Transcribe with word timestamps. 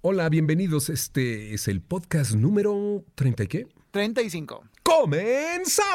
Hola, 0.00 0.28
bienvenidos. 0.28 0.90
Este 0.90 1.54
es 1.54 1.66
el 1.66 1.80
podcast 1.80 2.34
número 2.34 3.02
30 3.16 3.42
y 3.42 3.46
qué? 3.48 3.66
35. 3.90 4.62
¡Comenzamos! 4.84 5.90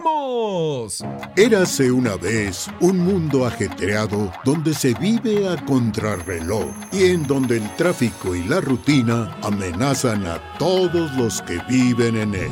Érase 1.37 1.89
una 1.89 2.17
vez 2.17 2.67
un 2.81 2.97
mundo 2.97 3.45
ajetreado 3.45 4.29
donde 4.43 4.73
se 4.73 4.93
vive 4.95 5.47
a 5.47 5.55
contrarreloj 5.63 6.65
y 6.91 7.05
en 7.05 7.25
donde 7.25 7.55
el 7.59 7.75
tráfico 7.77 8.35
y 8.35 8.43
la 8.43 8.59
rutina 8.59 9.37
amenazan 9.41 10.25
a 10.27 10.57
todos 10.57 11.15
los 11.15 11.41
que 11.41 11.59
viven 11.69 12.17
en 12.17 12.35
él. 12.35 12.51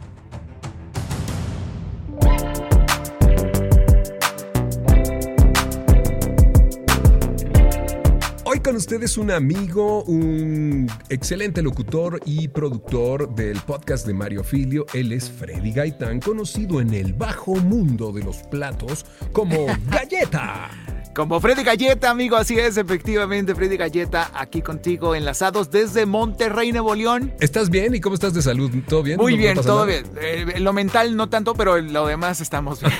Con 8.71 8.77
ustedes 8.77 9.17
un 9.17 9.31
amigo, 9.31 10.01
un 10.05 10.89
excelente 11.09 11.61
locutor 11.61 12.21
y 12.23 12.47
productor 12.47 13.35
del 13.35 13.59
podcast 13.59 14.07
de 14.07 14.13
Mario 14.13 14.45
Filio. 14.45 14.85
Él 14.93 15.11
es 15.11 15.29
Freddy 15.29 15.73
Gaitán, 15.73 16.21
conocido 16.21 16.79
en 16.79 16.93
el 16.93 17.11
bajo 17.11 17.55
mundo 17.55 18.13
de 18.13 18.23
los 18.23 18.37
platos 18.43 19.05
como 19.33 19.65
Galleta. 19.91 21.00
Como 21.13 21.41
Freddy 21.41 21.63
Galleta, 21.63 22.09
amigo, 22.09 22.37
así 22.37 22.57
es, 22.57 22.77
efectivamente, 22.77 23.53
Freddy 23.53 23.75
Galleta, 23.75 24.31
aquí 24.33 24.61
contigo, 24.61 25.13
enlazados 25.13 25.69
desde 25.69 26.05
Monterrey, 26.05 26.71
Nuevo 26.71 26.95
León. 26.95 27.33
¿Estás 27.41 27.69
bien? 27.69 27.93
¿Y 27.93 27.99
cómo 27.99 28.15
estás 28.15 28.33
de 28.33 28.41
salud? 28.41 28.71
¿Todo 28.87 29.03
bien? 29.03 29.17
Muy 29.17 29.33
¿No 29.33 29.37
bien, 29.39 29.55
todo 29.55 29.85
nada? 29.85 29.87
bien. 29.87 30.05
Eh, 30.21 30.59
lo 30.61 30.71
mental 30.71 31.17
no 31.17 31.27
tanto, 31.27 31.53
pero 31.53 31.79
lo 31.81 32.07
demás 32.07 32.39
estamos 32.39 32.79
bien. 32.79 32.93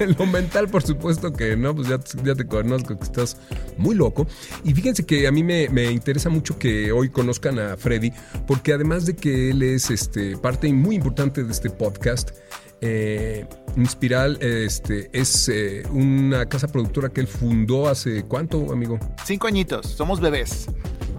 Lo 0.18 0.26
mental, 0.26 0.68
por 0.68 0.82
supuesto 0.84 1.32
que 1.32 1.56
no, 1.56 1.74
pues 1.74 1.88
ya, 1.88 1.98
ya 2.22 2.34
te 2.36 2.46
conozco 2.46 2.96
que 2.96 3.02
estás 3.04 3.36
muy 3.76 3.94
loco. 3.96 4.26
Y 4.62 4.72
fíjense 4.72 5.04
que 5.04 5.26
a 5.26 5.32
mí 5.32 5.42
me, 5.42 5.68
me 5.68 5.90
interesa 5.90 6.28
mucho 6.28 6.58
que 6.58 6.92
hoy 6.92 7.08
conozcan 7.08 7.58
a 7.58 7.76
Freddy, 7.76 8.12
porque 8.46 8.72
además 8.72 9.04
de 9.06 9.16
que 9.16 9.50
él 9.50 9.62
es 9.62 9.90
este, 9.90 10.36
parte 10.36 10.72
muy 10.72 10.94
importante 10.96 11.42
de 11.42 11.50
este 11.50 11.70
podcast, 11.70 12.30
eh, 12.80 13.46
Inspiral 13.76 14.38
este, 14.40 15.10
es 15.12 15.48
eh, 15.48 15.82
una 15.90 16.46
casa 16.46 16.68
productora 16.68 17.08
que 17.08 17.20
él 17.20 17.26
fundó 17.26 17.88
hace 17.88 18.24
cuánto, 18.24 18.72
amigo? 18.72 18.98
Cinco 19.24 19.46
añitos, 19.46 19.86
somos 19.86 20.20
bebés. 20.20 20.68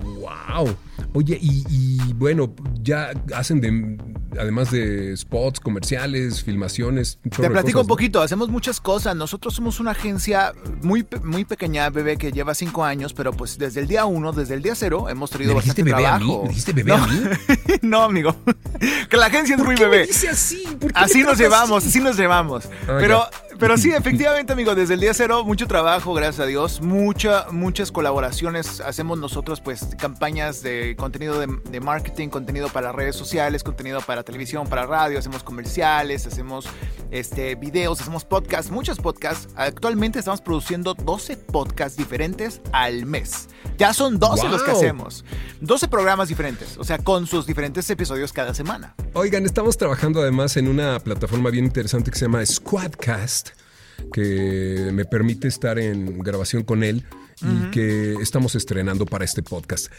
¡Wow! 0.04 0.76
Oye, 1.14 1.38
y, 1.42 1.64
y 1.70 2.14
bueno, 2.14 2.54
ya 2.82 3.12
hacen 3.34 3.62
de, 3.62 3.98
además 4.40 4.72
de 4.72 5.16
spots, 5.18 5.60
comerciales, 5.60 6.44
filmaciones. 6.44 7.20
Te 7.24 7.30
platico 7.50 7.54
cosas, 7.62 7.76
un 7.76 7.82
¿no? 7.82 7.88
poquito, 7.88 8.22
hacemos 8.22 8.50
muchas 8.50 8.80
cosas. 8.80 9.16
Nosotros 9.16 9.54
somos 9.54 9.80
una 9.80 9.92
agencia 9.92 10.54
muy, 10.82 11.06
muy 11.24 11.46
pequeña, 11.46 11.90
bebé, 11.90 12.18
que 12.18 12.32
lleva 12.32 12.54
cinco 12.56 12.84
años, 12.84 13.14
pero 13.14 13.32
pues 13.34 13.58
desde 13.58 13.80
el 13.82 13.88
día 13.88 14.06
uno, 14.06 14.32
desde 14.32 14.56
el 14.56 14.62
día 14.62 14.76
cero, 14.76 15.10
hemos 15.10 15.30
tenido 15.30 15.50
¿Me 15.52 15.56
bastante 15.56 15.84
bebé 15.84 16.06
a 16.06 16.18
mí? 16.20 16.26
trabajo. 16.26 16.44
¿Me 16.44 16.50
dijiste 16.50 16.74
bebé 16.74 16.90
no, 16.98 17.04
a 17.04 17.08
mí? 17.08 17.24
no, 17.82 18.02
amigo. 18.04 18.36
que 19.10 19.18
la 19.18 19.28
agencia 19.28 19.56
es 19.56 19.60
¿Por 19.60 19.68
muy 19.68 19.76
qué 19.76 19.84
me 19.86 19.90
bebé. 19.90 20.08
dice 20.08 20.30
así? 20.30 20.64
¿Por 20.80 20.92
qué 20.94 21.00
Así 21.00 21.20
me 21.20 21.26
nos 21.26 21.38
llevamos, 21.38 21.78
así? 21.84 21.90
así 21.90 22.00
nos 22.00 22.18
llevamos. 22.18 22.66
Ah, 22.88 22.98
pero, 23.00 23.28
ya. 23.32 23.45
Pero 23.60 23.78
sí, 23.78 23.92
efectivamente, 23.92 24.54
amigo, 24.54 24.76
desde 24.76 24.96
el 24.96 25.00
día 25.00 25.14
cero, 25.14 25.44
mucho 25.44 25.68
trabajo, 25.68 26.14
gracias 26.14 26.40
a 26.42 26.46
Dios, 26.46 26.82
mucha, 26.82 27.48
muchas 27.52 27.92
colaboraciones. 27.92 28.82
Hacemos 28.82 29.20
nosotros, 29.20 29.62
pues, 29.62 29.88
campañas 29.98 30.62
de 30.62 30.96
contenido 30.98 31.40
de, 31.40 31.48
de 31.70 31.80
marketing, 31.80 32.30
contenido 32.30 32.70
para 32.70 32.92
redes 32.92 33.16
sociales, 33.16 33.64
contenido 33.64 34.02
para 34.02 34.24
televisión, 34.24 34.68
para 34.68 34.86
radio, 34.86 35.20
hacemos 35.20 35.44
comerciales, 35.44 36.28
hacemos 36.28 36.66
este, 37.12 37.56
videos, 37.56 38.02
hacemos 38.02 38.26
podcasts, 38.26 38.72
muchos 38.72 39.00
podcasts. 39.00 39.48
Actualmente 39.56 40.20
estamos 40.20 40.42
produciendo 40.42 40.94
12 40.94 41.38
podcasts 41.38 41.98
diferentes 41.98 42.62
al 42.72 43.06
mes. 43.06 43.48
Ya 43.78 43.94
son 43.94 44.20
12 44.20 44.50
los 44.50 44.64
que 44.64 44.72
hacemos. 44.72 45.26
12 45.62 45.88
programas 45.88 46.30
diferentes, 46.30 46.78
o 46.78 46.84
sea, 46.84 46.98
con 47.00 47.28
sus 47.28 47.46
diferentes 47.46 47.90
episodios 47.90 48.34
cada 48.34 48.54
semana. 48.54 48.96
Oigan, 49.14 49.46
estamos 49.46 49.78
trabajando 49.78 50.22
además 50.22 50.58
en 50.58 50.68
una 50.68 51.00
plataforma 51.00 51.50
bien 51.50 51.66
interesante 51.66 52.12
que 52.12 52.18
se 52.18 52.26
llama 52.26 52.46
Squadcast, 52.46 53.50
que 54.14 54.90
me 54.94 55.06
permite 55.06 55.48
estar 55.48 55.80
en 55.80 56.20
grabación 56.20 56.64
con 56.64 56.84
él 56.84 57.06
y 57.42 57.70
que 57.72 58.14
estamos 58.22 58.56
estrenando 58.56 59.06
para 59.06 59.26
este 59.26 59.44
podcast. 59.44 59.92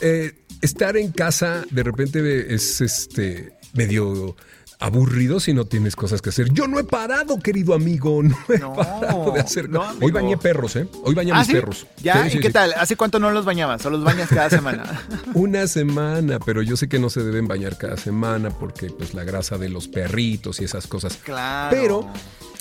Eh, 0.00 0.32
estar 0.60 0.96
en 0.96 1.12
casa 1.12 1.64
de 1.70 1.82
repente 1.82 2.54
es 2.54 2.80
este 2.80 3.52
medio 3.74 4.36
aburrido 4.80 5.38
si 5.38 5.54
no 5.54 5.64
tienes 5.64 5.94
cosas 5.94 6.20
que 6.20 6.30
hacer. 6.30 6.50
Yo 6.52 6.66
no 6.66 6.80
he 6.80 6.84
parado, 6.84 7.38
querido 7.38 7.72
amigo, 7.72 8.20
no 8.22 8.36
he 8.48 8.58
No, 8.58 8.74
parado 8.74 9.30
de 9.30 9.40
hacer 9.40 9.70
no. 9.70 9.84
Hoy 10.00 10.10
bañé 10.10 10.36
perros, 10.36 10.74
¿eh? 10.74 10.88
Hoy 11.04 11.14
bañé 11.14 11.30
a 11.30 11.36
¿Ah, 11.36 11.38
mis 11.38 11.46
sí? 11.46 11.52
perros. 11.52 11.86
¿Ya? 12.02 12.22
Sí, 12.22 12.28
¿Y 12.28 12.30
sí, 12.32 12.38
qué 12.40 12.50
tal? 12.50 12.74
¿Hace 12.76 12.96
cuánto 12.96 13.20
no 13.20 13.30
los 13.30 13.44
bañabas? 13.44 13.86
¿O 13.86 13.90
los 13.90 14.02
bañas 14.02 14.28
cada 14.28 14.50
semana? 14.50 14.82
Una 15.34 15.68
semana, 15.68 16.40
pero 16.40 16.62
yo 16.62 16.76
sé 16.76 16.88
que 16.88 16.98
no 16.98 17.10
se 17.10 17.22
deben 17.22 17.46
bañar 17.46 17.78
cada 17.78 17.96
semana 17.96 18.50
porque 18.50 18.88
pues 18.90 19.14
la 19.14 19.22
grasa 19.22 19.56
de 19.56 19.68
los 19.68 19.86
perritos 19.86 20.60
y 20.60 20.64
esas 20.64 20.88
cosas. 20.88 21.16
Claro. 21.22 21.70
Pero 21.70 22.10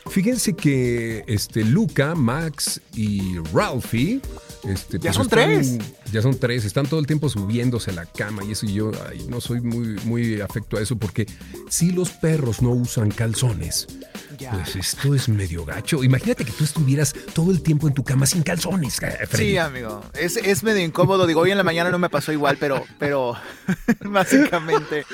fíjense 0.10 0.54
que 0.56 1.24
este 1.28 1.64
Luca, 1.64 2.16
Max 2.16 2.82
y 2.96 3.38
Ralphie 3.54 4.22
este, 4.64 4.98
Ya 5.00 5.12
pues, 5.12 5.16
son 5.16 5.24
están- 5.28 5.50
tres. 5.50 5.78
Ya 6.12 6.22
son 6.22 6.38
tres, 6.38 6.66
están 6.66 6.86
todo 6.88 7.00
el 7.00 7.08
tiempo 7.08 7.30
subiéndose 7.30 7.92
a 7.92 7.94
la 7.94 8.06
cama 8.06 8.44
y 8.44 8.52
eso 8.52 8.66
y 8.66 8.74
yo 8.74 8.92
ay, 9.10 9.26
no 9.30 9.40
soy 9.40 9.62
muy, 9.62 9.96
muy 10.04 10.42
afecto 10.42 10.78
a 10.78 10.82
eso 10.82 10.98
porque 10.98 11.26
si 11.70 11.92
los 11.92 12.10
perros 12.10 12.62
no 12.62 12.72
usan 12.72 13.10
calzones, 13.12 13.88
Ya. 14.38 14.52
pues 14.52 14.76
esto 14.76 15.16
es 15.16 15.30
medio 15.30 15.64
gacho. 15.66 16.04
Imagínate 16.04 16.44
que 16.44 16.52
tú 16.52 16.66
estuvieras 16.66 17.14
todo 17.34 17.50
el 17.52 17.62
tiempo 17.62 17.88
en 17.88 17.94
tu 17.94 18.04
cama 18.04 18.26
sin 18.26 18.44
calzones, 18.44 19.02
eh, 19.02 19.26
Freddy. 19.28 19.52
Sí, 19.52 19.58
amigo. 19.58 20.04
Es, 20.14 20.36
es 20.36 20.64
medio 20.64 20.84
incómodo. 20.84 21.26
Digo, 21.28 21.40
hoy 21.42 21.52
en 21.52 21.58
la 21.58 21.64
mañana 21.64 21.90
no 21.90 21.98
me 21.98 22.10
pasó 22.10 22.34
igual, 22.34 22.58
pero, 22.60 22.84
pero 23.00 23.34
básicamente. 24.04 25.06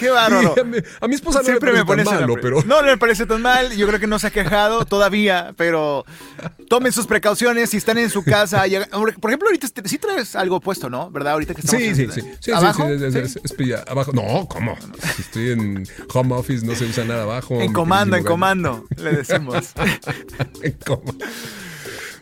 Qué 0.00 0.10
bárbaro. 0.10 0.54
Sí, 0.54 0.60
a, 0.60 0.64
mi, 0.64 0.78
a 1.00 1.08
mi 1.08 1.14
esposa 1.14 1.38
no 1.40 1.44
Siempre 1.44 1.72
me 1.72 1.84
parece 1.84 1.86
pones 1.86 2.08
tan 2.08 2.20
malo, 2.20 2.34
pero... 2.40 2.62
No, 2.64 2.80
no 2.80 2.86
me 2.88 2.96
parece 2.96 3.26
tan 3.26 3.42
mal. 3.42 3.70
Yo 3.76 3.86
creo 3.86 4.00
que 4.00 4.06
no 4.06 4.18
se 4.18 4.28
ha 4.28 4.30
quejado 4.30 4.84
todavía, 4.86 5.52
pero 5.56 6.04
tomen 6.68 6.90
sus 6.92 7.06
precauciones 7.06 7.70
si 7.70 7.76
están 7.76 7.98
en 7.98 8.08
su 8.10 8.24
casa. 8.24 8.66
y 8.66 8.76
Por 9.20 9.30
ejemplo, 9.30 9.48
ahorita 9.48 9.66
este- 9.66 9.86
sí 9.88 9.98
traes 9.98 10.34
algo 10.36 10.58
puesto, 10.60 10.88
¿no? 10.90 11.10
¿Verdad? 11.10 11.34
Ahorita 11.34 11.54
que 11.54 11.60
estamos 11.60 11.82
Sí, 11.82 11.88
en- 11.90 11.96
sí, 11.96 12.06
sí. 12.12 12.20
sí, 12.22 12.30
sí, 12.40 12.50
¿Abajo? 12.52 12.88
sí, 12.88 13.10
Sí. 13.28 13.38
es 13.44 13.52
pilla- 13.52 13.84
abajo. 13.86 14.12
No, 14.12 14.46
¿cómo? 14.48 14.76
Si 15.16 15.22
estoy 15.22 15.50
en 15.50 15.86
home 16.14 16.34
office, 16.34 16.64
no 16.64 16.74
se 16.74 16.86
usa 16.86 17.04
nada 17.04 17.24
abajo. 17.24 17.60
En 17.60 17.72
comando, 17.72 18.16
en 18.16 18.24
comando, 18.24 18.86
le 18.96 19.12
decimos. 19.12 19.72
En 20.62 20.72
comando. 20.84 21.24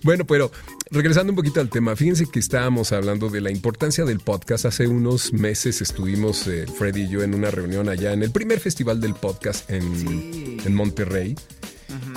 Bueno, 0.02 0.24
pero 0.24 0.50
regresando 0.90 1.32
un 1.32 1.36
poquito 1.36 1.60
al 1.60 1.68
tema, 1.68 1.94
fíjense 1.96 2.26
que 2.26 2.38
estábamos 2.38 2.92
hablando 2.92 3.28
de 3.28 3.40
la 3.40 3.50
importancia 3.50 4.04
del 4.04 4.20
podcast. 4.20 4.64
Hace 4.66 4.86
unos 4.88 5.32
meses 5.32 5.80
estuvimos, 5.82 6.46
eh, 6.46 6.66
Freddy 6.66 7.02
y 7.02 7.08
yo, 7.08 7.22
en 7.22 7.34
una 7.34 7.50
reunión 7.50 7.88
allá 7.88 8.12
en 8.12 8.22
el 8.22 8.30
primer 8.30 8.60
festival 8.60 9.00
del 9.00 9.14
podcast 9.14 9.70
en, 9.70 9.82
Sí. 9.96 10.56
en 10.64 10.74
Monterrey. 10.74 11.34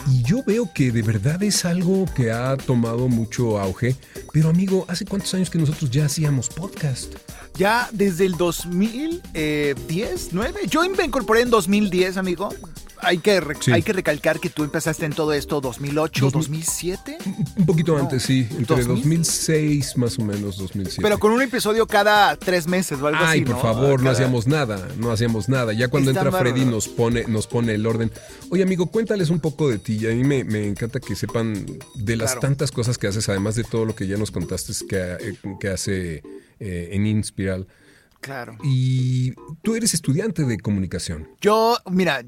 Y 0.10 0.24
yo 0.24 0.44
veo 0.46 0.70
que 0.74 0.92
de 0.92 1.02
verdad 1.02 1.42
es 1.44 1.64
algo 1.64 2.06
que 2.16 2.32
ha 2.32 2.58
tomado 2.58 3.08
mucho 3.08 3.60
auge. 3.60 3.96
Pero 4.34 4.50
amigo, 4.50 4.86
¿hace 4.88 5.06
cuántos 5.06 5.34
años 5.34 5.50
que 5.50 5.58
nosotros 5.60 5.90
ya 5.90 6.06
hacíamos 6.06 6.50
podcast? 6.50 7.14
Ya 7.56 7.88
desde 7.94 8.26
el 8.26 8.34
2010, 8.38 10.30
9. 10.32 10.62
Yo 10.70 10.82
me 10.90 11.06
incorporé 11.06 11.42
en 11.42 11.50
2010, 11.50 12.18
amigo. 12.18 12.50
Hay 13.04 13.18
que, 13.18 13.42
Sí. 13.60 13.72
hay 13.72 13.82
que 13.82 13.94
recalcar 13.94 14.40
que 14.40 14.50
tú 14.50 14.64
empezaste 14.64 15.06
en 15.06 15.14
todo 15.14 15.34
esto 15.34 15.60
2008, 15.62 16.30
Dos 16.32 16.50
mil- 16.50 16.62
2007. 16.62 17.18
Un 17.58 17.66
poquito 17.66 17.94
No, 17.94 18.00
antes, 18.00 18.24
sí, 18.24 18.48
entre 18.52 18.84
2000. 18.84 18.88
2006 18.88 19.98
más 19.98 20.20
o 20.20 20.24
menos, 20.24 20.58
2007. 20.58 21.02
Pero 21.02 21.18
con 21.20 21.32
un 21.32 21.42
episodio 21.42 21.88
cada 21.88 22.36
tres 22.36 22.68
meses 22.68 23.00
o 23.02 23.08
algo 23.08 23.20
así. 23.20 23.40
Ay, 23.40 23.42
por 23.46 23.56
¿no? 23.56 23.62
favor, 23.62 24.02
no 24.04 24.10
hacíamos 24.10 24.48
nada, 24.48 24.88
no 24.98 25.12
hacíamos 25.12 25.50
nada. 25.50 25.74
Ya 25.74 25.88
cuando 25.88 26.12
Está 26.12 26.24
entra 26.26 26.40
Freddy 26.40 26.66
nos 26.66 26.88
pone, 26.88 27.26
nos 27.28 27.48
pone 27.48 27.74
el 27.76 27.86
orden. 27.86 28.12
Oye, 28.50 28.64
amigo, 28.64 28.88
cuéntales 28.88 29.30
un 29.30 29.40
poco 29.40 29.70
de 29.70 29.80
ti. 29.80 30.06
A 30.08 30.10
mí 30.12 30.24
me, 30.24 30.44
me 30.44 30.68
encanta 30.68 31.00
que 31.00 31.16
sepan 31.16 31.66
de 31.96 32.16
las 32.16 32.32
Claro. 32.32 32.42
tantas 32.42 32.72
cosas 32.72 32.98
que 32.98 33.08
haces, 33.08 33.28
además 33.30 33.56
de 33.56 33.64
todo 33.64 33.86
lo 33.86 33.96
que 33.96 34.08
ya 34.08 34.18
nos 34.18 34.32
contaste 34.32 34.74
que, 34.88 34.98
eh, 35.20 35.38
que 35.60 35.68
hace 35.70 36.24
eh, 36.60 36.90
en 36.92 37.08
Inspiral. 37.08 37.68
Claro. 38.20 38.56
Y 38.64 39.32
tú 39.64 39.76
eres 39.76 39.94
estudiante 39.96 40.44
de 40.44 40.60
comunicación. 40.60 41.28
Yo, 41.42 41.78
mira, 41.90 42.22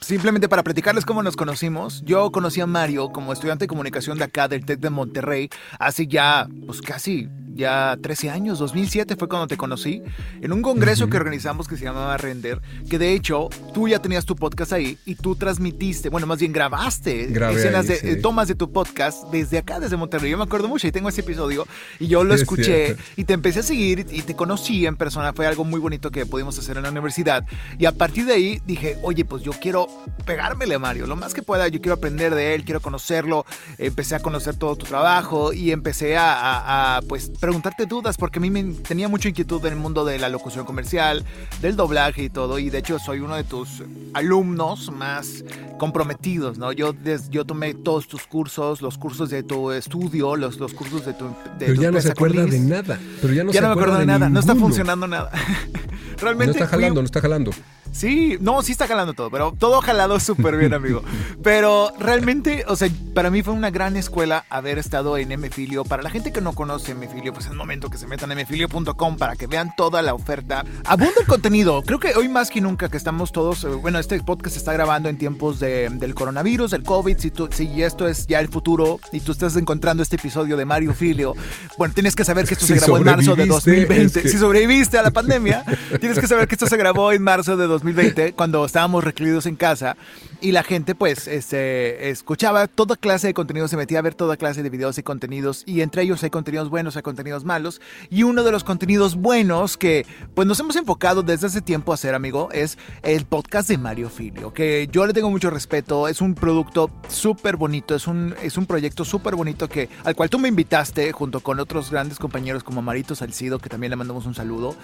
simplemente 0.00 0.48
para 0.48 0.62
platicarles 0.62 1.04
cómo 1.04 1.22
nos 1.22 1.36
conocimos, 1.36 2.02
yo 2.04 2.32
conocí 2.32 2.60
a 2.60 2.66
Mario 2.66 3.10
como 3.12 3.32
estudiante 3.32 3.64
de 3.64 3.68
comunicación 3.68 4.18
de 4.18 4.24
acá 4.24 4.48
del 4.48 4.64
TEC 4.64 4.80
de 4.80 4.90
Monterrey 4.90 5.50
hace 5.78 6.06
ya, 6.06 6.48
pues 6.66 6.80
casi 6.80 7.28
ya 7.54 7.98
13 8.00 8.30
años, 8.30 8.58
2007 8.58 9.16
fue 9.16 9.28
cuando 9.28 9.46
te 9.46 9.56
conocí, 9.56 10.02
en 10.40 10.52
un 10.52 10.62
congreso 10.62 11.10
que 11.10 11.16
organizamos 11.16 11.68
que 11.68 11.76
se 11.76 11.84
llamaba 11.84 12.16
Render, 12.16 12.60
que 12.88 12.98
de 12.98 13.12
hecho 13.12 13.48
tú 13.74 13.88
ya 13.88 13.98
tenías 14.00 14.24
tu 14.24 14.36
podcast 14.36 14.72
ahí 14.72 14.98
y 15.04 15.16
tú 15.16 15.36
transmitiste, 15.36 16.08
bueno, 16.08 16.26
más 16.26 16.38
bien 16.38 16.52
grabaste 16.52 17.24
escenas 17.24 17.86
de 17.86 18.16
tomas 18.16 18.48
de 18.48 18.54
tu 18.54 18.72
podcast 18.72 19.24
desde 19.30 19.58
acá, 19.58 19.80
desde 19.80 19.96
Monterrey. 19.96 20.30
Yo 20.30 20.38
me 20.38 20.44
acuerdo 20.44 20.68
mucho 20.68 20.86
y 20.86 20.92
tengo 20.92 21.08
ese 21.08 21.20
episodio 21.20 21.66
y 21.98 22.06
yo 22.06 22.24
lo 22.24 22.34
escuché 22.34 22.96
y 23.16 23.24
te 23.24 23.34
empecé 23.34 23.60
a 23.60 23.62
seguir 23.62 24.06
y 24.10 24.22
te 24.22 24.34
conocí 24.34 24.86
en 24.86 24.96
persona. 24.96 25.32
Fue 25.32 25.46
algo 25.46 25.64
muy 25.64 25.80
bonito 25.80 26.10
que 26.10 26.24
pudimos 26.26 26.58
hacer 26.58 26.76
en 26.76 26.84
la 26.84 26.90
universidad. 26.90 27.44
Y 27.78 27.84
a 27.84 27.92
partir 27.92 28.26
de 28.26 28.34
ahí 28.34 28.62
dije, 28.64 28.96
oye, 29.02 29.24
pues 29.24 29.42
yo 29.42 29.52
quiero 29.52 29.89
pegármele 30.24 30.74
a 30.74 30.78
Mario, 30.78 31.06
lo 31.06 31.16
más 31.16 31.34
que 31.34 31.42
pueda, 31.42 31.68
yo 31.68 31.80
quiero 31.80 31.94
aprender 31.94 32.34
de 32.34 32.54
él, 32.54 32.64
quiero 32.64 32.80
conocerlo. 32.80 33.44
Empecé 33.78 34.14
a 34.14 34.20
conocer 34.20 34.56
todo 34.56 34.76
tu 34.76 34.86
trabajo 34.86 35.52
y 35.52 35.72
empecé 35.72 36.16
a, 36.16 36.96
a 36.96 37.02
pues 37.02 37.30
preguntarte 37.40 37.86
dudas 37.86 38.16
porque 38.16 38.38
a 38.38 38.42
mí 38.42 38.50
me 38.50 38.62
tenía 38.74 39.08
mucha 39.08 39.28
inquietud 39.28 39.64
en 39.66 39.74
el 39.74 39.78
mundo 39.78 40.04
de 40.04 40.18
la 40.18 40.28
locución 40.28 40.64
comercial, 40.64 41.24
del 41.60 41.76
doblaje 41.76 42.24
y 42.24 42.30
todo. 42.30 42.58
Y 42.58 42.70
de 42.70 42.78
hecho 42.78 42.98
soy 42.98 43.20
uno 43.20 43.36
de 43.36 43.44
tus 43.44 43.82
alumnos 44.14 44.90
más 44.92 45.44
comprometidos, 45.78 46.58
¿no? 46.58 46.72
Yo, 46.72 46.94
yo 47.30 47.44
tomé 47.44 47.74
todos 47.74 48.06
tus 48.06 48.26
cursos, 48.26 48.82
los 48.82 48.98
cursos 48.98 49.30
de 49.30 49.42
tu 49.42 49.70
estudio, 49.72 50.36
los, 50.36 50.58
los 50.58 50.74
cursos 50.74 51.06
de 51.06 51.14
tu... 51.14 51.26
De 51.58 51.66
pero 51.66 51.74
ya 51.74 51.90
no 51.90 52.00
se 52.00 52.10
acuerda 52.10 52.44
de 52.44 52.60
nada. 52.60 52.98
Pero 53.20 53.32
ya 53.32 53.44
no, 53.44 53.52
ya 53.52 53.60
no 53.62 53.68
me 53.68 53.72
acuerdo 53.72 53.98
de, 53.98 54.06
nada. 54.06 54.28
No 54.28 54.40
está 54.40 54.54
funcionando 54.54 55.06
nada. 55.06 55.30
Realmente... 56.20 56.52
No 56.52 56.52
está 56.52 56.66
jalando, 56.66 57.00
no 57.00 57.06
está 57.06 57.20
jalando. 57.20 57.50
Sí, 57.92 58.38
no, 58.40 58.62
sí 58.62 58.72
está 58.72 58.86
jalando 58.86 59.14
todo, 59.14 59.30
pero 59.30 59.52
todo 59.58 59.80
jalado 59.80 60.20
súper 60.20 60.56
bien, 60.56 60.74
amigo. 60.74 61.02
Pero 61.42 61.92
realmente, 61.98 62.64
o 62.68 62.76
sea, 62.76 62.88
para 63.14 63.30
mí 63.30 63.42
fue 63.42 63.54
una 63.54 63.70
gran 63.70 63.96
escuela 63.96 64.44
haber 64.50 64.78
estado 64.78 65.16
en 65.16 65.38
Mfilio. 65.40 65.84
Para 65.84 66.02
la 66.02 66.10
gente 66.10 66.32
que 66.32 66.40
no 66.40 66.52
conoce 66.52 66.94
Mfilio, 66.94 67.32
pues 67.32 67.46
es 67.46 67.50
el 67.50 67.56
momento 67.56 67.88
que 67.88 67.98
se 67.98 68.06
metan 68.06 68.30
en 68.32 68.42
mfilio.com 68.42 69.16
para 69.16 69.36
que 69.36 69.46
vean 69.46 69.72
toda 69.76 70.02
la 70.02 70.14
oferta. 70.14 70.64
Abunda 70.84 71.14
el 71.20 71.26
contenido. 71.26 71.82
Creo 71.82 71.98
que 71.98 72.14
hoy 72.14 72.28
más 72.28 72.50
que 72.50 72.60
nunca 72.60 72.88
que 72.88 72.96
estamos 72.96 73.32
todos, 73.32 73.64
eh, 73.64 73.68
bueno, 73.68 73.98
este 73.98 74.22
podcast 74.22 74.52
se 74.52 74.58
está 74.58 74.72
grabando 74.72 75.08
en 75.08 75.16
tiempos 75.18 75.58
del 75.58 76.14
coronavirus, 76.14 76.72
del 76.72 76.82
COVID. 76.82 77.18
Si, 77.18 77.30
tú, 77.30 77.48
si 77.50 77.82
esto 77.82 78.06
es 78.06 78.26
ya 78.26 78.40
el 78.40 78.48
futuro 78.48 79.00
y 79.12 79.20
tú 79.20 79.32
estás 79.32 79.56
encontrando 79.56 80.02
este 80.02 80.16
episodio 80.16 80.56
de 80.56 80.64
Mario 80.64 80.92
Filio, 80.92 81.34
bueno, 81.78 81.94
tienes 81.94 82.14
que 82.14 82.24
saber 82.24 82.46
que 82.46 82.54
esto 82.54 82.66
se 82.66 82.74
grabó 82.76 82.98
en 82.98 83.04
marzo 83.04 83.34
de 83.34 83.46
2020. 83.46 84.28
Si 84.28 84.38
sobreviviste 84.38 84.98
a 84.98 85.02
la 85.02 85.10
pandemia, 85.10 85.64
tienes 85.98 86.18
que 86.18 86.26
saber 86.26 86.46
que 86.46 86.54
esto 86.54 86.66
se 86.66 86.76
grabó 86.76 87.12
en 87.12 87.22
marzo 87.22 87.56
de 87.56 87.66
2020. 87.66 87.79
2020, 87.80 88.34
cuando 88.34 88.64
estábamos 88.64 89.02
recluidos 89.02 89.46
en 89.46 89.56
casa 89.56 89.96
y 90.40 90.52
la 90.52 90.62
gente 90.62 90.94
pues 90.94 91.26
este, 91.26 92.10
escuchaba 92.10 92.66
toda 92.66 92.96
clase 92.96 93.28
de 93.28 93.34
contenido, 93.34 93.68
se 93.68 93.76
metía 93.76 93.98
a 93.98 94.02
ver 94.02 94.14
toda 94.14 94.36
clase 94.36 94.62
de 94.62 94.70
videos 94.70 94.98
y 94.98 95.02
contenidos 95.02 95.62
y 95.66 95.80
entre 95.80 96.02
ellos 96.02 96.22
hay 96.22 96.30
contenidos 96.30 96.68
buenos, 96.68 96.96
hay 96.96 97.02
contenidos 97.02 97.44
malos 97.44 97.80
y 98.10 98.22
uno 98.22 98.44
de 98.44 98.52
los 98.52 98.64
contenidos 98.64 99.16
buenos 99.16 99.76
que 99.76 100.06
pues 100.34 100.46
nos 100.46 100.60
hemos 100.60 100.76
enfocado 100.76 101.22
desde 101.22 101.46
hace 101.46 101.62
tiempo 101.62 101.92
a 101.92 101.94
hacer, 101.94 102.14
amigo, 102.14 102.50
es 102.52 102.76
el 103.02 103.24
podcast 103.24 103.68
de 103.68 103.78
Mario 103.78 104.10
Filio, 104.10 104.52
que 104.52 104.88
yo 104.92 105.06
le 105.06 105.12
tengo 105.12 105.30
mucho 105.30 105.50
respeto, 105.50 106.08
es 106.08 106.20
un 106.20 106.34
producto 106.34 106.90
súper 107.08 107.56
bonito, 107.56 107.94
es 107.94 108.06
un, 108.06 108.34
es 108.42 108.58
un 108.58 108.66
proyecto 108.66 109.04
súper 109.04 109.36
bonito 109.36 109.68
que, 109.68 109.88
al 110.04 110.14
cual 110.14 110.28
tú 110.28 110.38
me 110.38 110.48
invitaste 110.48 111.12
junto 111.12 111.40
con 111.40 111.60
otros 111.60 111.90
grandes 111.90 112.18
compañeros 112.18 112.62
como 112.62 112.82
Marito 112.82 113.14
Salcido, 113.14 113.58
que 113.58 113.68
también 113.68 113.90
le 113.90 113.96
mandamos 113.96 114.26
un 114.26 114.34
saludo. 114.34 114.76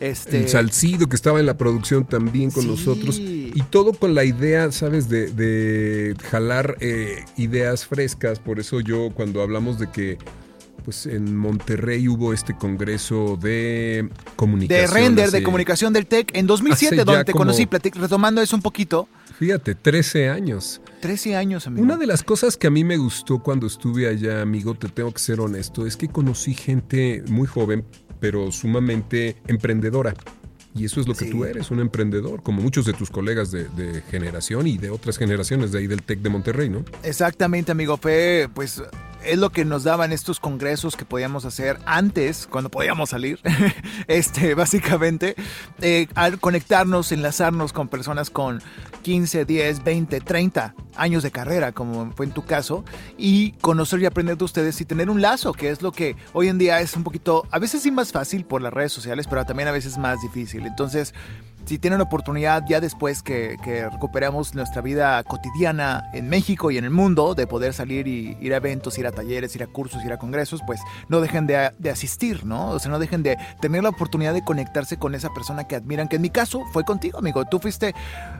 Este... 0.00 0.38
El 0.38 0.48
Salcido 0.48 1.08
que 1.08 1.16
estaba 1.16 1.40
en 1.40 1.46
la 1.46 1.56
producción 1.56 2.04
también 2.04 2.50
con 2.50 2.66
nosotros. 2.66 3.18
Y 3.18 3.62
todo 3.70 3.92
con 3.92 4.14
la 4.14 4.24
idea, 4.24 4.70
¿sabes? 4.72 5.08
De, 5.08 6.14
jalar 6.30 6.76
eh, 6.80 7.24
ideas 7.36 7.86
frescas. 7.86 8.38
Por 8.38 8.60
eso 8.60 8.80
yo 8.80 9.10
cuando 9.14 9.42
hablamos 9.42 9.78
de 9.78 9.90
que 9.90 10.18
pues 10.86 11.04
en 11.06 11.36
Monterrey 11.36 12.06
hubo 12.06 12.32
este 12.32 12.56
congreso 12.56 13.36
de 13.42 14.08
comunicación. 14.36 14.86
De 14.86 14.94
render, 14.94 15.30
de 15.32 15.42
comunicación 15.42 15.92
del 15.92 16.06
TEC, 16.06 16.30
en 16.36 16.46
2007, 16.46 17.04
donde 17.04 17.24
te 17.24 17.32
conocí, 17.32 17.68
retomando 17.92 18.40
eso 18.40 18.54
un 18.54 18.62
poquito. 18.62 19.08
Fíjate, 19.36 19.74
13 19.74 20.28
años. 20.28 20.80
13 21.00 21.34
años, 21.34 21.66
amigo. 21.66 21.82
Una 21.82 21.96
de 21.96 22.06
las 22.06 22.22
cosas 22.22 22.56
que 22.56 22.68
a 22.68 22.70
mí 22.70 22.84
me 22.84 22.98
gustó 22.98 23.40
cuando 23.40 23.66
estuve 23.66 24.06
allá, 24.06 24.40
amigo, 24.40 24.76
te 24.76 24.88
tengo 24.88 25.12
que 25.12 25.18
ser 25.18 25.40
honesto, 25.40 25.88
es 25.88 25.96
que 25.96 26.06
conocí 26.06 26.54
gente 26.54 27.24
muy 27.26 27.48
joven, 27.48 27.84
pero 28.20 28.52
sumamente 28.52 29.38
emprendedora. 29.48 30.14
Y 30.72 30.84
eso 30.84 31.00
es 31.00 31.08
lo 31.08 31.14
que 31.14 31.24
tú 31.24 31.44
eres, 31.44 31.70
un 31.70 31.80
emprendedor, 31.80 32.44
como 32.44 32.62
muchos 32.62 32.84
de 32.84 32.92
tus 32.92 33.10
colegas 33.10 33.50
de, 33.50 34.02
generación 34.08 34.68
y 34.68 34.78
de 34.78 34.90
otras 34.90 35.18
generaciones 35.18 35.72
de 35.72 35.78
ahí 35.80 35.86
del 35.88 36.02
TEC 36.02 36.20
de 36.20 36.28
Monterrey, 36.28 36.68
¿no? 36.68 36.84
Exactamente, 37.02 37.72
amigo. 37.72 37.96
Fue, 37.96 38.48
pues, 38.54 38.82
es 39.24 39.38
lo 39.38 39.50
que 39.50 39.64
nos 39.64 39.84
daban 39.84 40.12
estos 40.12 40.40
congresos 40.40 40.96
que 40.96 41.04
podíamos 41.04 41.44
hacer 41.44 41.78
antes, 41.86 42.46
cuando 42.46 42.70
podíamos 42.70 43.10
salir, 43.10 43.40
este, 44.08 44.54
básicamente, 44.54 45.34
eh, 45.80 46.08
al 46.14 46.38
conectarnos, 46.38 47.12
enlazarnos 47.12 47.72
con 47.72 47.88
personas 47.88 48.30
con 48.30 48.62
15, 49.02 49.44
10, 49.44 49.84
20, 49.84 50.20
30 50.20 50.74
años 50.96 51.22
de 51.22 51.30
carrera, 51.30 51.72
como 51.72 52.12
fue 52.12 52.26
en 52.26 52.32
tu 52.32 52.44
caso, 52.44 52.84
y 53.16 53.52
conocer 53.60 54.00
y 54.00 54.06
aprender 54.06 54.36
de 54.36 54.44
ustedes 54.44 54.80
y 54.80 54.84
tener 54.84 55.10
un 55.10 55.20
lazo, 55.20 55.52
que 55.52 55.70
es 55.70 55.82
lo 55.82 55.92
que 55.92 56.16
hoy 56.32 56.48
en 56.48 56.58
día 56.58 56.80
es 56.80 56.96
un 56.96 57.04
poquito, 57.04 57.46
a 57.50 57.58
veces 57.58 57.82
sí 57.82 57.90
más 57.90 58.12
fácil 58.12 58.44
por 58.44 58.62
las 58.62 58.72
redes 58.72 58.92
sociales, 58.92 59.26
pero 59.28 59.44
también 59.44 59.68
a 59.68 59.72
veces 59.72 59.98
más 59.98 60.20
difícil. 60.22 60.66
Entonces, 60.66 61.14
si 61.66 61.78
tienen 61.78 62.00
oportunidad 62.00 62.62
ya 62.68 62.80
después 62.80 63.22
que, 63.22 63.56
recuperamos 63.92 64.54
nuestra 64.54 64.80
vida 64.80 65.22
cotidiana 65.24 66.04
en 66.12 66.28
México 66.28 66.70
y 66.70 66.78
en 66.78 66.84
el 66.84 66.90
mundo, 66.90 67.34
de 67.34 67.46
poder 67.46 67.72
salir 67.72 68.06
y 68.06 68.36
ir 68.40 68.54
a 68.54 68.58
eventos, 68.58 68.96
ir 68.98 69.06
a 69.06 69.12
talleres, 69.12 69.54
ir 69.56 69.62
a 69.62 69.66
cursos, 69.66 70.04
ir 70.04 70.12
a 70.12 70.18
congresos, 70.18 70.60
pues 70.66 70.80
no 71.08 71.20
dejen 71.20 71.46
de, 71.46 71.72
de, 71.78 71.90
asistir, 71.90 72.44
¿no? 72.44 72.70
O 72.70 72.78
sea, 72.78 72.90
no 72.90 72.98
dejen 72.98 73.22
de 73.22 73.36
tener 73.60 73.82
la 73.82 73.88
oportunidad 73.88 74.32
de 74.32 74.44
conectarse 74.44 74.96
con 74.96 75.14
esa 75.14 75.34
persona 75.34 75.64
que 75.64 75.74
admiran, 75.76 76.08
que 76.08 76.16
en 76.16 76.22
mi 76.22 76.30
caso 76.30 76.64
fue 76.72 76.84
contigo, 76.84 77.18
amigo. 77.18 77.44
Tú 77.44 77.58
fuiste, 77.58 77.94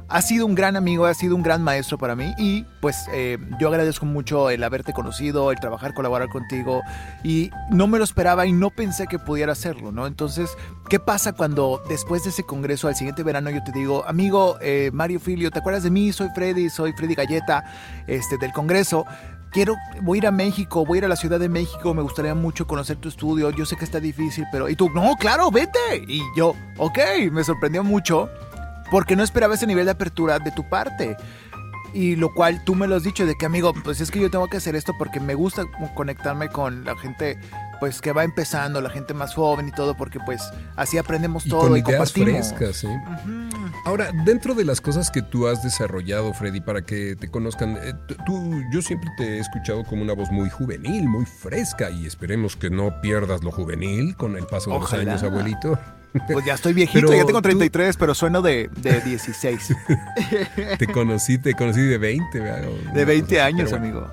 has 0.08 0.29
sido 0.29 0.46
un 0.46 0.55
gran 0.55 0.76
amigo, 0.76 1.06
has 1.06 1.19
sido 1.19 1.34
un 1.34 1.43
gran 1.43 1.62
maestro 1.62 1.99
para 1.99 2.14
mí 2.14 2.32
y 2.38 2.64
pues 2.81 3.06
eh, 3.12 3.38
yo 3.61 3.69
agradezco 3.69 4.06
mucho 4.06 4.50
el 4.50 4.62
haberte 4.62 4.93
conocido, 4.93 5.50
el 5.50 5.58
trabajar, 5.58 5.94
colaborar 5.94 6.29
contigo 6.29 6.82
y 7.25 7.50
no 7.70 7.87
me 7.87 7.99
lo 7.99 8.05
esperaba 8.05 8.46
y 8.46 8.52
no 8.52 8.70
pensé 8.70 9.06
que 9.06 9.19
pudiera 9.19 9.52
hacerlo, 9.52 9.90
¿no? 9.90 10.06
Entonces, 10.06 10.56
¿qué 10.88 11.00
pasa 11.00 11.32
cuando 11.32 11.82
después 11.88 12.24
de 12.24 12.30
ese 12.30 12.44
congreso 12.44 12.88
al 12.88 12.94
siguiente 12.94 13.22
verano 13.22 13.50
yo 13.50 13.62
te 13.62 13.72
digo, 13.72 14.04
amigo 14.06 14.58
eh, 14.60 14.90
Mario 14.92 15.20
Filio, 15.20 15.50
¿te 15.50 15.58
acuerdas 15.58 15.82
de 15.82 15.90
mí? 15.90 16.12
Soy 16.12 16.28
Freddy, 16.34 16.70
soy 16.70 16.92
Freddy 16.92 17.14
Galleta 17.14 17.64
este, 18.06 18.38
del 18.38 18.52
Congreso. 18.52 19.04
Quiero, 19.50 19.76
voy 20.02 20.18
a 20.18 20.20
ir 20.20 20.26
a 20.26 20.30
México, 20.30 20.84
voy 20.84 20.96
a 20.96 21.00
ir 21.00 21.04
a 21.06 21.08
la 21.08 21.16
Ciudad 21.16 21.40
de 21.40 21.48
México, 21.48 21.94
me 21.94 22.02
gustaría 22.02 22.34
mucho 22.34 22.66
conocer 22.66 22.96
tu 22.96 23.08
estudio, 23.08 23.50
yo 23.50 23.64
sé 23.64 23.76
que 23.76 23.84
está 23.84 24.00
difícil, 24.00 24.44
pero... 24.52 24.68
Y 24.68 24.76
tú, 24.76 24.90
no, 24.90 25.14
claro, 25.18 25.50
vete. 25.50 26.04
Y 26.08 26.20
yo, 26.36 26.54
ok, 26.76 26.98
me 27.32 27.42
sorprendió 27.42 27.82
mucho 27.82 28.28
porque 28.90 29.16
no 29.16 29.22
esperaba 29.22 29.54
ese 29.54 29.66
nivel 29.66 29.86
de 29.86 29.92
apertura 29.92 30.38
de 30.38 30.50
tu 30.50 30.68
parte 30.68 31.16
y 31.96 32.14
lo 32.14 32.32
cual 32.34 32.62
tú 32.62 32.74
me 32.74 32.86
lo 32.86 32.96
has 32.96 33.04
dicho 33.04 33.24
de 33.24 33.36
que 33.36 33.46
amigo, 33.46 33.72
pues 33.82 34.02
es 34.02 34.10
que 34.10 34.20
yo 34.20 34.30
tengo 34.30 34.48
que 34.48 34.58
hacer 34.58 34.76
esto 34.76 34.92
porque 34.98 35.18
me 35.18 35.34
gusta 35.34 35.64
conectarme 35.94 36.50
con 36.50 36.84
la 36.84 36.94
gente 36.96 37.38
pues 37.78 38.00
que 38.00 38.12
va 38.12 38.24
empezando, 38.24 38.80
la 38.80 38.90
gente 38.90 39.14
más 39.14 39.34
joven 39.34 39.68
y 39.68 39.72
todo, 39.72 39.96
porque 39.96 40.18
pues 40.24 40.42
así 40.76 40.98
aprendemos 40.98 41.44
todo 41.44 41.76
y, 41.76 41.80
ideas 41.80 42.12
frescas, 42.12 42.76
¿sí? 42.76 42.88
Ahora, 43.84 44.10
dentro 44.24 44.54
de 44.54 44.64
las 44.64 44.80
cosas 44.80 45.10
que 45.10 45.22
tú 45.22 45.46
has 45.46 45.62
desarrollado, 45.62 46.32
Freddy, 46.32 46.60
para 46.60 46.82
que 46.82 47.16
te 47.16 47.30
conozcan, 47.30 47.78
eh, 47.80 47.94
tú, 48.26 48.62
yo 48.72 48.82
siempre 48.82 49.10
te 49.16 49.36
he 49.36 49.38
escuchado 49.38 49.84
como 49.84 50.02
una 50.02 50.12
voz 50.12 50.30
muy 50.30 50.50
juvenil, 50.50 51.08
muy 51.08 51.24
fresca, 51.24 51.90
y 51.90 52.06
esperemos 52.06 52.56
que 52.56 52.70
no 52.70 53.00
pierdas 53.00 53.42
lo 53.44 53.52
juvenil 53.52 54.16
con 54.16 54.36
el 54.36 54.46
paso 54.46 54.72
de 54.72 54.78
los 54.80 54.92
años, 54.92 55.22
abuelito. 55.22 55.78
Pues 56.32 56.44
ya 56.46 56.54
estoy 56.54 56.72
viejito, 56.72 57.12
ya 57.12 57.24
tengo 57.24 57.42
33, 57.42 57.96
pero 57.96 58.14
sueno 58.14 58.40
de, 58.42 58.70
de 58.76 59.00
16. 59.00 59.76
te 60.78 60.86
conocí, 60.86 61.38
te 61.38 61.54
conocí 61.54 61.82
de 61.82 61.98
20, 61.98 62.40
De 62.94 63.04
20 63.04 63.40
años, 63.40 63.72
amigo. 63.72 64.10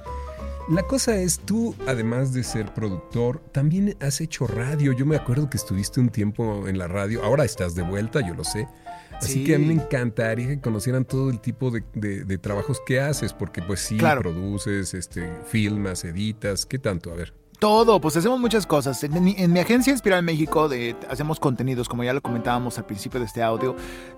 La 0.70 0.84
cosa 0.84 1.15
es, 1.17 1.39
tú, 1.39 1.75
además 1.88 2.34
de 2.34 2.43
ser 2.43 2.74
productor, 2.74 3.41
también 3.51 3.98
has 4.00 4.22
hecho 4.22 4.48
radio. 4.48 4.93
Yo 4.93 5.05
me 5.05 5.17
acuerdo 5.17 5.50
que 5.50 5.58
estuviste 5.58 6.00
un 6.00 6.10
tiempo 6.10 6.67
en 6.67 6.77
la 6.77 6.88
radio. 6.88 7.22
Ahora 7.24 7.43
estás 7.43 7.75
de 7.75 7.82
vuelta, 7.82 8.25
yo 8.25 8.34
lo 8.34 8.46
sé. 8.46 8.67
Así 9.13 9.43
que 9.43 9.55
a 9.55 9.60
mí 9.60 9.65
me 9.65 9.74
encantaría 9.74 10.48
que 10.48 10.62
conocieran 10.62 11.05
todo 11.05 11.29
el 11.29 11.39
tipo 11.39 11.70
de, 11.72 12.38
trabajos 12.38 12.82
que 12.86 13.00
haces, 13.00 13.34
porque 13.34 13.62
pues 13.62 13.82
sí, 13.82 13.98
produces, 13.98 14.93
este, 14.93 15.29
filmas, 15.46 16.05
editas, 16.05 16.65
¿qué 16.65 16.79
tanto? 16.79 17.12
A 17.12 17.15
ver. 17.15 17.43
Todo, 17.63 18.01
pues 18.01 18.17
hacemos 18.17 18.41
muchas 18.41 18.67
cosas. 18.67 19.01
En, 19.05 19.24
mi- 19.24 19.36
en 19.38 19.53
mi 19.53 19.62
agencia 19.62 19.91
Inspiral 19.91 20.22
México 20.22 20.67
de, 20.67 20.98
hacemos 21.10 21.39
contenidos, 21.39 21.88
como 21.88 22.03
ya 22.03 22.12
lo 22.12 22.20
comentábamos 22.20 22.77
al 22.77 22.84
principio 22.86 23.22
de 23.22 23.25
este 23.25 23.41
audio. 23.41 23.74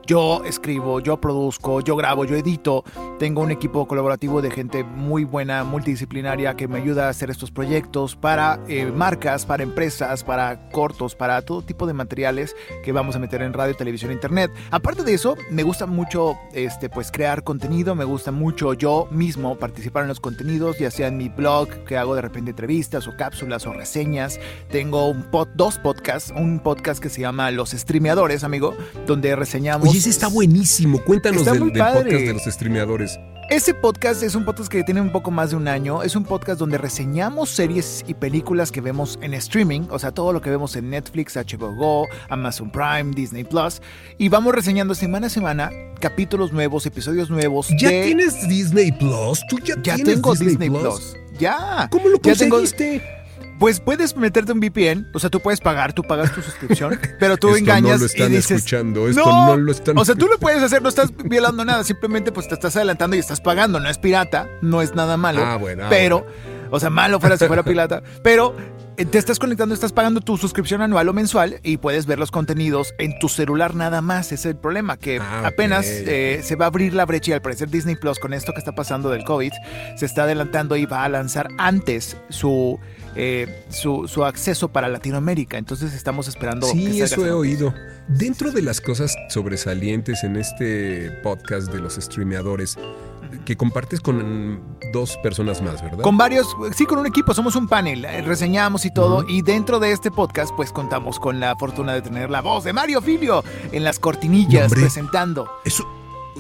Yo 0.08 0.44
escribo, 0.46 1.00
yo 1.00 1.22
produzco, 1.22 1.80
yo 1.82 1.96
grabo, 1.96 2.26
yo 2.26 2.36
edito. 2.36 2.84
Tengo 3.20 3.44
un 3.44 3.52
equipo 3.52 3.88
colaborativo 3.88 4.42
de 4.42 4.50
gente 4.50 4.84
muy 4.84 5.26
buena, 5.26 5.64
multidisciplinaria, 5.64 6.56
que 6.56 6.68
me 6.68 6.80
ayuda 6.80 7.06
a 7.06 7.10
hacer 7.10 7.30
estos 7.30 7.52
proyectos 7.52 8.16
para 8.16 8.60
eh, 8.68 8.92
marcas, 8.92 9.46
para 9.46 9.62
empresas, 9.62 10.24
para 10.24 10.68
cortos, 10.72 11.14
para 11.14 11.40
todo 11.44 11.62
tipo 11.62 11.86
de 11.86 11.94
materiales 11.94 12.56
que 12.84 12.92
vamos 12.94 13.16
a 13.16 13.20
meter 13.20 13.44
en 13.44 13.54
radio, 13.54 13.76
televisión, 13.76 14.12
internet. 14.12 14.50
Aparte 14.72 15.04
de 15.04 15.14
eso, 15.14 15.36
me 15.52 15.62
gusta 15.62 15.86
mucho 15.86 16.36
este, 16.52 16.90
pues, 16.90 17.12
crear 17.12 17.44
contenido, 17.44 17.94
me 17.94 18.06
gusta 18.06 18.32
mucho 18.32 18.74
yo 18.74 19.08
mismo 19.12 19.56
participar 19.56 20.02
en 20.02 20.10
los 20.10 20.20
contenidos, 20.20 20.80
ya 20.80 20.90
sea 20.90 21.10
en 21.10 21.18
mi 21.18 21.30
blog, 21.30 21.70
que 21.86 21.96
hago 21.96 22.16
de 22.16 22.24
repente 22.24 22.50
entrevistas 22.50 23.08
o 23.08 23.12
cápsulas 23.16 23.35
o 23.44 23.74
reseñas. 23.74 24.40
Tengo 24.72 25.10
un 25.10 25.24
pod- 25.32 25.50
dos 25.56 25.78
podcasts, 25.78 26.32
un 26.36 26.60
podcast 26.60 27.02
que 27.02 27.10
se 27.10 27.22
llama 27.22 27.52
Los 27.52 27.72
Streameadores, 27.72 28.44
amigo, 28.44 28.76
donde 29.06 29.36
reseñamos... 29.36 29.90
Oye, 29.90 30.00
ese 30.00 30.10
está 30.10 30.28
buenísimo. 30.28 31.00
Cuéntanos 31.04 31.40
Está 31.42 31.52
del, 31.54 31.62
muy 31.62 31.72
del 31.72 31.84
podcast 31.84 32.10
de 32.10 32.34
los 32.34 32.44
streameadores. 32.44 33.20
Ese 33.48 33.76
podcast 33.76 34.24
es 34.24 34.34
un 34.34 34.44
podcast 34.44 34.72
que 34.72 34.84
tiene 34.84 35.02
un 35.02 35.12
poco 35.12 35.30
más 35.30 35.52
de 35.52 35.56
un 35.56 35.68
año. 35.68 36.02
Es 36.02 36.16
un 36.16 36.24
podcast 36.24 36.60
donde 36.60 36.80
reseñamos 36.80 37.50
series 37.52 38.04
y 38.08 38.16
películas 38.16 38.72
que 38.72 38.82
vemos 38.82 39.20
en 39.22 39.36
streaming, 39.36 39.82
o 39.92 40.00
sea, 40.00 40.12
todo 40.12 40.34
lo 40.34 40.42
que 40.42 40.50
vemos 40.50 40.76
en 40.76 40.90
Netflix, 40.90 41.36
HBO 41.36 41.76
Go, 41.76 42.08
Amazon 42.30 42.72
Prime, 42.72 43.12
Disney 43.14 43.44
Plus, 43.44 43.84
y 44.18 44.30
vamos 44.30 44.56
reseñando 44.56 44.96
semana 44.96 45.28
a 45.28 45.30
semana 45.30 45.70
capítulos 46.00 46.54
nuevos, 46.54 46.88
episodios 46.88 47.30
nuevos. 47.30 47.68
¿Ya 47.80 47.90
de- 47.92 48.06
tienes 48.06 48.50
Disney 48.50 48.92
Plus? 48.92 49.42
¿Tú 49.48 49.60
ya, 49.60 49.76
Ya 49.84 49.94
tienes 49.96 50.16
tengo 50.16 50.34
Disney, 50.34 50.70
Plus. 50.72 51.16
Ya. 51.38 51.88
¿Cómo 51.92 52.08
lo 52.10 52.18
Ya 52.22 52.34
tengo- 52.36 52.56
conseguiste? 52.58 53.04
Pues 53.60 53.80
puedes 53.80 54.16
meterte 54.18 54.52
un 54.52 54.60
VPN, 54.60 55.08
o 55.14 55.20
sea, 55.20 55.30
tú 55.30 55.40
puedes 55.40 55.62
pagar, 55.62 55.94
tú 55.94 56.04
pagas 56.04 56.34
tu 56.34 56.42
suscripción, 56.42 57.00
pero 57.20 57.38
tú 57.38 57.48
Esto 57.48 57.60
engañas 57.60 57.92
no 57.94 57.98
lo 58.00 58.04
y 58.04 58.06
están 58.08 58.32
dices, 58.32 58.52
escuchando, 58.52 59.08
esto 59.08 59.24
no 59.26 59.56
lo 59.58 59.72
están- 59.72 59.98
O 59.98 60.04
sea, 60.04 60.14
tú 60.16 60.28
lo 60.28 60.38
puedes 60.40 60.62
hacer, 60.62 60.82
no 60.82 60.90
estás 60.90 61.12
violando 61.24 61.64
nada, 61.64 61.84
simplemente 61.86 62.32
pues 62.34 62.48
te 62.50 62.54
estás 62.56 62.76
adelantando 62.76 63.16
y 63.16 63.20
estás 63.20 63.40
pagando, 63.40 63.80
no 63.80 63.90
es 63.90 63.98
pirata, 63.98 64.48
no 64.62 64.82
es 64.82 64.94
nada 64.94 65.16
malo. 65.16 65.42
Ah, 65.46 65.56
bueno, 65.56 65.84
ah, 65.86 65.88
pero, 65.90 66.26
o 66.76 66.80
sea, 66.80 66.90
malo 66.90 67.20
fuera 67.20 67.38
si 67.38 67.46
fuera 67.46 67.64
pirata, 67.64 68.04
pero 68.22 68.56
eh, 68.98 69.06
te 69.06 69.18
estás 69.18 69.40
conectando, 69.40 69.74
estás 69.74 69.92
pagando 69.92 70.22
tu 70.22 70.38
suscripción 70.38 70.82
anual 70.82 71.10
o 71.10 71.14
mensual 71.14 71.60
y 71.64 71.78
puedes 71.78 72.06
ver 72.06 72.18
los 72.20 72.32
contenidos 72.32 72.94
en 72.98 73.18
tu 73.20 73.28
celular 73.28 73.76
nada 73.76 74.02
más. 74.02 74.28
Ese 74.28 74.36
es 74.36 74.46
el 74.46 74.56
problema, 74.56 74.98
que 74.98 75.20
Ah, 75.20 75.44
apenas 75.46 75.86
eh, 75.86 76.42
se 76.44 76.56
va 76.56 76.66
a 76.66 76.68
abrir 76.68 76.94
la 76.94 77.06
brecha 77.06 77.32
y 77.32 77.34
al 77.34 77.42
parecer 77.42 77.70
Disney 77.70 77.96
Plus 77.96 78.20
con 78.20 78.34
esto 78.34 78.54
que 78.54 78.60
está 78.60 78.74
pasando 78.74 79.10
del 79.10 79.24
COVID 79.24 79.52
se 79.98 80.06
está 80.06 80.24
adelantando 80.24 80.76
y 80.76 80.86
va 80.86 81.04
a 81.04 81.10
lanzar 81.10 81.50
antes 81.58 82.16
su, 82.30 82.80
eh, 83.16 83.64
su, 83.70 84.08
su 84.08 84.24
acceso 84.24 84.70
para 84.70 84.88
Latinoamérica. 84.88 85.58
Entonces 85.58 85.94
estamos 85.94 86.28
esperando. 86.28 86.68
Sí, 86.68 87.02
eso 87.02 87.26
he 87.26 87.32
oído. 87.32 87.74
Dentro 88.08 88.52
de 88.52 88.62
las 88.62 88.82
cosas 88.82 89.16
sobresalientes 89.30 90.24
en 90.24 90.36
este 90.36 91.12
podcast 91.24 91.72
de 91.72 91.80
los 91.80 91.96
streameadores, 91.96 92.78
que 93.46 93.56
compartes 93.56 94.02
con 94.02 94.78
dos 94.94 95.18
personas 95.18 95.62
más, 95.62 95.82
¿verdad? 95.82 96.00
Con 96.00 96.18
varios, 96.18 96.56
sí, 96.76 96.86
con 96.86 97.00
un 97.00 97.06
equipo, 97.06 97.34
somos 97.34 97.56
un 97.56 97.68
panel, 97.68 98.06
eh, 98.06 98.22
reseñamos 98.22 98.86
y 98.86 98.94
todo, 98.94 99.26
y 99.28 99.42
dentro 99.42 99.80
de 99.80 99.92
este 99.92 100.12
podcast, 100.12 100.52
pues 100.56 100.72
contamos 100.72 101.20
con 101.20 101.40
la 101.40 101.56
fortuna 101.56 101.94
de 101.94 102.02
tener 102.02 102.30
la 102.30 102.42
voz 102.42 102.64
de 102.64 102.74
Mario 102.74 103.02
Filio 103.02 103.44
en 103.72 103.84
las 103.84 104.00
cortinillas 104.00 104.66
hombre. 104.66 104.82
presentando. 104.82 105.50
Eso, 105.64 105.86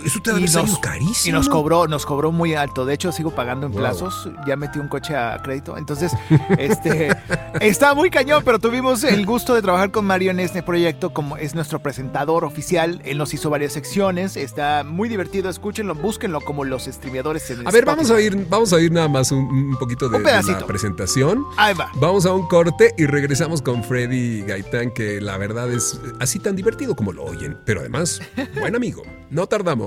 eso 0.03 0.19
te 0.21 0.31
Y 0.31 0.33
debe 0.33 0.41
nos- 0.45 0.51
salido 0.51 0.79
carísimo. 0.81 1.29
Y 1.29 1.31
nos 1.37 1.49
cobró, 1.49 1.87
nos 1.87 2.05
cobró 2.05 2.31
muy 2.31 2.53
alto. 2.55 2.85
De 2.85 2.93
hecho, 2.93 3.11
sigo 3.11 3.31
pagando 3.31 3.65
en 3.67 3.71
Wow. 3.73 3.81
plazos. 3.81 4.29
Ya 4.47 4.55
metí 4.55 4.79
un 4.79 4.87
coche 4.87 5.15
a 5.15 5.41
crédito. 5.41 5.77
Entonces, 5.77 6.11
este 6.57 7.15
está 7.61 7.93
muy 7.93 8.09
cañón, 8.09 8.43
pero 8.45 8.59
tuvimos 8.59 9.03
el 9.03 9.25
gusto 9.25 9.53
de 9.55 9.61
trabajar 9.61 9.91
con 9.91 10.05
Mario 10.05 10.31
en 10.31 10.39
este 10.39 10.63
proyecto. 10.63 11.11
Como 11.13 11.37
es 11.37 11.55
nuestro 11.55 11.79
presentador 11.79 12.43
oficial. 12.45 13.01
Él 13.05 13.17
nos 13.17 13.33
hizo 13.33 13.49
varias 13.49 13.73
secciones. 13.73 14.37
Está 14.37 14.83
muy 14.83 15.09
divertido. 15.09 15.49
Escúchenlo, 15.49 15.95
búsquenlo 15.95 16.41
como 16.41 16.63
los 16.65 16.85
streameadores 16.85 17.49
en 17.51 17.67
A 17.67 17.71
ver, 17.71 17.85
vamos 17.85 18.09
a 18.11 18.19
ir, 18.19 18.47
vamos 18.49 18.73
a 18.73 18.79
ir 18.81 18.91
nada 18.91 19.07
más 19.07 19.31
un, 19.31 19.39
un 19.45 19.77
poquito 19.77 20.09
de, 20.09 20.17
Un 20.17 20.23
de 20.23 20.31
la 20.31 20.65
presentación. 20.65 21.43
Ahí 21.57 21.73
va. 21.73 21.91
Vamos 21.95 22.25
a 22.25 22.33
un 22.33 22.47
corte 22.47 22.93
y 22.97 23.05
regresamos 23.05 23.61
con 23.61 23.83
Freddy 23.83 24.41
Gaitán, 24.41 24.91
que 24.91 25.21
la 25.21 25.37
verdad 25.37 25.71
es 25.71 25.99
así 26.19 26.39
tan 26.39 26.55
divertido 26.55 26.95
como 26.95 27.11
lo 27.13 27.23
oyen, 27.23 27.57
pero 27.65 27.81
además, 27.81 28.19
buen 28.59 28.75
amigo. 28.75 29.03
No 29.29 29.47
tardamos. 29.47 29.84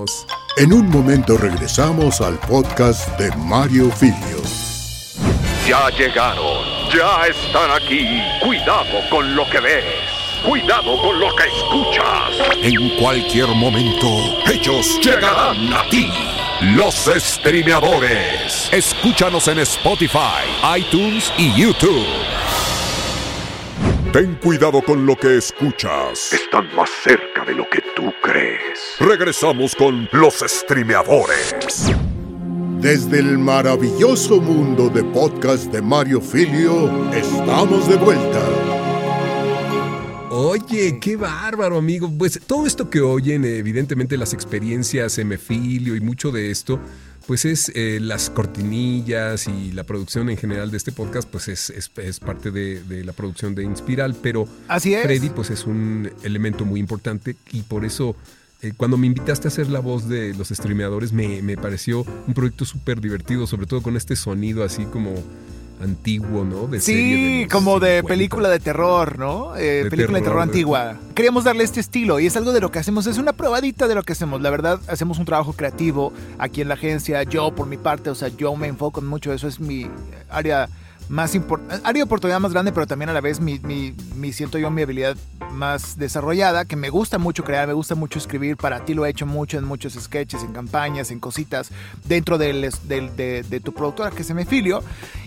En 0.57 0.71
un 0.71 0.89
momento 0.89 1.37
regresamos 1.37 2.21
al 2.21 2.37
podcast 2.39 3.17
de 3.19 3.35
Mario 3.37 3.89
Filio. 3.91 4.41
Ya 5.67 5.89
llegaron, 5.89 6.63
ya 6.93 7.27
están 7.27 7.71
aquí. 7.71 8.21
Cuidado 8.41 9.09
con 9.09 9.35
lo 9.35 9.49
que 9.49 9.59
ves. 9.59 9.85
Cuidado 10.45 11.01
con 11.01 11.19
lo 11.19 11.35
que 11.35 11.43
escuchas. 11.43 12.63
En 12.63 12.97
cualquier 12.97 13.47
momento, 13.47 14.07
ellos 14.51 14.99
llegarán 15.01 15.73
a 15.73 15.83
ti. 15.89 16.09
Los 16.61 17.09
streameadores. 17.15 18.69
Escúchanos 18.71 19.47
en 19.47 19.59
Spotify, 19.59 20.45
iTunes 20.77 21.31
y 21.37 21.53
YouTube. 21.61 22.05
Ten 24.11 24.33
cuidado 24.41 24.81
con 24.81 25.05
lo 25.05 25.15
que 25.15 25.37
escuchas. 25.37 26.33
Están 26.33 26.75
más 26.75 26.89
cerca 27.03 27.45
de 27.45 27.53
lo 27.53 27.69
que 27.69 27.79
tú 27.95 28.11
crees. 28.23 28.95
Regresamos 28.99 29.75
con 29.75 30.09
los 30.11 30.39
streameadores. 30.39 31.91
Desde 32.81 33.19
el 33.19 33.37
maravilloso 33.37 34.41
mundo 34.41 34.89
de 34.89 35.03
podcast 35.03 35.71
de 35.71 35.83
Mario 35.83 36.21
Filio, 36.21 37.11
estamos 37.13 37.87
de 37.87 37.97
vuelta. 37.97 38.41
Oye, 40.31 40.97
qué 40.99 41.15
bárbaro, 41.15 41.77
amigo. 41.77 42.11
Pues 42.17 42.39
todo 42.47 42.65
esto 42.65 42.89
que 42.89 43.01
oyen, 43.01 43.45
evidentemente 43.45 44.17
las 44.17 44.33
experiencias 44.33 45.19
Emefilio 45.19 45.95
y 45.95 46.01
mucho 46.01 46.31
de 46.31 46.49
esto, 46.49 46.79
pues 47.29 47.45
es 47.45 47.71
eh, 47.75 47.99
las 48.01 48.31
cortinillas 48.31 49.47
y 49.47 49.71
la 49.73 49.83
producción 49.83 50.31
en 50.31 50.37
general 50.37 50.71
de 50.71 50.77
este 50.77 50.91
podcast, 50.91 51.29
pues 51.29 51.47
es, 51.47 51.69
es- 51.69 51.91
es 51.97 52.19
parte 52.19 52.49
de, 52.49 52.81
de 52.83 53.03
la 53.03 53.13
producción 53.13 53.53
de 53.53 53.61
Inspiral, 53.63 54.15
pero 54.19 54.47
Así 54.67 54.95
es. 54.95 55.03
Freddy 55.03 55.29
pues 55.29 55.51
es 55.51 55.65
un 55.67 56.09
elemento 56.23 56.65
muy 56.65 56.79
importante 56.79 57.35
y 57.51 57.61
por 57.61 57.85
eso 57.85 58.15
eh, 58.63 58.73
cuando 58.75 58.97
me 58.97 59.05
invitaste 59.05 59.47
a 59.47 59.49
hacer 59.49 59.69
la 59.69 59.79
voz 59.79 60.09
de 60.09 60.33
los 60.33 60.49
streameadores 60.49 61.13
me, 61.13 61.43
me 61.43 61.55
pareció 61.55 62.03
un 62.27 62.33
proyecto 62.33 62.65
súper 62.65 62.99
divertido, 62.99 63.45
sobre 63.45 63.67
todo 63.67 63.83
con 63.83 63.95
este 63.95 64.15
sonido 64.15 64.63
así 64.63 64.85
como 64.85 65.13
antiguo, 65.81 66.43
¿no? 66.43 66.67
De 66.67 66.79
serie 66.79 67.43
Sí, 67.43 67.47
como 67.49 67.79
de 67.79 67.97
50. 67.97 68.07
película 68.07 68.49
de 68.49 68.59
terror, 68.59 69.17
¿no? 69.17 69.55
Eh, 69.55 69.83
De 69.85 69.89
película 69.89 70.17
de 70.17 70.23
terror 70.23 70.37
de- 70.39 70.43
antigua. 70.43 70.95
Queríamos 71.15 71.43
darle 71.43 71.63
este 71.63 71.79
estilo 71.79 72.19
y 72.19 72.25
es 72.25 72.35
algo 72.37 72.51
de 72.51 72.59
lo 72.61 72.71
que 72.71 72.79
hacemos, 72.79 73.07
es 73.07 73.17
una 73.17 73.33
probadita 73.33 73.87
de 73.87 73.95
lo 73.95 74.03
que 74.03 74.13
hacemos. 74.13 74.41
La 74.41 74.49
verdad, 74.49 74.79
hacemos 74.87 75.19
un 75.19 75.25
trabajo 75.25 75.53
creativo 75.53 76.11
aquí 76.37 76.61
en 76.61 76.67
la 76.67 76.73
agencia. 76.75 77.23
Yo, 77.23 77.53
por 77.55 77.67
mi 77.67 77.77
parte, 77.77 78.09
o 78.09 78.15
sea, 78.15 78.27
yo 78.29 78.55
me 78.55 78.67
enfoco 78.67 78.99
en 78.99 79.07
mucho, 79.07 79.31
eso 79.33 79.47
es 79.47 79.59
mi 79.59 79.87
área 80.29 80.67
más 81.09 81.35
importante, 81.35 81.75
área 81.83 81.99
de 81.99 82.03
oportunidad 82.03 82.39
más 82.39 82.53
grande, 82.53 82.71
pero 82.71 82.87
también 82.87 83.09
a 83.09 83.13
la 83.13 83.21
vez 83.21 83.39
mi, 83.39 83.59
mi- 83.59 83.93
mi- 84.15 84.31
siento 84.31 84.57
yo 84.57 84.69
mi 84.71 84.83
habilidad 84.83 85.17
más 85.51 85.97
desarrollada, 85.97 86.65
que 86.65 86.75
me 86.75 86.89
gusta 86.89 87.17
mucho 87.17 87.43
crear, 87.43 87.67
me 87.67 87.73
gusta 87.73 87.95
mucho 87.95 88.19
escribir, 88.19 88.55
para 88.57 88.85
ti 88.85 88.93
lo 88.93 89.05
he 89.05 89.09
hecho 89.09 89.25
mucho 89.25 89.57
en 89.57 89.65
muchos 89.65 89.93
sketches, 89.93 90.43
en 90.43 90.53
campañas, 90.53 91.09
en 91.11 91.19
cositas, 91.19 91.71
dentro 92.05 92.37
del, 92.37 92.69
del- 92.87 93.15
de, 93.15 93.43
de 93.43 93.59
tu 93.59 93.73
productora 93.73 94.11
que 94.11 94.23
se 94.23 94.33
me 94.35 94.45
filio. 94.45 94.83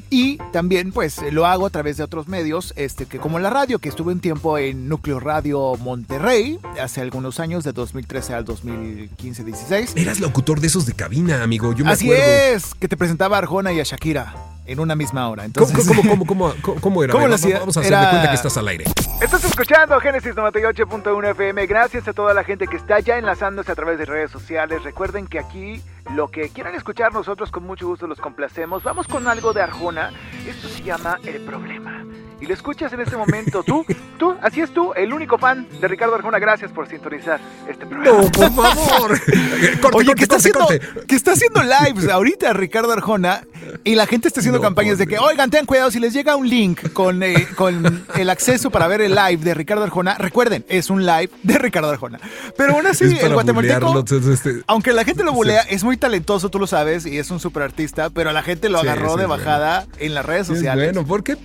Y 0.09 0.37
también 0.53 0.93
pues 0.93 1.21
lo 1.33 1.47
hago 1.47 1.65
a 1.67 1.71
través 1.71 1.97
de 1.97 2.05
otros 2.05 2.29
medios, 2.29 2.75
este, 2.77 3.07
que 3.07 3.19
como 3.19 3.39
la 3.39 3.49
radio, 3.51 3.79
que 3.79 3.89
estuve 3.89 4.13
un 4.13 4.21
tiempo 4.21 4.59
en 4.59 4.87
Núcleo 4.89 5.19
Radio 5.21 5.75
Monterrey, 5.79 6.59
hace 6.81 7.01
algunos 7.01 7.41
años, 7.41 7.65
de 7.65 7.73
2013 7.73 8.35
al 8.35 8.45
2015-16. 8.45 9.93
Eras 9.97 10.21
locutor 10.21 10.61
de 10.61 10.67
esos 10.67 10.87
de 10.87 10.93
cabina, 10.93 11.43
amigo. 11.43 11.73
Yo 11.73 11.85
me 11.85 11.93
Así 11.93 12.05
acuerdo. 12.07 12.25
es, 12.57 12.75
que 12.75 12.89
te 12.89 12.97
presentaba 12.97 13.37
a 13.37 13.39
Arjona 13.41 13.73
y 13.73 13.81
a 13.81 13.85
Shakira 13.85 14.35
en 14.67 14.81
una 14.81 14.95
misma 14.95 15.29
hora. 15.29 15.43
¿Cómo, 15.55 15.67
Entonces, 15.69 15.89
cómo, 15.89 16.03
cómo, 16.03 16.27
cómo, 16.27 16.55
cómo- 16.63 16.81
cómo 16.81 17.05
era? 17.05 17.13
¿Cómo 17.13 17.27
lo 17.27 17.31
vamos- 17.33 17.45
hacía? 17.45 17.59
Vamos 17.59 17.77
a 17.77 17.81
hacer 17.81 17.93
de 17.99 18.09
cuenta 18.11 18.29
que 18.29 18.35
estás 18.35 18.57
al 18.57 18.69
aire. 18.69 18.85
Estás 19.21 19.45
escuchando 19.45 19.99
Génesis 20.01 20.35
98.1 20.35 21.31
FM. 21.31 21.67
Gracias 21.67 22.09
a 22.09 22.13
toda 22.13 22.35
la 22.35 22.45
gente 22.45 22.67
que 22.67 22.77
está 22.77 23.01
ya 23.01 23.19
enlazándose 23.19 23.71
a 23.73 23.75
través 23.75 23.99
de 23.99 24.05
redes 24.05 24.31
sociales. 24.31 24.83
Recuerden 24.83 25.27
que 25.27 25.39
aquí 25.39 25.83
lo 26.15 26.29
que 26.29 26.49
quieran 26.51 26.75
escuchar 26.75 27.13
nosotros 27.13 27.51
con 27.51 27.65
mucho 27.65 27.87
gusto 27.87 28.07
los 28.07 28.19
complacemos. 28.21 28.83
Vamos 28.83 29.07
con 29.07 29.29
algo 29.29 29.53
de 29.53 29.63
Arjona. 29.63 30.11
Esto 30.47 30.69
se 30.69 30.83
llama 30.83 31.19
El 31.25 31.41
Problema. 31.43 32.05
Y 32.43 32.47
lo 32.47 32.55
escuchas 32.55 32.93
en 32.93 33.01
este 33.01 33.17
momento. 33.17 33.63
Tú, 33.63 33.87
tú, 34.19 34.35
así 34.43 34.61
es 34.61 34.75
tú, 34.75 34.93
el 34.95 35.13
único 35.13 35.39
fan 35.39 35.65
de 35.81 35.87
Ricardo 35.87 36.17
Arjona. 36.17 36.41
Gracias 36.41 36.73
por 36.73 36.89
sintonizar 36.89 37.39
este 37.69 37.87
programa. 37.87 38.19
No, 38.21 38.31
por 38.33 38.51
favor. 38.53 39.21
corte, 39.81 39.97
Oye, 39.97 40.07
corte, 40.07 40.15
que 40.17 40.23
está, 40.25 40.37
corte, 40.37 40.75
haciendo, 40.75 41.07
que 41.07 41.15
está 41.15 41.33
haciendo 41.33 41.63
lives 41.63 42.09
ahorita 42.09 42.53
Ricardo 42.53 42.91
Arjona 42.93 43.45
y 43.85 43.95
la 43.95 44.07
gente 44.07 44.27
está 44.27 44.41
haciendo 44.41 44.59
No, 44.59 44.63
campañas 44.63 44.99
de 44.99 45.07
que, 45.07 45.21
oigan, 45.21 45.51
ten 45.51 45.67
cuidado, 45.67 45.93
si 45.93 46.01
les 46.01 46.13
llega 46.13 46.35
un 46.35 46.49
link 46.49 46.93
con, 46.93 47.23
eh, 47.23 47.47
con 47.55 48.05
el 48.17 48.29
acceso 48.29 48.71
para 48.71 48.89
ver 48.89 49.03
el 49.03 49.15
live 49.15 49.37
de 49.37 49.55
Ricardo 49.55 49.85
Arjona, 49.85 50.17
recuerden, 50.19 50.65
es 50.69 50.91
un 50.91 51.07
live 51.07 51.31
de 51.45 51.59
Ricardo 51.59 51.91
Arjona. 51.91 52.19
Pero 52.57 52.75
aún 52.75 52.89
así, 52.89 53.05
el 53.05 53.35
guatemalteco, 53.35 54.05
este- 54.33 54.63
aunque 54.67 54.93
la 54.93 55.05
gente 55.05 55.23
lo 55.23 55.33
bulea, 55.33 55.63
es 55.63 55.85
muy 55.85 55.97
talentoso, 55.97 56.49
tú 56.49 56.59
lo 56.59 56.67
sabes, 56.67 57.07
y 57.07 57.19
es 57.19 57.31
un 57.31 57.39
super 57.39 57.63
artista, 57.63 58.11
pero 58.11 58.33
la 58.33 58.43
gente 58.43 58.69
lo 58.69 58.81
agarró 58.81 59.15
sí, 59.15 59.21
de 59.21 59.27
bajada 59.27 59.87
en 59.99 60.15
las 60.15 60.27
redes 60.27 60.49
es 60.51 60.57
sociales. 60.57 60.93
bueno, 60.93 61.07
porque 61.07 61.37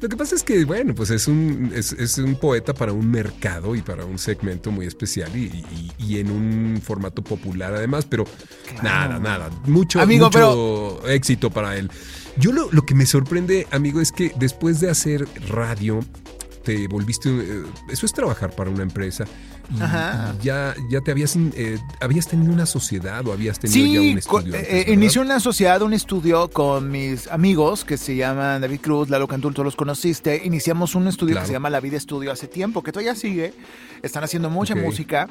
Lo 0.00 0.08
que 0.08 0.16
pasa 0.16 0.34
es 0.34 0.42
que, 0.42 0.64
bueno, 0.64 0.94
pues 0.94 1.10
es 1.10 1.26
un, 1.28 1.72
es, 1.74 1.92
es 1.92 2.18
un 2.18 2.36
poeta 2.36 2.72
para 2.74 2.92
un 2.92 3.10
mercado 3.10 3.74
y 3.74 3.82
para 3.82 4.04
un 4.04 4.18
segmento 4.18 4.70
muy 4.70 4.86
especial 4.86 5.34
y, 5.36 5.44
y- 5.46 5.92
y 5.98 6.18
en 6.18 6.30
un 6.30 6.80
formato 6.82 7.22
popular 7.22 7.74
además, 7.74 8.04
pero 8.08 8.24
nada, 8.82 9.18
nada. 9.18 9.50
Mucho, 9.66 10.00
Amigo, 10.00 10.26
mucho 10.26 11.08
éxito 11.08 11.50
para 11.50 11.76
él. 11.76 11.90
Yo 12.36 12.52
lo, 12.52 12.70
lo 12.70 12.86
que 12.86 12.94
me 12.94 13.06
sorprende, 13.06 13.66
amigo, 13.70 14.00
es 14.00 14.12
que 14.12 14.32
después 14.38 14.80
de 14.80 14.90
hacer 14.90 15.26
radio, 15.48 16.00
te 16.64 16.86
volviste. 16.86 17.28
eh, 17.30 17.62
eso 17.90 18.06
es 18.06 18.12
trabajar 18.12 18.54
para 18.54 18.70
una 18.70 18.82
empresa. 18.82 19.24
Y, 19.76 19.82
Ajá. 19.82 20.34
y 20.40 20.44
ya, 20.44 20.74
ya 20.88 21.00
te 21.02 21.10
habías, 21.10 21.36
eh, 21.36 21.78
habías 22.00 22.26
tenido 22.26 22.52
una 22.52 22.64
sociedad 22.64 23.26
o 23.26 23.32
habías 23.32 23.58
tenido 23.58 23.86
ya 24.02 24.12
un 24.12 24.18
estudio. 24.18 24.54
eh, 24.54 24.84
eh, 24.88 24.92
inicié 24.94 25.20
una 25.20 25.40
sociedad, 25.40 25.82
un 25.82 25.92
estudio 25.92 26.48
con 26.48 26.90
mis 26.90 27.26
amigos 27.28 27.84
que 27.84 27.98
se 27.98 28.16
llaman 28.16 28.62
David 28.62 28.80
Cruz, 28.80 29.10
Lalo 29.10 29.28
Cantul, 29.28 29.52
tú 29.52 29.62
los 29.64 29.76
conociste. 29.76 30.40
Iniciamos 30.44 30.94
un 30.94 31.06
estudio 31.08 31.34
Claro. 31.34 31.44
que 31.44 31.48
se 31.48 31.52
llama 31.52 31.68
La 31.70 31.80
Vida 31.80 31.96
Estudio 31.98 32.32
hace 32.32 32.46
tiempo, 32.48 32.82
que 32.82 32.92
todavía 32.92 33.14
sigue. 33.14 33.52
Están 34.02 34.24
haciendo 34.24 34.48
mucha 34.48 34.74
música 34.74 35.28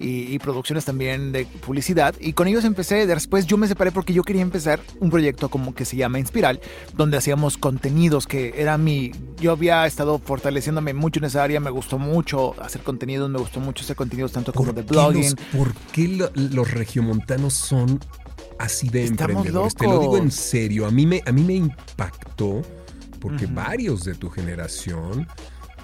y, 0.00 0.34
y 0.34 0.38
producciones 0.40 0.84
también 0.84 1.30
de 1.30 1.44
publicidad. 1.44 2.14
Y 2.18 2.32
con 2.32 2.48
ellos 2.48 2.64
empecé, 2.64 3.06
después 3.06 3.46
yo 3.46 3.56
me 3.58 3.68
separé 3.68 3.92
porque 3.92 4.12
yo 4.14 4.22
quería 4.24 4.42
empezar 4.42 4.80
un 4.98 5.10
proyecto 5.10 5.50
como 5.50 5.74
que 5.74 5.84
se 5.84 5.96
llama 5.96 6.18
Inspiral, 6.18 6.58
donde 6.96 7.18
hacíamos 7.18 7.58
contenidos, 7.58 8.26
que 8.26 8.54
era 8.56 8.78
mi... 8.78 9.12
Yo 9.40 9.52
había 9.52 9.86
estado 9.86 10.18
fortaleciéndome 10.18 10.94
mucho 10.94 11.20
en 11.20 11.26
esa 11.26 11.42
área, 11.44 11.60
me 11.60 11.70
gustó 11.70 11.98
mucho 11.98 12.60
hacer 12.60 12.82
contenidos, 12.82 13.28
me 13.30 13.38
gustó 13.38 13.60
mucho 13.60 13.84
hacer 13.84 13.94
contenidos 13.94 14.32
tanto 14.32 14.52
como 14.52 14.72
de 14.72 14.82
¿Por 14.82 14.86
qué 14.86 14.92
blogging. 14.92 15.22
los- 15.22 15.34
¿Por 15.56 15.74
qué 15.92 16.08
lo- 16.08 16.30
los 16.34 16.70
regiomontanos 16.72 17.52
son 17.54 18.00
así 18.58 18.88
de 18.88 19.04
Estamos 19.04 19.20
emprendedores? 19.36 19.74
Te 19.74 19.86
lo 19.86 19.98
digo 20.00 20.16
en 20.16 20.30
serio. 20.30 20.86
A 20.86 20.90
mí 20.90 21.06
me, 21.06 21.22
a 21.26 21.32
mí 21.32 21.42
me 21.42 21.54
impactó 21.54 22.62
porque 23.20 23.44
varios 23.46 24.04
de 24.04 24.14
tu 24.14 24.30
generación 24.30 25.26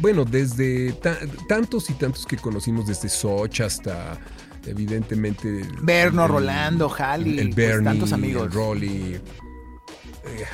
Bueno, 0.00 0.24
desde 0.24 0.92
ta- 0.94 1.18
tantos 1.48 1.88
y 1.90 1.94
tantos 1.94 2.26
que 2.26 2.36
conocimos, 2.36 2.86
desde 2.86 3.08
Soch 3.08 3.60
hasta 3.60 4.18
evidentemente... 4.66 5.62
Berno, 5.82 6.24
el- 6.24 6.30
Rolando, 6.30 6.88
Jali, 6.88 7.38
el 7.38 7.50
pues, 7.50 7.56
tantos 7.84 8.12
amigos. 8.12 8.44
el 8.44 8.52
Rolly, 8.52 9.20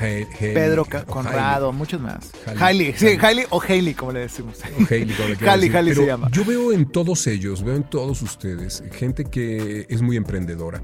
He- 0.00 0.26
He- 0.38 0.54
Pedro 0.54 0.85
Ca- 0.85 1.04
Conrado, 1.04 1.73
muchos 1.73 2.00
más. 2.00 2.30
Hailey. 2.46 2.62
Hailey, 2.62 2.94
sí, 2.96 3.06
Hailey. 3.20 3.44
O 3.50 3.61
Hailey, 3.61 3.94
como 3.94 4.12
le 4.12 4.20
decimos. 4.20 4.58
O 4.61 4.85
Hailey, 4.90 5.14
como 5.16 5.28
le 5.28 5.37
quieras 5.37 5.54
Hailey, 5.54 5.68
decir. 5.68 5.76
Hailey 5.76 5.94
se 5.94 6.06
llama. 6.06 6.28
Yo 6.32 6.44
veo 6.44 6.73
en 6.73 6.87
todos 6.90 7.26
ellos, 7.26 7.62
veo 7.62 7.75
en 7.76 7.85
todos 7.85 8.23
ustedes, 8.23 8.82
gente 8.92 9.25
que 9.25 9.87
es 9.88 10.02
muy 10.02 10.16
emprendedora. 10.16 10.82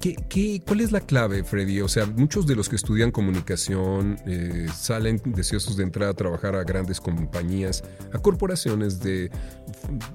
¿Qué, 0.00 0.14
qué, 0.28 0.62
cuál 0.64 0.80
es 0.80 0.92
la 0.92 1.00
clave, 1.00 1.42
Freddy? 1.42 1.80
O 1.80 1.88
sea, 1.88 2.06
muchos 2.06 2.46
de 2.46 2.54
los 2.54 2.68
que 2.68 2.76
estudian 2.76 3.10
comunicación 3.10 4.16
eh, 4.26 4.68
salen 4.72 5.20
deseosos 5.24 5.76
de 5.76 5.82
entrar 5.82 6.08
a 6.08 6.14
trabajar 6.14 6.54
a 6.54 6.62
grandes 6.62 7.00
compañías, 7.00 7.82
a 8.12 8.18
corporaciones 8.20 9.00
de, 9.00 9.28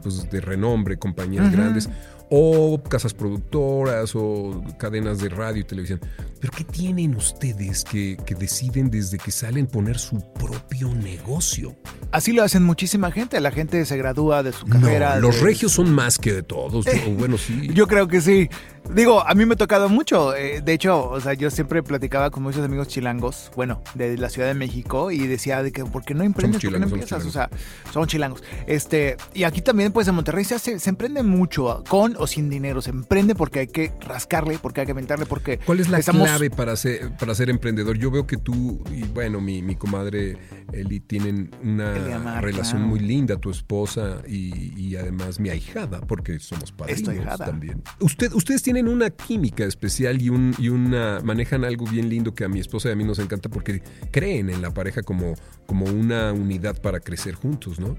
pues, 0.01 0.29
de 0.31 0.39
renombre, 0.39 0.97
compañías 0.97 1.51
grandes, 1.51 1.89
o 2.35 2.81
casas 2.89 3.13
productoras, 3.13 4.15
o 4.15 4.63
cadenas 4.79 5.19
de 5.19 5.29
radio 5.29 5.61
y 5.61 5.63
televisión. 5.65 5.99
Pero 6.41 6.51
¿qué 6.57 6.63
tienen 6.63 7.15
ustedes 7.15 7.83
que, 7.83 8.17
que 8.25 8.33
deciden 8.33 8.89
desde 8.89 9.19
que 9.19 9.29
salen 9.29 9.67
poner 9.67 9.99
su 9.99 10.17
propio 10.33 10.91
negocio? 10.95 11.75
Así 12.11 12.31
lo 12.33 12.41
hacen 12.41 12.63
muchísima 12.63 13.11
gente. 13.11 13.39
La 13.39 13.51
gente 13.51 13.85
se 13.85 13.97
gradúa 13.97 14.41
de 14.41 14.51
su 14.51 14.65
carrera. 14.65 15.15
No, 15.15 15.27
los 15.27 15.35
de- 15.35 15.41
regios 15.43 15.73
son 15.73 15.93
más 15.93 16.17
que 16.17 16.33
de 16.33 16.41
todos. 16.41 16.85
bueno, 17.19 17.37
sí. 17.37 17.69
Yo 17.75 17.85
creo 17.87 18.07
que 18.07 18.19
sí. 18.19 18.49
Digo, 18.93 19.25
a 19.25 19.33
mí 19.33 19.45
me 19.45 19.53
ha 19.53 19.57
tocado 19.57 19.87
mucho. 19.89 20.35
eh, 20.35 20.61
de 20.61 20.73
hecho, 20.73 21.09
o 21.09 21.19
sea, 21.21 21.33
yo 21.33 21.49
siempre 21.49 21.81
platicaba 21.81 22.29
con 22.29 22.43
muchos 22.43 22.63
amigos 22.63 22.87
chilangos, 22.89 23.49
bueno, 23.55 23.81
de 23.95 24.17
la 24.17 24.29
Ciudad 24.29 24.47
de 24.49 24.53
México, 24.53 25.09
y 25.09 25.25
decía 25.25 25.63
de 25.63 25.71
que, 25.71 25.83
¿por 25.85 26.03
qué 26.03 26.13
no 26.13 26.23
emprendes? 26.23 26.61
¿Por 26.61 26.73
qué 26.73 26.79
no 26.79 26.85
empiezas? 26.85 27.25
O 27.25 27.31
sea, 27.31 27.49
son 27.91 28.07
chilangos. 28.07 28.43
Este, 28.67 29.15
y 29.33 29.45
aquí 29.45 29.61
también, 29.61 29.93
pues, 29.93 30.07
en 30.09 30.15
Monterrey 30.15 30.43
se, 30.43 30.55
hace- 30.55 30.79
se 30.79 30.89
emprende 30.89 31.23
mucho, 31.23 31.83
con 31.87 32.15
o 32.19 32.27
sin 32.27 32.49
dinero. 32.49 32.81
Se 32.81 32.89
emprende 32.91 33.35
porque 33.35 33.59
hay 33.59 33.67
que 33.67 33.93
rascarle, 34.01 34.59
porque 34.61 34.81
hay 34.81 34.85
que 34.85 34.91
aventarle, 34.91 35.25
porque 35.25 35.59
¿Cuál 35.59 35.79
es 35.79 35.89
la 35.89 35.99
estamos- 35.99 36.27
clave 36.27 36.49
para 36.49 36.75
ser, 36.75 37.15
para 37.17 37.33
ser 37.35 37.49
emprendedor? 37.49 37.97
Yo 37.97 38.11
veo 38.11 38.27
que 38.27 38.37
tú 38.37 38.83
y 38.91 39.03
bueno, 39.03 39.39
mi, 39.41 39.61
mi 39.61 39.75
comadre 39.75 40.37
Eli 40.73 40.99
tienen 40.99 41.49
una 41.63 42.41
relación 42.41 42.79
claro. 42.81 42.87
muy 42.87 42.99
linda, 42.99 43.37
tu 43.37 43.49
esposa 43.49 44.21
y, 44.27 44.77
y 44.79 44.95
además 44.97 45.39
mi 45.39 45.49
ahijada, 45.49 46.01
porque 46.01 46.37
somos 46.39 46.71
padrinos 46.71 47.37
también. 47.37 47.81
Usted, 47.99 48.31
ustedes 48.33 48.61
tienen 48.61 48.72
una 48.81 49.09
química 49.09 49.63
especial 49.65 50.21
y, 50.21 50.29
un, 50.29 50.55
y 50.57 50.69
una 50.69 51.19
manejan 51.23 51.63
algo 51.63 51.85
bien 51.85 52.09
lindo 52.09 52.33
que 52.33 52.43
a 52.43 52.49
mi 52.49 52.59
esposa 52.59 52.89
y 52.89 52.91
a 52.91 52.95
mí 52.95 53.03
nos 53.03 53.19
encanta 53.19 53.49
porque 53.49 53.81
creen 54.11 54.49
en 54.49 54.61
la 54.61 54.71
pareja 54.73 55.01
como, 55.03 55.35
como 55.65 55.85
una 55.85 56.33
unidad 56.33 56.81
para 56.81 56.99
crecer 56.99 57.35
juntos, 57.35 57.79
¿no? 57.79 57.95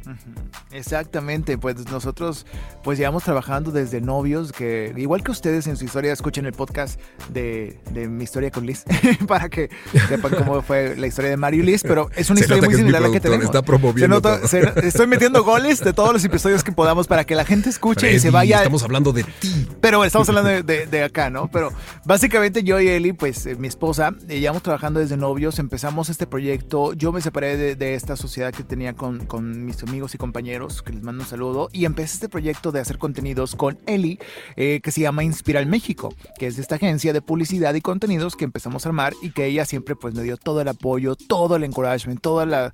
Exactamente, 0.73 1.59
pues 1.59 1.77
nosotros 1.91 2.47
pues 2.83 2.99
llevamos 2.99 3.25
trabajando 3.25 3.71
desde 3.71 4.01
novios, 4.01 4.53
que 4.53 4.93
igual 4.97 5.23
que 5.23 5.31
ustedes 5.31 5.67
en 5.67 5.77
su 5.77 5.85
historia 5.85 6.13
escuchen 6.13 6.47
el 6.47 6.53
podcast 6.53 7.01
de, 7.33 7.79
de 7.93 8.09
mi 8.09 8.25
historia 8.25 8.51
con 8.51 8.67
Liz, 8.67 8.85
para 9.29 9.49
que 9.49 9.71
sepan 10.09 10.33
cómo 10.35 10.63
fue 10.63 10.97
la 10.97 11.07
historia 11.07 11.31
de 11.31 11.37
Mario 11.37 11.63
y 11.63 11.67
Liz, 11.67 11.83
pero 11.83 12.11
es 12.17 12.31
una 12.31 12.39
Se 12.39 12.45
historia 12.45 12.65
muy 12.69 12.75
similar 12.77 13.03
a 13.03 13.07
la 13.09 13.13
que 13.13 13.21
tenemos. 13.21 13.45
está 13.45 13.63
promoviendo 13.63 14.17
Se 14.17 14.23
nota- 14.23 14.39
todo. 14.41 14.49
se- 14.49 14.87
estoy 14.89 15.07
metiendo 15.07 15.45
goles 15.45 15.81
de 15.81 15.93
todos 15.93 16.13
los 16.13 16.25
episodios 16.25 16.65
que 16.65 16.73
podamos 16.73 17.07
para 17.07 17.25
que 17.25 17.35
la 17.35 17.45
gente 17.45 17.69
escuche 17.71 18.13
y 18.13 18.19
se 18.19 18.31
vaya 18.31 18.59
Estamos 18.59 18.83
hablando 18.83 19.13
de 19.13 19.25
ti. 19.25 19.67
pero 19.81 20.05
estamos 20.05 20.29
hablando 20.29 20.51
de, 20.51 20.63
de- 20.65 21.05
acá, 21.05 21.31
¿no? 21.31 21.51
Pero 21.51 21.71
básicamente 22.05 22.63
yo 22.63 22.81
y 22.81 22.89
Eli, 22.89 23.13
pues 23.13 23.47
eh, 23.47 23.57
mi 23.57 23.69
esposa, 23.69 24.15
eh, 24.29 24.41
llevamos 24.41 24.63
trabajando 24.63 25.01
desde 25.01 25.17
novios, 25.17 25.59
empezamos 25.59 26.09
este 26.09 26.27
proyecto, 26.27 26.93
yo 26.95 27.13
me 27.13 27.21
separé 27.21 27.77
de, 27.77 27.95
esta 27.95 28.17
sociedad 28.17 28.53
que 28.53 28.65
tenía 28.65 28.95
con, 28.95 29.27
mis 29.65 29.83
amigos 29.83 30.15
y 30.15 30.19
compañeros, 30.19 30.83
que 30.83 30.93
les 30.93 31.03
mando 31.03 31.23
un 31.23 31.29
saludo, 31.29 31.69
y 31.73 31.85
empecé 31.85 32.15
este 32.15 32.29
proyecto 32.29 32.73
de 32.73 32.81
hacer 32.81 32.99
contenidos 32.99 33.55
con 33.55 33.79
Eli, 33.87 34.19
eh, 34.57 34.81
que 34.83 34.91
se 34.91 35.03
llama 35.03 35.25
Inspiral 35.25 35.67
México, 35.67 36.15
que 36.39 36.47
es 36.47 36.59
esta 36.59 36.77
agencia 36.77 37.13
de 37.13 37.23
publicidad 37.23 37.75
y 37.75 37.81
contenidos 37.81 38.37
que 38.37 38.45
empezamos 38.45 38.87
a 38.87 38.89
armar 38.89 39.13
y 39.23 39.31
que 39.31 39.47
ella 39.47 39.65
siempre 39.65 39.97
pues 39.97 40.15
me 40.15 40.23
dio 40.23 40.37
todo 40.37 40.61
el 40.61 40.69
apoyo, 40.69 41.17
todo 41.17 41.57
el 41.57 41.65
encouragement, 41.65 42.21
toda 42.21 42.47
la 42.47 42.73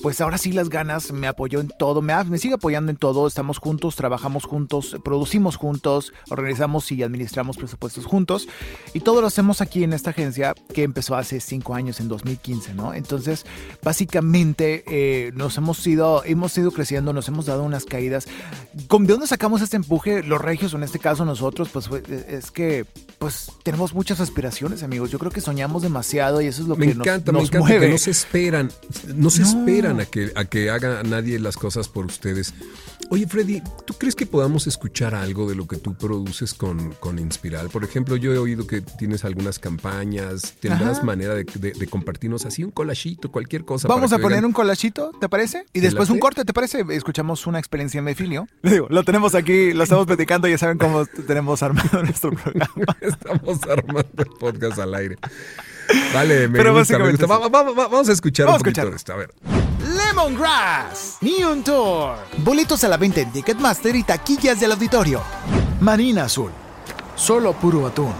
pues 0.00 0.20
ahora 0.20 0.38
sí 0.38 0.52
las 0.52 0.68
ganas, 0.68 1.12
me 1.12 1.26
apoyó 1.26 1.60
en 1.60 1.68
todo, 1.78 2.02
me, 2.02 2.12
me 2.24 2.38
sigue 2.38 2.54
apoyando 2.54 2.90
en 2.90 2.96
todo, 2.98 3.26
estamos 3.26 3.58
juntos, 3.58 3.96
trabajamos 3.96 4.44
juntos, 4.44 4.96
producimos 5.04 5.56
juntos, 5.56 6.12
organizamos 6.30 6.90
y 6.92 7.02
administramos 7.02 7.56
presupuestos 7.56 8.04
juntos 8.04 8.46
y 8.94 9.00
todo 9.00 9.20
lo 9.20 9.26
hacemos 9.26 9.60
aquí 9.60 9.84
en 9.84 9.92
esta 9.92 10.10
agencia 10.10 10.54
que 10.74 10.82
empezó 10.82 11.16
hace 11.16 11.40
cinco 11.40 11.74
años, 11.74 12.00
en 12.00 12.08
2015, 12.08 12.74
¿no? 12.74 12.92
Entonces, 12.94 13.46
básicamente 13.82 14.84
eh, 14.86 15.32
nos 15.34 15.56
hemos 15.56 15.84
ido, 15.86 16.22
hemos 16.24 16.56
ido 16.58 16.70
creciendo, 16.70 17.12
nos 17.12 17.28
hemos 17.28 17.46
dado 17.46 17.62
unas 17.62 17.84
caídas. 17.86 18.26
¿Con- 18.88 19.06
¿De 19.06 19.12
dónde 19.14 19.26
sacamos 19.26 19.62
este 19.62 19.76
empuje? 19.76 20.22
Los 20.22 20.40
regios, 20.40 20.74
en 20.74 20.82
este 20.82 20.98
caso 20.98 21.24
nosotros, 21.24 21.70
pues 21.72 21.88
fue- 21.88 22.02
es 22.28 22.50
que 22.50 22.84
pues 23.18 23.50
tenemos 23.62 23.94
muchas 23.94 24.20
aspiraciones, 24.20 24.82
amigos. 24.82 25.10
Yo 25.10 25.18
creo 25.18 25.30
que 25.32 25.40
soñamos 25.40 25.80
demasiado 25.82 26.42
y 26.42 26.46
eso 26.48 26.60
es 26.62 26.68
lo 26.68 26.76
Me 26.76 26.86
que 26.86 26.92
encanta, 26.92 27.32
nos, 27.32 27.40
me 27.40 27.40
nos 27.40 27.48
encanta 27.48 27.58
mueve. 27.66 27.86
que 27.86 27.92
no 27.92 27.98
se 27.98 28.10
esperan, 28.10 28.70
no 29.14 29.30
se 29.30 29.40
No. 29.40 29.48
esperan 29.48 29.85
a 29.88 30.04
que, 30.06 30.32
a 30.34 30.44
que 30.44 30.70
haga 30.70 31.02
nadie 31.02 31.38
las 31.38 31.56
cosas 31.56 31.88
por 31.88 32.06
ustedes. 32.06 32.54
Oye, 33.10 33.26
Freddy, 33.28 33.62
¿tú 33.86 33.94
crees 33.94 34.16
que 34.16 34.26
podamos 34.26 34.66
escuchar 34.66 35.14
algo 35.14 35.48
de 35.48 35.54
lo 35.54 35.68
que 35.68 35.76
tú 35.76 35.94
produces 35.94 36.54
con, 36.54 36.92
con 36.94 37.18
Inspiral? 37.20 37.68
Por 37.68 37.84
ejemplo, 37.84 38.16
yo 38.16 38.32
he 38.34 38.38
oído 38.38 38.66
que 38.66 38.80
tienes 38.80 39.24
algunas 39.24 39.60
campañas, 39.60 40.54
tendrás 40.60 40.96
Ajá. 40.98 41.04
manera 41.04 41.34
de, 41.34 41.44
de- 41.44 41.70
de 41.72 41.86
compartirnos 41.86 42.46
así 42.46 42.64
un 42.64 42.72
collagito, 42.72 43.30
cualquier 43.30 43.64
cosa. 43.64 43.86
Vamos 43.86 44.12
a 44.12 44.18
poner 44.18 44.44
un 44.44 44.52
colachito, 44.52 45.12
¿te 45.20 45.28
parece? 45.28 45.66
Y 45.72 45.80
¿Te 45.80 45.86
después 45.86 46.10
un 46.10 46.18
corte, 46.18 46.44
¿te 46.44 46.52
parece? 46.52 46.84
Escuchamos 46.90 47.46
una 47.46 47.58
experiencia 47.60 47.98
en 47.98 48.04
Medfilio. 48.04 48.48
Le 48.62 48.72
digo, 48.72 48.86
lo 48.90 49.04
tenemos 49.04 49.34
aquí, 49.36 49.72
lo 49.72 49.84
estamos 49.84 50.06
platicando, 50.06 50.48
ya 50.48 50.58
saben 50.58 50.78
cómo 50.78 51.06
tenemos 51.06 51.62
armado 51.62 52.02
nuestro 52.02 52.32
programa. 52.32 52.96
Estamos 53.00 53.60
armando 53.62 54.08
el 54.18 54.26
podcast 54.40 54.78
al 54.80 54.94
aire. 54.94 55.16
Vale, 56.12 56.48
me 56.48 56.58
Pero 56.58 56.74
gusta, 56.76 56.98
me 56.98 57.10
gusta. 57.10 57.26
Va- 57.26 57.38
va- 57.48 57.62
va- 57.62 57.72
vamos 57.72 58.08
a 58.08 58.12
escuchar 58.12 58.46
Vamos 58.46 58.60
un 58.62 58.64
poquito 58.64 58.88
escuchar. 58.88 58.90
de 58.90 58.96
esto. 58.96 59.12
A 59.12 59.16
ver. 59.16 59.75
Lemongrass, 60.08 61.18
Neon 61.20 61.62
Tour. 61.62 62.16
Boletos 62.38 62.84
a 62.84 62.88
la 62.88 62.96
venta 62.96 63.20
en 63.20 63.32
Ticketmaster 63.32 63.96
y 63.96 64.02
taquillas 64.02 64.60
del 64.60 64.72
auditorio. 64.72 65.20
Marina 65.80 66.24
Azul, 66.24 66.50
solo 67.16 67.52
puro 67.54 67.86
atún. 67.86 68.12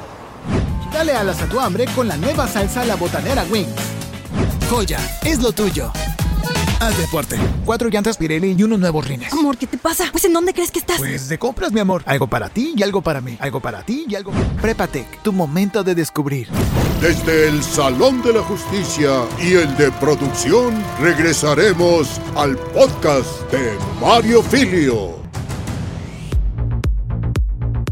Dale 0.93 1.15
alas 1.15 1.41
a 1.43 1.47
tu 1.47 1.61
hambre 1.61 1.87
con 1.95 2.09
la 2.09 2.17
nueva 2.17 2.49
salsa 2.49 2.85
La 2.85 2.97
Botanera 2.97 3.45
Wings. 3.51 3.71
Joya, 4.69 4.99
es 5.25 5.41
lo 5.41 5.53
tuyo. 5.53 5.93
Haz 6.79 6.99
deporte. 6.99 7.37
Cuatro 7.65 7.89
llantas 7.89 8.19
Pirelli 8.19 8.55
y 8.57 8.63
unos 8.63 8.79
nuevos 8.79 9.07
rines. 9.07 9.33
Amor, 9.33 9.57
¿qué 9.57 9.67
te 9.67 9.79
pasa? 9.79 10.05
Pues 10.13 10.25
¿en 10.27 10.33
dónde 10.35 10.53
crees 10.53 10.71
que 10.71 10.79
estás? 10.79 10.99
Pues 10.99 11.29
de 11.29 11.39
compras, 11.39 11.73
mi 11.73 11.81
amor. 11.81 12.03
Algo 12.07 12.27
para 12.27 12.51
ti 12.51 12.75
y 12.77 12.83
algo 12.83 13.01
para 13.01 13.21
mí. 13.21 13.37
Algo 13.41 13.61
para 13.61 13.83
ti 13.83 14.05
y 14.09 14.15
algo. 14.15 14.31
Prepatec, 14.61 15.23
tu 15.23 15.33
momento 15.33 15.83
de 15.83 15.95
descubrir. 15.95 16.49
Desde 17.01 17.49
el 17.49 17.63
Salón 17.63 18.23
de 18.23 18.35
la 18.35 18.43
Justicia 18.43 19.23
y 19.43 19.55
el 19.55 19.75
de 19.77 19.91
producción 19.93 20.75
regresaremos 21.01 22.21
al 22.37 22.57
podcast 22.57 23.51
de 23.51 23.77
Mario 24.01 24.43
Filio. 24.43 25.17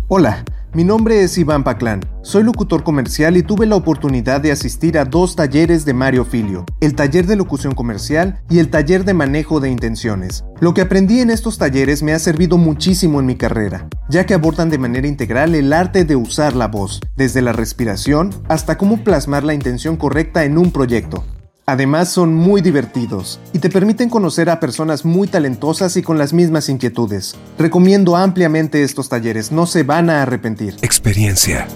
Hola, 0.09 0.45
mi 0.75 0.83
nombre 0.83 1.23
es 1.23 1.39
Iván 1.39 1.63
Paclán. 1.63 2.01
Soy 2.23 2.43
locutor 2.43 2.83
comercial 2.83 3.37
y 3.37 3.45
tuve 3.45 3.65
la 3.65 3.77
oportunidad 3.77 4.41
de 4.41 4.51
asistir 4.51 4.99
a 4.99 5.05
dos 5.05 5.37
talleres 5.37 5.85
de 5.85 5.95
Mario 5.95 6.25
Filio, 6.25 6.65
el 6.81 6.97
taller 6.97 7.27
de 7.27 7.37
locución 7.37 7.75
comercial 7.75 8.41
y 8.51 8.59
el 8.59 8.71
taller 8.71 9.05
de 9.05 9.15
manejo 9.15 9.61
de 9.61 9.71
intenciones. 9.71 10.45
Lo 10.61 10.75
que 10.75 10.81
aprendí 10.81 11.21
en 11.21 11.31
estos 11.31 11.59
talleres 11.59 12.03
me 12.03 12.13
ha 12.13 12.19
servido 12.19 12.59
muchísimo 12.59 13.21
en 13.21 13.27
mi 13.27 13.37
carrera, 13.37 13.89
ya 14.09 14.27
que 14.27 14.35
abordan 14.35 14.69
de 14.69 14.79
manera 14.79 15.07
integral 15.07 15.55
el 15.55 15.73
arte 15.73 16.05
de 16.05 16.17
usar 16.17 16.57
la 16.57 16.67
voz, 16.67 17.01
desde 17.17 17.41
la 17.41 17.53
respiración 17.53 18.31
hasta 18.49 18.77
cómo 18.77 19.05
plasmar 19.05 19.45
la 19.45 19.55
intención 19.55 19.97
correcta 19.97 20.45
en 20.45 20.59
un 20.59 20.73
proyecto. 20.73 21.25
Además 21.67 22.11
son 22.11 22.35
muy 22.35 22.61
divertidos 22.61 23.41
y 23.55 23.59
te 23.59 23.71
permiten 23.71 24.11
conocer 24.11 24.51
a 24.51 24.61
personas 24.61 25.05
muy 25.07 25.29
talentosas 25.29 25.97
y 25.97 26.03
con 26.03 26.19
las 26.19 26.35
mismas 26.35 26.69
inquietudes. 26.69 27.37
Recomiendo 27.59 28.17
ampliamente 28.17 28.83
estos 28.83 29.09
talleres, 29.09 29.51
no 29.51 29.67
se 29.67 29.83
van 29.83 30.11
a 30.11 30.23
arrepentir. 30.23 30.77
Experiencia. 30.83 31.67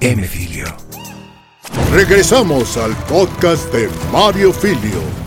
M. 0.00 0.22
Filio. 0.24 0.66
Regresamos 1.92 2.76
al 2.76 2.94
podcast 3.06 3.72
de 3.72 3.88
Mario 4.12 4.52
Filio. 4.52 5.21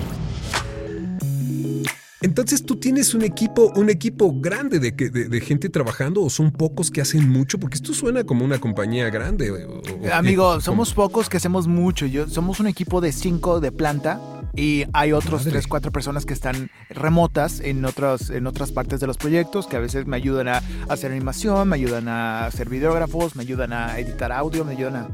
Entonces 2.25 2.65
tú 2.65 2.77
tienes 2.77 3.13
un 3.13 3.21
equipo, 3.21 3.71
un 3.75 3.87
equipo 3.91 4.33
grande 4.41 4.79
de, 4.79 4.89
de- 4.91 5.29
de 5.29 5.41
gente 5.41 5.69
trabajando 5.69 6.23
o 6.23 6.29
son 6.31 6.51
pocos 6.51 6.89
que 6.89 6.99
hacen 6.99 7.29
mucho, 7.29 7.59
porque 7.59 7.75
esto 7.75 7.93
suena 7.93 8.23
como 8.23 8.43
una 8.43 8.57
compañía 8.57 9.11
grande. 9.11 9.51
o- 9.51 9.79
o- 9.79 10.11
Amigo, 10.13 10.59
somos 10.59 10.91
pocos 10.95 11.29
que 11.29 11.37
hacemos 11.37 11.67
mucho. 11.67 12.07
Yo, 12.07 12.27
somos 12.27 12.59
un 12.59 12.65
equipo 12.65 12.99
de 12.99 13.11
cinco 13.11 13.59
de 13.59 13.71
planta 13.71 14.19
y 14.55 14.85
hay 14.93 15.11
otros 15.11 15.41
Madre. 15.41 15.51
tres, 15.51 15.67
cuatro 15.67 15.91
personas 15.91 16.25
que 16.25 16.33
están 16.33 16.71
remotas 16.89 17.59
en 17.59 17.85
otras, 17.85 18.31
en 18.31 18.47
otras 18.47 18.71
partes 18.71 18.99
de 18.99 19.05
los 19.05 19.17
proyectos 19.17 19.67
que 19.67 19.75
a 19.75 19.79
veces 19.79 20.07
me 20.07 20.15
ayudan 20.17 20.47
a 20.47 20.63
hacer 20.89 21.11
animación, 21.11 21.69
me 21.69 21.75
ayudan 21.75 22.07
a 22.07 22.47
hacer 22.47 22.69
videógrafos, 22.69 23.35
me 23.35 23.43
ayudan 23.43 23.71
a 23.71 23.99
editar 23.99 24.31
audio, 24.31 24.65
me 24.65 24.71
ayudan 24.71 24.95
a 24.95 25.07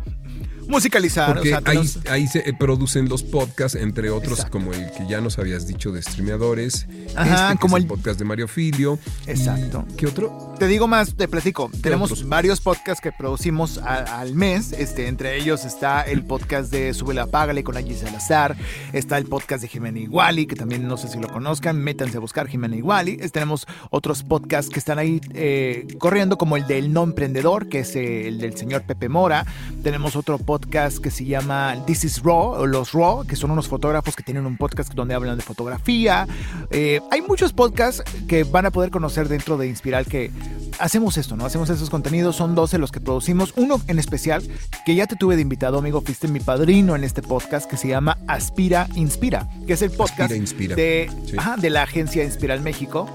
musicalizar. 0.68 1.34
Porque 1.34 1.54
o 1.56 1.60
sea, 1.60 1.72
ahí, 1.72 1.90
ahí 2.10 2.28
se 2.28 2.40
eh, 2.40 2.54
producen 2.58 3.08
los 3.10 3.24
podcasts, 3.24 3.76
entre 3.80 4.10
otros, 4.10 4.40
Exacto. 4.40 4.52
como 4.52 4.74
el 4.74 4.92
que 4.92 5.08
ya 5.08 5.22
nos 5.22 5.38
habías 5.40 5.68
dicho 5.68 5.92
de 5.92 6.02
streameadores. 6.02 6.88
Ajá, 7.16 7.48
este, 7.52 7.60
como 7.62 7.78
el 7.78 7.84
el- 7.84 7.88
podcast 7.90 8.20
de 8.20 8.26
Mario 8.26 8.48
Filio. 8.48 9.00
Exacto. 9.28 9.86
¿Y 9.92 9.96
¿Qué 9.96 10.08
otro? 10.08 10.56
Te 10.60 10.68
digo 10.68 10.88
más, 10.88 11.16
te 11.16 11.28
platico. 11.28 11.72
Tenemos 11.82 12.12
otros? 12.12 12.30
varios 12.30 12.62
podcasts 12.62 13.02
que 13.02 13.12
producimos 13.12 13.80
a- 13.80 14.20
al 14.20 14.36
mes. 14.36 14.74
Este, 14.74 15.08
entre 15.08 15.38
ellos 15.38 15.66
está 15.66 16.02
el 16.04 16.24
podcast 16.24 16.72
de 16.72 16.94
Sube 16.94 17.14
la 17.16 17.26
Págale 17.28 17.64
con 17.64 17.78
Angie 17.78 17.96
Salazar. 17.96 18.56
Está 18.94 19.18
el 19.18 19.26
podcast 19.26 19.62
de 19.64 19.68
Jimena 19.68 20.00
Iguali, 20.00 20.46
que 20.46 20.56
también 20.56 20.88
no 20.88 20.98
sé 20.98 21.08
si 21.08 21.18
lo 21.20 21.28
conozcan. 21.30 21.78
Métanse 21.80 22.18
a 22.18 22.20
buscar 22.20 22.48
Jimena 22.48 22.76
Iguali. 22.76 23.18
Tenemos 23.32 23.66
otros 23.90 24.24
podcasts 24.24 24.72
que 24.72 24.78
están 24.80 25.00
ahí 25.00 25.20
eh, 25.34 25.88
corriendo, 25.98 26.38
como 26.38 26.58
el 26.58 26.68
del 26.68 26.94
No 26.94 27.04
Emprendedor, 27.04 27.68
que 27.68 27.80
es 27.80 27.96
eh, 27.96 28.28
el 28.28 28.38
del 28.40 28.56
señor 28.56 28.84
Pepe 28.84 29.10
Mora. 29.10 29.46
Tenemos 29.84 30.16
otro 30.16 30.38
podcast 30.38 30.61
que 30.68 31.12
se 31.12 31.26
llama 31.26 31.76
This 31.86 32.04
is 32.06 32.24
Raw, 32.24 32.54
o 32.54 32.66
Los 32.66 32.94
Raw, 32.94 33.26
que 33.26 33.36
son 33.36 33.52
unos 33.52 33.68
fotógrafos 33.68 34.16
que 34.16 34.24
tienen 34.24 34.46
un 34.46 34.58
podcast 34.58 34.94
donde 34.94 35.14
hablan 35.14 35.38
de 35.38 35.44
fotografía. 35.44 36.28
Eh, 36.70 37.02
hay 37.12 37.22
muchos 37.22 37.52
podcasts 37.52 38.04
que 38.28 38.44
van 38.44 38.66
a 38.66 38.72
poder 38.72 38.90
conocer 38.90 39.28
dentro 39.28 39.58
de 39.58 39.68
Inspiral 39.68 40.06
que 40.06 40.32
hacemos 40.80 41.18
esto, 41.18 41.36
¿no? 41.36 41.46
Hacemos 41.46 41.70
esos 41.70 41.90
contenidos, 41.90 42.36
son 42.36 42.56
12 42.56 42.78
los 42.78 42.92
que 42.92 43.00
producimos. 43.02 43.54
Uno 43.58 43.82
en 43.88 44.00
especial, 44.00 44.44
que 44.86 44.96
ya 44.96 45.08
te 45.08 45.16
tuve 45.16 45.36
de 45.36 45.42
invitado, 45.42 45.78
amigo, 45.80 46.02
fuiste 46.02 46.28
mi 46.28 46.40
padrino 46.40 46.96
en 46.96 47.04
este 47.04 47.22
podcast, 47.22 47.70
que 47.70 47.78
se 47.78 47.88
llama 47.90 48.18
Aspira 48.28 48.88
Inspira, 48.96 49.48
que 49.68 49.74
es 49.74 49.82
el 49.82 49.92
podcast 49.92 50.32
Aspira, 50.32 50.38
Inspira. 50.38 50.76
De, 50.76 51.10
Sí. 51.26 51.36
ajá, 51.38 51.58
de 51.58 51.70
la 51.70 51.84
agencia 51.84 52.24
Inspiral 52.24 52.62
México. 52.62 53.08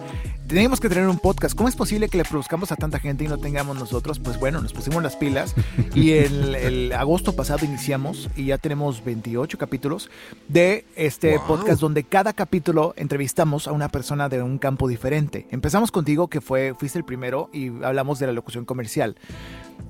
Tenemos 0.46 0.78
que 0.78 0.88
tener 0.88 1.08
un 1.08 1.18
podcast. 1.18 1.56
¿Cómo 1.56 1.68
es 1.68 1.74
posible 1.74 2.08
que 2.08 2.18
le 2.18 2.24
produzcamos 2.24 2.70
a 2.70 2.76
tanta 2.76 3.00
gente 3.00 3.24
y 3.24 3.28
no 3.28 3.36
tengamos 3.36 3.76
nosotros? 3.76 4.20
Pues 4.20 4.38
bueno, 4.38 4.60
nos 4.60 4.72
pusimos 4.72 5.02
las 5.02 5.16
pilas 5.16 5.54
y 5.92 6.12
el, 6.12 6.54
el 6.54 6.92
agosto 6.92 7.34
pasado 7.34 7.64
iniciamos 7.66 8.30
y 8.36 8.46
ya 8.46 8.58
tenemos 8.58 9.04
28 9.04 9.58
capítulos 9.58 10.08
de 10.48 10.84
este 10.94 11.36
Wow. 11.38 11.46
podcast 11.48 11.80
donde 11.80 12.04
cada 12.04 12.32
capítulo 12.32 12.94
entrevistamos 12.96 13.66
a 13.66 13.72
una 13.72 13.88
persona 13.88 14.28
de 14.28 14.40
un 14.40 14.58
campo 14.58 14.86
diferente. 14.86 15.48
Empezamos 15.50 15.90
contigo, 15.90 16.28
que 16.28 16.40
fue, 16.40 16.74
fuiste 16.78 16.98
el 16.98 17.04
primero, 17.04 17.50
y 17.52 17.68
hablamos 17.82 18.20
de 18.20 18.26
la 18.28 18.32
locución 18.32 18.64
comercial. 18.64 19.16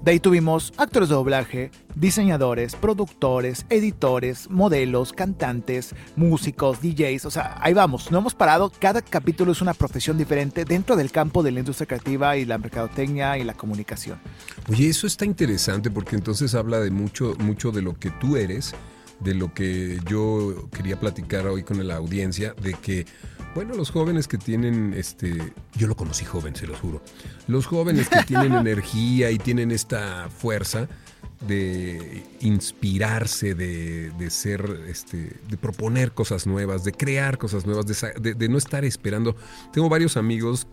De 0.05 0.12
ahí 0.12 0.21
tuvimos 0.21 0.73
actores 0.79 1.11
de 1.11 1.14
doblaje, 1.16 1.71
diseñadores, 1.97 2.77
productores, 2.77 3.67
editores, 3.71 4.49
modelos, 4.51 5.13
cantantes, 5.13 5.95
músicos, 6.15 6.81
DJs. 6.83 7.25
O 7.25 7.31
sea, 7.31 7.57
ahí 7.61 7.75
vamos, 7.75 8.13
no 8.13 8.19
hemos 8.19 8.35
parado. 8.35 8.71
Cada 8.79 9.03
capítulo 9.03 9.53
es 9.53 9.63
una 9.63 9.75
profesión 9.75 10.19
diferente 10.19 10.65
dentro 10.65 10.95
del 10.95 11.11
campo 11.11 11.43
de 11.43 11.53
la 11.53 11.61
industria 11.61 11.87
creativa 11.87 12.37
y 12.37 12.45
la 12.45 12.59
mercadotecnia 12.59 13.39
y 13.39 13.45
la 13.45 13.55
comunicación. 13.55 14.19
Oye, 14.69 14.89
eso 14.89 15.07
está 15.07 15.25
interesante 15.25 15.91
porque 15.91 16.17
entonces 16.17 16.55
habla 16.55 16.81
de 16.81 16.91
mucho, 16.91 17.35
mucho 17.39 17.73
de 17.73 17.83
lo 17.83 17.99
que 17.99 18.11
tú 18.11 18.37
eres, 18.37 18.75
de 19.21 19.35
lo 19.35 19.55
que 19.55 19.99
yo 20.07 20.69
quería 20.71 21.01
platicar 21.01 21.47
hoy 21.47 21.63
con 21.63 21.85
la 21.87 21.97
audiencia, 21.97 22.55
de 22.63 22.75
que, 22.75 23.07
bueno, 23.55 23.75
los 23.75 23.91
jóvenes 23.91 24.29
que 24.29 24.37
tienen, 24.37 24.93
este, 24.95 25.55
yo 25.75 25.87
lo 25.87 25.97
conocí 25.97 26.27
joven, 26.27 26.55
se 26.55 26.67
los 26.67 26.79
juro, 26.79 27.01
los 27.49 27.65
jóvenes 27.65 28.11
que 28.11 28.23
tienen 28.25 28.53
energía 28.55 29.31
y 29.31 29.39
tienen 29.39 29.71
esta 29.71 30.29
fuerza 30.29 30.89
de 31.46 32.22
inspirarse, 32.40 33.55
de, 33.55 34.11
de 34.18 34.31
ser, 34.31 34.81
este, 34.88 35.33
de 35.49 35.57
proponer 35.57 36.12
cosas 36.12 36.46
nuevas, 36.46 36.85
de 36.85 36.92
crear 36.92 37.38
cosas 37.38 37.66
nuevas, 37.66 37.87
de, 37.87 38.35
de- 38.35 38.49
no 38.49 38.59
estar 38.59 38.85
esperando. 38.85 39.37
Tengo 39.72 39.88
varios 39.88 40.16
amigos 40.16 40.66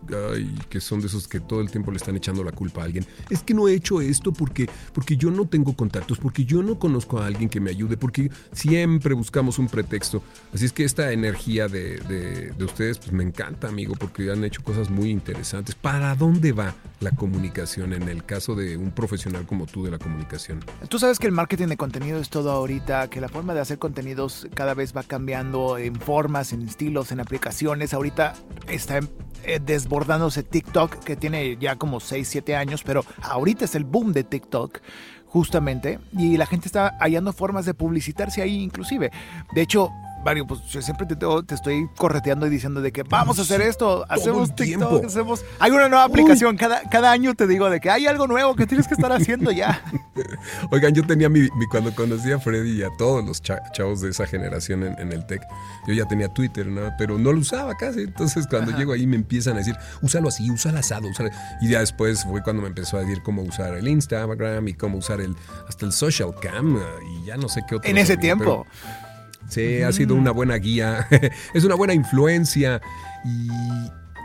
que 0.68 0.80
son 0.80 1.00
de 1.00 1.08
esos 1.08 1.28
que 1.28 1.40
todo 1.40 1.60
el 1.60 1.70
tiempo 1.70 1.90
le 1.90 1.98
están 1.98 2.16
echando 2.16 2.42
la 2.44 2.52
culpa 2.52 2.82
a 2.82 2.84
alguien. 2.84 3.04
Es 3.30 3.42
que 3.42 3.52
no 3.54 3.68
he 3.68 3.74
hecho 3.74 4.00
esto 4.00 4.32
porque, 4.32 4.68
porque 4.92 5.16
yo 5.16 5.30
no 5.30 5.46
tengo 5.46 5.74
contactos, 5.76 6.18
porque 6.18 6.44
yo 6.44 6.62
no 6.62 6.78
conozco 6.78 7.18
a 7.18 7.26
alguien 7.26 7.48
que 7.48 7.60
me 7.60 7.70
ayude, 7.70 7.96
porque 7.96 8.30
siempre 8.52 9.14
buscamos 9.14 9.58
un 9.58 9.68
pretexto. 9.68 10.22
Así 10.52 10.64
es 10.64 10.72
que 10.72 10.84
esta 10.84 11.12
energía 11.12 11.68
de, 11.68 11.98
de- 11.98 12.52
de 12.52 12.64
ustedes 12.64 12.98
pues 12.98 13.12
me 13.12 13.24
encanta, 13.24 13.68
amigo, 13.68 13.94
porque 13.98 14.30
han 14.30 14.44
hecho 14.44 14.62
cosas 14.62 14.90
muy 14.90 15.10
interesantes. 15.10 15.74
¿Para 15.74 16.14
dónde 16.14 16.52
va 16.52 16.74
la 17.04 17.12
comunicación 17.12 17.92
en 17.92 18.08
el 18.08 18.24
caso 18.24 18.54
de 18.54 18.76
un 18.76 18.90
profesional 18.90 19.46
como 19.46 19.66
tú 19.66 19.84
de 19.84 19.90
la 19.90 19.98
comunicación? 19.98 20.64
Tú 20.88 20.98
sabes 20.98 21.18
que 21.18 21.26
el 21.26 21.32
marketing 21.32 21.68
de 21.68 21.76
contenido 21.76 22.18
es 22.18 22.30
todo 22.30 22.50
ahorita, 22.50 23.08
que 23.08 23.20
la 23.20 23.28
forma 23.28 23.54
de 23.54 23.60
hacer 23.60 23.78
contenidos 23.78 24.48
cada 24.54 24.74
vez 24.74 24.96
va 24.96 25.02
cambiando 25.02 25.78
en 25.78 25.94
formas, 25.94 26.52
en 26.52 26.62
estilos, 26.62 27.12
en 27.12 27.20
aplicaciones. 27.20 27.94
Ahorita 27.94 28.34
está 28.68 29.00
eh, 29.44 29.60
desbordándose 29.64 30.42
TikTok, 30.42 30.98
que 31.04 31.16
tiene 31.16 31.56
ya 31.58 31.76
como 31.76 32.00
6, 32.00 32.26
7 32.26 32.56
años, 32.56 32.82
pero 32.82 33.04
ahorita 33.22 33.66
es 33.66 33.74
el 33.74 33.84
boom 33.84 34.12
de 34.12 34.24
TikTok. 34.24 34.80
Justamente, 35.26 35.98
y 36.12 36.36
la 36.36 36.46
gente 36.46 36.68
está 36.68 36.96
hallando 37.00 37.32
formas 37.32 37.66
de 37.66 37.74
publicitarse 37.74 38.40
ahí, 38.40 38.62
inclusive. 38.62 39.10
De 39.52 39.62
hecho, 39.62 39.90
Mario, 40.24 40.46
pues 40.46 40.60
yo 40.70 40.80
siempre 40.82 41.06
te, 41.06 41.16
te 41.16 41.54
estoy 41.54 41.88
correteando 41.96 42.46
y 42.46 42.50
diciendo 42.50 42.80
de 42.80 42.90
que 42.92 43.02
vamos 43.02 43.38
a 43.38 43.42
hacer 43.42 43.60
esto, 43.60 44.04
hacemos 44.08 44.54
TikTok, 44.54 44.64
tiempo. 44.66 45.02
hacemos. 45.06 45.44
Hay 45.60 45.70
una 45.70 45.88
nueva 45.88 46.04
aplicación, 46.04 46.56
cada, 46.56 46.82
cada 46.88 47.12
año 47.12 47.34
te 47.34 47.46
digo 47.46 47.68
de 47.70 47.80
que 47.80 47.90
hay 47.90 48.06
algo 48.06 48.26
nuevo 48.26 48.56
que 48.56 48.66
tienes 48.66 48.88
que 48.88 48.94
estar 48.94 49.12
haciendo 49.12 49.50
ya. 49.52 49.82
Oigan, 50.70 50.94
yo 50.94 51.06
tenía 51.06 51.28
mi, 51.28 51.40
mi- 51.40 51.66
cuando 51.70 51.94
conocí 51.94 52.32
a 52.32 52.38
Freddy 52.38 52.80
y 52.80 52.82
a 52.82 52.88
todos 52.98 53.24
los 53.24 53.42
cha- 53.42 53.62
chavos 53.72 54.00
de 54.00 54.10
esa 54.10 54.26
generación 54.26 54.82
en, 54.82 54.98
en 54.98 55.12
el 55.12 55.26
TEC, 55.26 55.42
yo 55.86 55.94
ya 55.94 56.06
tenía 56.06 56.28
Twitter, 56.28 56.66
¿no? 56.66 56.82
pero 56.98 57.18
no 57.18 57.32
lo 57.32 57.40
usaba 57.40 57.74
casi. 57.76 58.00
Entonces 58.02 58.46
cuando 58.48 58.76
llego 58.76 58.92
ahí 58.92 59.06
me 59.06 59.16
empiezan 59.16 59.54
a 59.54 59.58
decir, 59.58 59.76
úsalo 60.02 60.28
así, 60.28 60.50
úsalo 60.50 60.78
asado, 60.78 61.08
úsalo. 61.08 61.30
Y 61.60 61.70
ya 61.70 61.80
después 61.80 62.24
fue 62.24 62.42
cuando 62.42 62.62
me 62.62 62.68
empezó 62.68 62.96
a 62.96 63.00
decir 63.00 63.22
cómo 63.22 63.42
usar 63.42 63.74
el 63.74 63.86
Instagram 63.88 64.68
y 64.68 64.74
cómo 64.74 64.98
usar 64.98 65.20
el 65.20 65.34
hasta 65.68 65.84
el 65.86 65.92
social 65.92 66.34
cam 66.40 66.78
y 67.10 67.26
ya 67.26 67.36
no 67.36 67.48
sé 67.48 67.62
qué 67.68 67.76
otro. 67.76 67.90
En 67.90 67.98
ese 67.98 68.16
tiempo. 68.16 68.66
pero 68.66 69.03
Sí, 69.48 69.82
ha 69.82 69.92
sido 69.92 70.14
una 70.14 70.30
buena 70.30 70.56
guía, 70.56 71.06
es 71.54 71.64
una 71.64 71.74
buena 71.74 71.94
influencia 71.94 72.80
y 73.24 73.48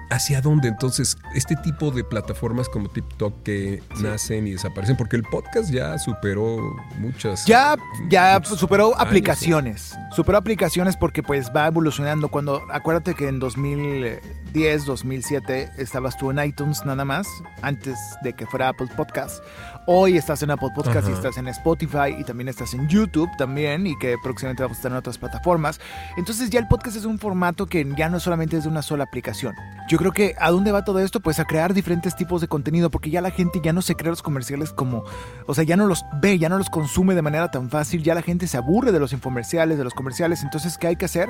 hacia 0.09 0.41
dónde 0.41 0.67
entonces 0.67 1.17
este 1.35 1.55
tipo 1.55 1.91
de 1.91 2.03
plataformas 2.03 2.67
como 2.67 2.89
TikTok 2.89 3.43
que 3.43 3.83
nacen 4.01 4.47
y 4.47 4.51
desaparecen 4.51 4.97
porque 4.97 5.15
el 5.15 5.23
podcast 5.23 5.71
ya 5.71 5.97
superó 5.99 6.75
muchas 6.97 7.45
Ya, 7.45 7.77
ya 8.09 8.41
superó 8.43 8.87
años, 8.87 8.97
¿no? 8.97 9.03
aplicaciones. 9.03 9.95
Superó 10.15 10.37
aplicaciones 10.39 10.97
porque 10.97 11.21
pues 11.21 11.51
va 11.55 11.67
evolucionando. 11.67 12.29
Cuando, 12.29 12.61
acuérdate 12.71 13.13
que 13.13 13.27
en 13.27 13.39
2010, 13.39 14.85
2007 14.85 15.71
estabas 15.77 16.17
tú 16.17 16.31
en 16.31 16.43
iTunes 16.43 16.83
nada 16.85 17.05
más, 17.05 17.27
antes 17.61 17.97
de 18.23 18.33
que 18.33 18.47
fuera 18.47 18.69
Apple 18.69 18.87
Podcast. 18.97 19.43
Hoy 19.85 20.17
estás 20.17 20.43
en 20.43 20.51
Apple 20.51 20.69
Podcast 20.75 21.09
y 21.09 21.11
estás 21.11 21.37
en 21.37 21.47
Spotify 21.47 22.15
y 22.17 22.23
también 22.23 22.47
estás 22.47 22.73
en 22.73 22.87
YouTube 22.87 23.29
también 23.37 23.87
y 23.87 23.97
que 23.97 24.15
próximamente 24.21 24.61
vamos 24.63 24.77
a 24.77 24.79
estar 24.79 24.91
en 24.91 24.97
otras 24.97 25.17
plataformas. 25.17 25.79
Entonces 26.17 26.49
ya 26.49 26.59
el 26.59 26.67
podcast 26.67 26.97
es 26.97 27.05
un 27.05 27.17
formato 27.17 27.65
que 27.65 27.87
ya 27.97 28.09
no 28.09 28.19
solamente 28.19 28.57
es 28.57 28.63
de 28.63 28.69
una 28.69 28.81
sola 28.81 29.05
aplicación. 29.05 29.55
Yo 29.89 29.97
creo 29.97 30.11
que 30.11 30.35
¿a 30.39 30.51
dónde 30.51 30.71
va 30.71 30.83
todo 30.83 30.99
esto? 30.99 31.19
Pues 31.19 31.39
a 31.39 31.45
crear 31.45 31.73
diferentes 31.73 32.15
tipos 32.15 32.41
de 32.41 32.47
contenido 32.47 32.91
porque 32.91 33.09
ya 33.09 33.21
la 33.21 33.31
gente 33.31 33.59
ya 33.63 33.73
no 33.73 33.81
se 33.81 33.95
crea 33.95 34.11
los 34.11 34.21
comerciales 34.21 34.71
como, 34.71 35.03
o 35.47 35.55
sea, 35.55 35.63
ya 35.63 35.75
no 35.75 35.87
los 35.87 36.05
ve, 36.21 36.37
ya 36.37 36.49
no 36.49 36.57
los 36.57 36.69
consume 36.69 37.15
de 37.15 37.21
manera 37.21 37.49
tan 37.49 37.69
fácil, 37.69 38.03
ya 38.03 38.13
la 38.13 38.21
gente 38.21 38.47
se 38.47 38.57
aburre 38.57 38.91
de 38.91 38.99
los 38.99 39.13
infomerciales, 39.13 39.77
de 39.77 39.83
los 39.83 39.93
comerciales. 39.93 40.43
Entonces, 40.43 40.77
¿qué 40.77 40.87
hay 40.87 40.95
que 40.95 41.05
hacer? 41.05 41.29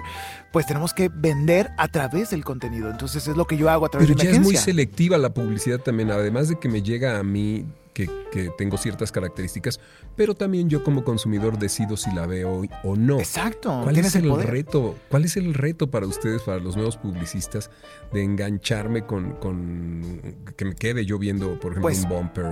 Pues 0.52 0.66
tenemos 0.66 0.94
que 0.94 1.10
vender 1.10 1.72
a 1.78 1.88
través 1.88 2.32
del 2.32 2.44
contenido. 2.44 2.90
Entonces 2.90 3.28
es 3.28 3.38
lo 3.38 3.46
que 3.46 3.58
yo 3.58 3.70
hago 3.70 3.86
a 3.86 3.90
través 3.90 4.08
Pero 4.08 4.18
de 4.18 4.26
mi 4.26 4.32
ya 4.32 4.38
es 4.38 4.44
muy 4.44 4.58
selectiva 4.58 5.18
la 5.18 5.34
publicidad 5.34 5.80
también, 5.80 6.12
además 6.12 6.50
de 6.50 6.60
que 6.60 6.68
me 6.68 6.82
llega 6.82 7.20
a 7.20 7.24
mí 7.24 7.66
que, 8.08 8.10
que 8.32 8.50
tengo 8.58 8.78
ciertas 8.78 9.12
características, 9.12 9.80
pero 10.16 10.34
también 10.34 10.70
yo 10.70 10.84
como 10.84 11.04
consumidor 11.04 11.58
decido 11.58 11.98
si 11.98 12.14
la 12.14 12.26
veo 12.26 12.64
o 12.84 12.96
no. 12.96 13.20
Exacto. 13.20 13.82
¿Cuál 13.84 13.98
es 13.98 14.16
el, 14.16 14.28
poder. 14.28 14.50
reto? 14.50 14.96
¿Cuál 15.10 15.26
es 15.26 15.36
el 15.36 15.54
reto 15.54 15.90
para 15.92 16.06
ustedes, 16.06 16.44
para 16.44 16.60
los 16.60 16.76
nuevos 16.76 16.98
publicistas, 16.98 17.70
de 18.14 18.24
engancharme 18.24 19.06
con, 19.06 19.34
con 19.34 20.22
que 20.56 20.66
me 20.66 20.76
quede 20.76 21.06
yo 21.06 21.20
viendo, 21.20 21.60
por 21.60 21.72
ejemplo, 21.74 21.82
Pues, 21.82 22.04
un 22.04 22.10
bumper? 22.10 22.46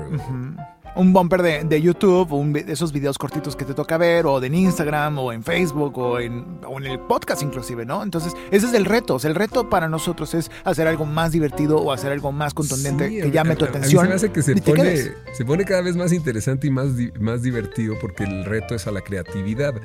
Un 0.96 1.14
bumper 1.14 1.42
de, 1.44 1.64
de 1.64 1.82
YouTube, 1.82 2.32
o 2.34 2.38
un 2.38 2.56
esos 2.56 2.92
videos 2.92 3.18
cortitos 3.20 3.56
que 3.56 3.66
te 3.66 3.74
toca 3.76 3.98
ver, 3.98 4.26
o 4.26 4.40
de 4.40 4.48
en 4.48 4.56
Instagram, 4.56 5.20
o 5.20 5.32
en 5.32 5.44
Facebook, 5.44 5.98
o 5.98 6.20
en, 6.20 6.60
o 6.68 6.80
en 6.80 6.86
el 6.88 7.00
podcast 7.00 7.44
inclusive, 7.44 7.86
¿no? 7.86 8.02
Entonces, 8.02 8.34
ese 8.50 8.66
es 8.68 8.74
el 8.74 8.86
reto. 8.86 9.16
O 9.16 9.20
sea, 9.20 9.30
el 9.30 9.36
reto 9.36 9.70
para 9.70 9.88
nosotros 9.90 10.34
es 10.34 10.50
hacer 10.64 10.88
algo 10.88 11.06
más 11.06 11.32
divertido 11.32 11.78
o 11.78 11.92
hacer 11.92 12.12
algo 12.12 12.32
más 12.32 12.54
contundente 12.54 13.10
Sí, 13.10 13.22
que 13.22 13.32
llame 13.32 13.56
tu 13.56 13.66
a- 13.66 13.68
a 13.68 13.72
mí 13.72 13.78
atención. 13.78 14.04
se 14.04 14.10
me 14.10 14.16
hace 14.16 14.32
que 14.32 14.42
se 14.42 14.56
pone, 14.56 14.98
se 15.34 15.46
pone 15.46 15.66
cada 15.66 15.82
vez 15.82 15.96
más 15.96 16.12
interesante 16.14 16.68
y 16.68 16.72
más, 16.72 16.88
más 17.20 17.44
divertido 17.44 17.96
porque 18.02 18.24
el 18.24 18.46
reto 18.46 18.74
es 18.74 18.88
a 18.88 18.92
la 18.92 19.02
creatividad. 19.02 19.76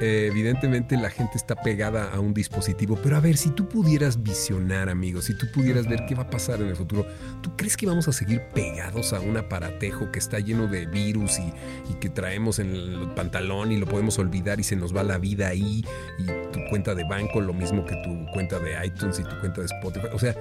Eh, 0.00 0.28
evidentemente 0.30 0.96
la 0.96 1.08
gente 1.08 1.36
está 1.36 1.54
pegada 1.54 2.10
a 2.12 2.20
un 2.20 2.34
dispositivo, 2.34 2.98
pero 3.02 3.16
a 3.16 3.20
ver, 3.20 3.36
si 3.36 3.50
tú 3.50 3.68
pudieras 3.68 4.22
visionar, 4.22 4.88
amigos, 4.88 5.26
si 5.26 5.38
tú 5.38 5.46
pudieras 5.54 5.86
ver 5.86 6.04
qué 6.06 6.14
va 6.14 6.24
a 6.24 6.30
pasar 6.30 6.60
en 6.60 6.68
el 6.68 6.76
futuro, 6.76 7.06
¿tú 7.42 7.56
crees 7.56 7.76
que 7.76 7.86
vamos 7.86 8.08
a 8.08 8.12
seguir 8.12 8.42
pegados 8.54 9.12
a 9.12 9.20
un 9.20 9.36
aparatejo 9.36 10.10
que 10.10 10.18
está 10.18 10.40
lleno 10.40 10.66
de 10.66 10.86
virus 10.86 11.38
y, 11.38 11.52
y 11.90 11.94
que 12.00 12.08
traemos 12.10 12.58
en 12.58 12.74
el 12.74 13.08
pantalón 13.14 13.70
y 13.72 13.78
lo 13.78 13.86
podemos 13.86 14.18
olvidar 14.18 14.58
y 14.60 14.64
se 14.64 14.76
nos 14.76 14.94
va 14.94 15.02
la 15.04 15.16
vida 15.18 15.48
ahí 15.48 15.84
y 16.18 16.24
tu 16.52 16.58
cuenta 16.70 16.94
de 16.94 17.04
banco 17.04 17.40
lo 17.40 17.54
mismo 17.54 17.84
que 17.84 17.94
tu 18.02 18.26
cuenta 18.32 18.58
de 18.58 18.72
iTunes 18.86 19.18
y 19.20 19.22
tu 19.22 19.38
cuenta 19.40 19.60
de 19.60 19.66
Spotify? 19.66 20.08
O 20.12 20.18
sea, 20.18 20.34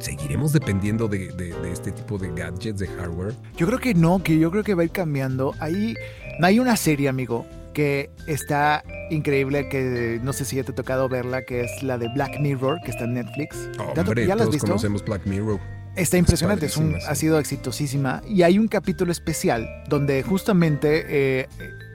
¿Seguiremos 0.00 0.52
dependiendo 0.52 1.08
de, 1.08 1.28
de- 1.28 1.52
de 1.54 1.72
este 1.72 1.90
tipo 1.92 2.18
de 2.18 2.28
gadgets, 2.34 2.78
de 2.80 2.86
hardware? 2.88 3.32
Yo 3.56 3.66
creo 3.66 3.78
que 3.78 3.94
no, 3.94 4.22
que 4.22 4.38
yo 4.38 4.50
creo 4.50 4.62
que 4.64 4.74
va 4.74 4.82
a 4.82 4.84
ir 4.84 4.90
cambiando. 4.90 5.54
Ahí 5.60 5.94
hay 6.42 6.58
una 6.58 6.76
serie, 6.76 7.08
amigo, 7.08 7.46
que 7.74 8.08
está 8.26 8.82
increíble, 9.10 9.68
que 9.68 10.18
no 10.22 10.32
sé 10.32 10.44
si 10.46 10.56
ya 10.56 10.64
te 10.64 10.72
ha 10.72 10.74
tocado 10.74 11.08
verla, 11.08 11.42
que 11.44 11.62
es 11.62 11.82
la 11.82 11.98
de 11.98 12.08
Black 12.14 12.38
Mirror, 12.40 12.80
que 12.84 12.90
está 12.92 13.04
en 13.04 13.14
Netflix. 13.14 13.56
¿Te 13.76 13.82
ha 13.82 13.94
to- 13.94 14.00
Hombre, 14.02 14.26
¿Ya 14.26 14.28
la 14.28 14.34
has 14.34 14.38
todos 14.48 14.54
visto? 14.54 14.66
conocemos 14.68 15.04
Black 15.04 15.26
Mirror. 15.26 15.60
Está 15.96 16.16
impresionante, 16.18 16.66
es 16.66 16.76
un- 16.76 16.94
sí. 17.00 17.06
ha 17.08 17.14
sido 17.14 17.38
exitosísima. 17.38 18.22
Y 18.28 18.42
hay 18.42 18.58
un 18.58 18.68
capítulo 18.68 19.12
especial 19.12 19.68
donde 19.88 20.22
justamente 20.22 21.04
eh, 21.08 21.48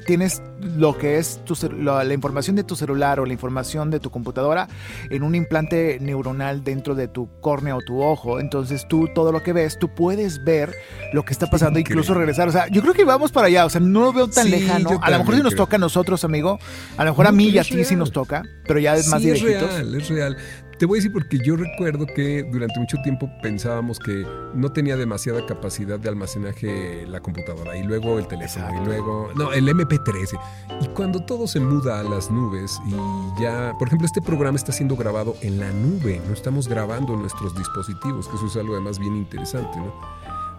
tienes 0.05 0.41
lo 0.61 0.97
que 0.97 1.17
es 1.17 1.41
tu 1.45 1.53
la, 1.77 2.03
la 2.03 2.13
información 2.13 2.55
de 2.55 2.63
tu 2.63 2.75
celular 2.75 3.19
o 3.19 3.25
la 3.25 3.33
información 3.33 3.91
de 3.91 3.99
tu 3.99 4.09
computadora 4.09 4.67
en 5.09 5.23
un 5.23 5.35
implante 5.35 5.99
neuronal 6.01 6.63
dentro 6.63 6.95
de 6.95 7.07
tu 7.09 7.29
córnea 7.41 7.75
o 7.75 7.81
tu 7.81 8.01
ojo. 8.01 8.39
Entonces 8.39 8.87
tú 8.87 9.09
todo 9.13 9.31
lo 9.33 9.43
que 9.43 9.51
ves, 9.53 9.77
tú 9.77 9.93
puedes 9.93 10.43
ver 10.45 10.73
lo 11.13 11.23
que 11.25 11.33
está 11.33 11.47
pasando, 11.47 11.75
Qué 11.75 11.81
incluso 11.81 12.13
increíble. 12.13 12.19
regresar. 12.33 12.47
O 12.47 12.51
sea, 12.51 12.67
yo 12.69 12.81
creo 12.81 12.93
que 12.93 13.03
vamos 13.03 13.31
para 13.33 13.47
allá. 13.47 13.65
O 13.65 13.69
sea, 13.69 13.81
no 13.81 14.01
lo 14.01 14.13
veo 14.13 14.29
tan 14.29 14.45
Sí, 14.45 14.51
lejano. 14.51 14.97
A 15.01 15.11
lo 15.11 15.19
mejor 15.19 15.35
sí 15.35 15.41
nos 15.43 15.53
creo. 15.53 15.65
toca 15.65 15.75
a 15.75 15.79
nosotros, 15.79 16.23
amigo. 16.23 16.57
A 16.97 17.03
lo 17.03 17.11
mejor 17.11 17.27
a 17.27 17.31
mí 17.33 17.49
y 17.49 17.57
a 17.57 17.63
ti 17.63 17.83
sí 17.83 17.95
nos 17.97 18.11
toca, 18.13 18.43
pero 18.65 18.79
ya 18.79 18.95
es 18.95 19.07
más 19.09 19.21
sí, 19.21 19.29
es 19.29 19.41
real, 19.41 19.93
es 19.95 20.07
real. 20.09 20.37
Te 20.79 20.85
voy 20.85 20.97
a 20.97 20.99
decir 20.99 21.11
porque 21.11 21.37
yo 21.39 21.57
recuerdo 21.57 22.05
que 22.05 22.41
durante 22.43 22.79
mucho 22.79 22.95
tiempo 23.03 23.29
pensábamos 23.43 23.99
que 23.99 24.25
no 24.53 24.71
tenía 24.71 24.95
demasiada 24.95 25.45
capacidad 25.45 25.99
de 25.99 26.07
almacenaje 26.07 27.05
la 27.05 27.19
computadora 27.19 27.75
y 27.75 27.83
luego 27.83 28.17
el 28.17 28.27
teléfono 28.27 28.65
Exacto. 28.65 28.83
y 28.83 28.85
luego 28.85 29.29
no 29.35 29.51
el 29.51 29.67
MP13 29.67 30.39
y 30.81 30.87
cuando 30.89 31.19
todo 31.25 31.47
se 31.47 31.59
muda 31.59 31.99
a 31.99 32.03
las 32.03 32.31
nubes 32.31 32.79
y 32.87 33.41
ya 33.43 33.73
por 33.77 33.89
ejemplo 33.89 34.05
este 34.05 34.21
programa 34.21 34.55
está 34.55 34.71
siendo 34.71 34.95
grabado 34.95 35.35
en 35.41 35.59
la 35.59 35.69
nube 35.71 36.21
no 36.25 36.33
estamos 36.33 36.69
grabando 36.69 37.13
en 37.13 37.19
nuestros 37.21 37.53
dispositivos 37.57 38.29
que 38.29 38.37
eso 38.37 38.47
es 38.47 38.55
algo 38.55 38.73
además 38.75 38.99
bien 38.99 39.17
interesante 39.17 39.77
¿no? 39.79 39.93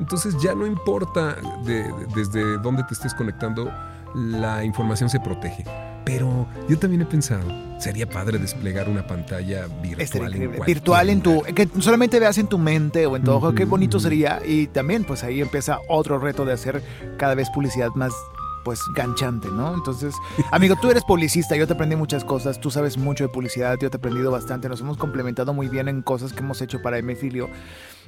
entonces 0.01 0.37
ya 0.43 0.55
no 0.55 0.67
importa 0.67 1.37
de- 1.65 1.85
de- 1.85 2.07
desde 2.15 2.59
dónde 2.59 2.85
te 2.85 2.93
estés 2.93 3.15
conectando 3.15 3.73
la 4.15 4.65
información 4.65 5.09
se 5.09 5.21
protege 5.21 5.65
pero 6.05 6.47
yo 6.69 6.79
también 6.79 7.03
he 7.03 7.07
pensado, 7.07 7.47
sería 7.79 8.09
padre 8.09 8.39
desplegar 8.39 8.89
una 8.89 9.07
pantalla 9.07 9.67
virtual. 9.83 10.35
En 10.35 10.61
Virtual 10.65 11.11
en 11.11 11.23
tu. 11.23 11.43
Que 11.43 11.69
solamente 11.79 12.19
veas 12.19 12.39
en 12.39 12.47
tu 12.47 12.59
mente 12.59 13.07
o 13.07 13.17
en 13.17 13.23
tu 13.23 13.33
ojo. 13.33 13.55
Qué 13.55 13.65
bonito 13.65 14.01
sería. 14.01 14.41
Y 14.45 14.67
también, 14.69 15.05
pues 15.05 15.23
ahí 15.25 15.41
empieza 15.41 15.79
otro 15.89 16.19
reto 16.19 16.45
de 16.45 16.53
hacer 16.53 16.83
cada 17.17 17.35
vez 17.35 17.49
publicidad 17.51 17.91
más. 17.95 18.13
Pues 18.63 18.79
ganchante, 18.95 19.49
¿no? 19.49 19.73
Entonces, 19.73 20.15
amigo, 20.51 20.77
tú 20.77 20.91
eres 20.91 21.03
publicista, 21.05 21.57
yo 21.57 21.67
te 21.67 21.73
aprendí 21.73 21.97
muchas 21.97 22.25
cosas, 22.25 22.61
tú 22.61 22.71
sabes 22.71 22.99
mucho 22.99 23.25
de 23.25 23.31
publicidad, 23.31 23.79
yo 23.81 23.89
te 23.89 23.97
he 23.97 23.99
aprendido 23.99 24.31
bastante, 24.31 24.69
nos 24.69 24.83
hemos 24.83 24.99
complementado 24.99 25.55
muy 25.55 25.69
bien 25.69 25.89
en 25.89 26.03
cosas 26.03 26.35
que 26.35 26.41
hemos 26.41 26.61
hecho 26.61 26.83
para 26.83 26.99
Emefilio. 26.99 27.49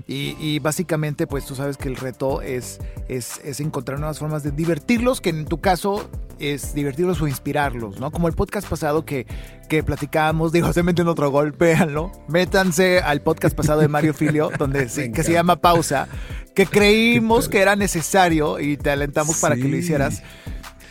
Y, 0.07 0.37
y 0.41 0.59
básicamente, 0.59 1.27
pues 1.27 1.47
tú 1.47 1.55
sabes 1.55 1.77
que 1.77 1.89
el 1.89 1.97
reto 1.97 2.43
es, 2.43 2.81
es, 3.09 3.41
es 3.45 3.61
encontrar 3.61 3.99
nuevas 3.99 4.19
formas 4.19 4.43
de 4.43 4.51
divertirlos, 4.51 5.21
que 5.21 5.31
en 5.31 5.45
tu 5.45 5.61
caso 5.61 6.11
es 6.39 6.75
divertirlos 6.75 7.21
o 7.23 7.29
inspirarlos, 7.29 8.01
¿no? 8.01 8.11
Como 8.11 8.27
el 8.27 8.35
podcast 8.35 8.69
pasado 8.69 9.05
que, 9.05 9.27
que 9.69 9.83
platicábamos, 9.85 10.51
digo, 10.53 10.73
se 10.73 10.83
meten 10.83 11.07
otro 11.09 11.31
gol, 11.31 11.53
véanlo. 11.53 12.11
Métanse 12.29 12.99
al 12.99 13.23
podcast 13.23 13.57
pasado 13.57 13.81
de 13.81 13.89
Mario 13.89 14.13
Filio, 14.13 14.51
donde 14.59 14.89
se- 14.91 15.13
que 15.13 15.23
se 15.23 15.33
llama 15.33 15.61
Pausa, 15.61 16.09
que 16.55 16.67
creímos 16.67 17.49
que 17.49 17.61
era 17.61 17.77
necesario 17.77 18.59
y 18.61 18.77
te 18.77 18.91
alentamos 18.91 19.39
para 19.39 19.55
que 19.57 19.69
lo 19.69 19.77
hicieras. 19.77 20.23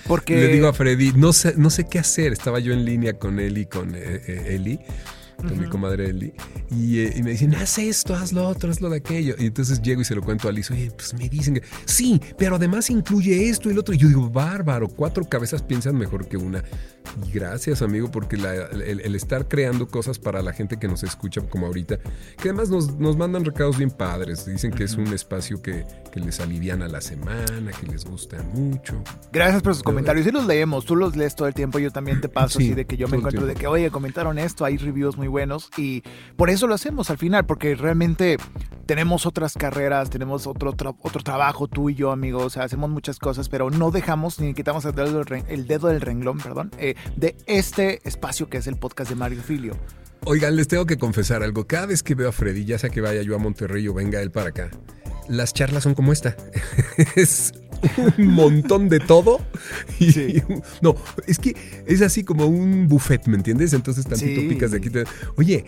Porque 0.08 0.36
Le 0.36 0.48
digo 0.48 0.68
a 0.68 0.74
Freddy, 0.74 1.12
no 1.14 1.32
sé, 1.32 1.54
no 1.58 1.70
sé 1.70 1.86
qué 1.88 2.00
hacer. 2.00 2.34
Estaba 2.34 2.60
yo 2.60 2.74
en 2.74 2.86
línea 2.86 3.20
con 3.20 3.40
él 3.40 3.58
y 3.58 3.66
con 3.66 3.94
eh, 3.96 4.00
eh, 4.28 4.46
Eli, 4.56 4.80
con 5.42 5.60
mi 5.60 5.68
comadre 5.68 6.10
Eli, 6.10 6.34
y, 6.70 7.00
eh, 7.00 7.14
y 7.18 7.24
me 7.24 7.32
dicen, 7.32 7.54
haz 7.56 7.78
esto, 7.80 8.16
haz 8.16 8.32
lo 8.34 8.48
otro, 8.48 8.72
haz 8.72 8.82
lo 8.82 8.90
de 8.90 8.98
aquello. 8.98 9.36
Y 9.38 9.46
entonces 9.48 9.82
llego 9.82 10.02
y 10.02 10.06
se 10.06 10.16
lo 10.16 10.22
cuento 10.22 10.48
a 10.48 10.52
Liz, 10.52 10.72
oye, 10.72 10.92
pues 10.92 11.14
me 11.14 11.28
dicen 11.30 11.56
que 11.56 11.64
sí, 11.86 12.22
pero 12.38 12.56
además 12.56 12.90
incluye 12.90 13.50
esto 13.50 13.70
y 13.70 13.74
lo 13.74 13.82
otro. 13.82 13.94
Y 13.94 13.98
yo 13.98 14.08
digo, 14.08 14.30
bárbaro, 14.30 14.88
cuatro 14.88 15.24
cabezas 15.26 15.62
piensan 15.62 15.98
mejor 15.98 16.28
que 16.28 16.38
una. 16.38 16.64
Y 17.28 17.32
gracias, 17.32 17.82
amigo, 17.82 18.12
porque 18.12 18.38
la- 18.38 18.54
el, 18.68 19.02
el 19.02 19.16
estar 19.16 19.48
creando 19.48 19.88
cosas 19.88 20.20
para 20.20 20.42
la 20.42 20.54
gente 20.54 20.78
que 20.78 20.88
nos 20.88 21.04
escucha, 21.04 21.42
como 21.42 21.66
ahorita, 21.68 21.98
que 22.38 22.50
además 22.50 22.70
nos, 22.70 22.98
nos 23.00 23.18
mandan 23.18 23.44
recados 23.44 23.78
bien 23.78 23.90
padres. 23.92 24.46
Dicen 24.46 24.72
que 24.72 24.84
es 24.84 24.96
un 24.96 25.08
espacio 25.08 25.62
que, 25.62 25.84
que 26.12 26.20
les 26.20 26.40
aliviana 26.40 26.88
la 26.88 27.02
semana, 27.02 27.72
que 27.80 27.88
les 27.88 28.06
gusta 28.06 28.42
mucho. 28.54 29.02
Gracias 29.34 29.62
por 29.64 29.74
sus 29.74 29.84
comentarios. 29.84 30.26
Sí 30.26 30.32
los 30.32 30.46
leemos, 30.46 30.86
tú 30.86 30.96
los 30.96 31.16
lees 31.16 31.36
todo 31.36 31.48
el 31.48 31.54
tiempo, 31.54 31.80
yo 31.80 31.92
también 31.92 32.22
te 32.22 32.30
paso 32.30 32.60
Sí, 32.60 32.66
así 32.68 32.74
de 32.76 32.86
que 32.86 32.98
yo 32.98 33.08
me 33.08 33.18
encuentro 33.18 33.46
de 33.46 33.56
que, 33.56 33.68
oye, 33.68 33.90
comentaron 33.90 34.38
esto, 34.38 34.64
hay 34.66 34.78
reviews 34.78 35.18
muy 35.18 35.28
buenos 35.32 35.72
y 35.78 36.04
por 36.36 36.52
eso 36.52 36.68
lo 36.68 36.76
hacemos 36.76 37.10
al 37.10 37.18
final, 37.18 37.48
porque 37.48 37.74
realmente 37.74 38.38
tenemos 38.86 39.26
otras 39.26 39.54
carreras, 39.54 40.12
tenemos 40.12 40.46
otro, 40.46 40.76
otro 41.02 41.24
trabajo, 41.24 41.68
tú 41.68 41.90
y 41.90 41.96
yo, 41.96 42.12
amigos, 42.12 42.44
o 42.46 42.50
sea, 42.52 42.64
hacemos 42.66 42.90
muchas 42.92 43.18
cosas, 43.18 43.50
pero 43.50 43.72
no 43.72 43.90
dejamos 43.90 44.40
ni 44.40 44.54
quitamos 44.54 44.86
el 44.86 44.94
dedo 44.94 45.14
del, 45.18 45.26
ren- 45.26 45.46
el 45.48 45.66
dedo 45.66 45.88
del 45.88 46.02
renglón, 46.02 46.38
perdón, 46.38 46.70
eh, 46.78 46.94
de 47.16 47.36
este 47.48 48.08
espacio 48.08 48.48
que 48.50 48.58
es 48.58 48.68
el 48.68 48.76
podcast 48.78 49.10
de 49.10 49.16
Mario 49.16 49.42
Filio. 49.42 49.76
Oigan, 50.26 50.56
les 50.56 50.68
tengo 50.68 50.86
que 50.86 50.98
confesar 50.98 51.42
algo. 51.42 51.66
Cada 51.66 51.88
vez 51.88 52.04
que 52.04 52.14
veo 52.14 52.30
a 52.30 52.32
Freddy, 52.32 52.64
ya 52.66 52.78
sea 52.78 52.92
que 52.92 53.02
vaya 53.02 53.24
yo 53.24 53.36
a 53.36 53.40
Monterrey 53.40 53.88
o 53.88 53.94
venga 53.96 54.22
él 54.22 54.30
para 54.30 54.50
acá, 54.50 54.70
las 55.28 55.54
charlas 55.54 55.82
son 55.84 55.96
como 55.96 56.12
esta. 56.14 56.36
es 57.16 57.54
un 58.18 58.28
montón 58.28 58.90
de 58.90 59.00
todo. 59.00 59.40
Y 60.00 60.12
Sí. 60.12 60.44
No, 60.82 60.96
es 61.28 61.40
que 61.40 61.56
es 61.88 62.02
así 62.02 62.24
como 62.24 62.46
un 62.48 62.88
buffet, 62.88 63.26
¿me 63.28 63.36
entiendes? 63.38 63.74
Entonces 63.74 64.06
tantito 64.06 64.42
Sí. 64.42 64.48
picas 64.48 64.72
de 64.72 64.78
aquí. 64.78 64.90
te- 64.90 65.04
Oye, 65.38 65.66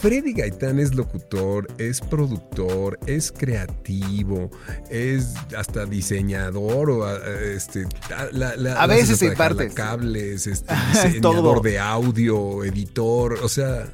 Freddy 0.00 0.32
Gaitán 0.32 0.78
es 0.80 0.94
locutor, 0.94 1.68
es 1.76 2.00
productor, 2.00 2.98
es 3.06 3.30
creativo, 3.30 4.50
es 4.90 5.34
hasta 5.56 5.84
diseñador 5.84 6.88
o 6.90 7.04
a- 7.04 7.18
este, 7.54 7.86
a- 8.16 8.28
la- 8.32 8.56
la- 8.56 8.72
A 8.80 8.86
la 8.86 8.94
veces 8.94 9.22
hasta 9.22 9.34
partes. 9.36 9.74
cables, 9.74 10.46
este, 10.46 10.66
Todo. 11.20 11.32
diseñador 11.34 11.62
de 11.62 11.78
audio, 11.78 12.64
editor, 12.64 13.34
o 13.42 13.48
sea, 13.48 13.86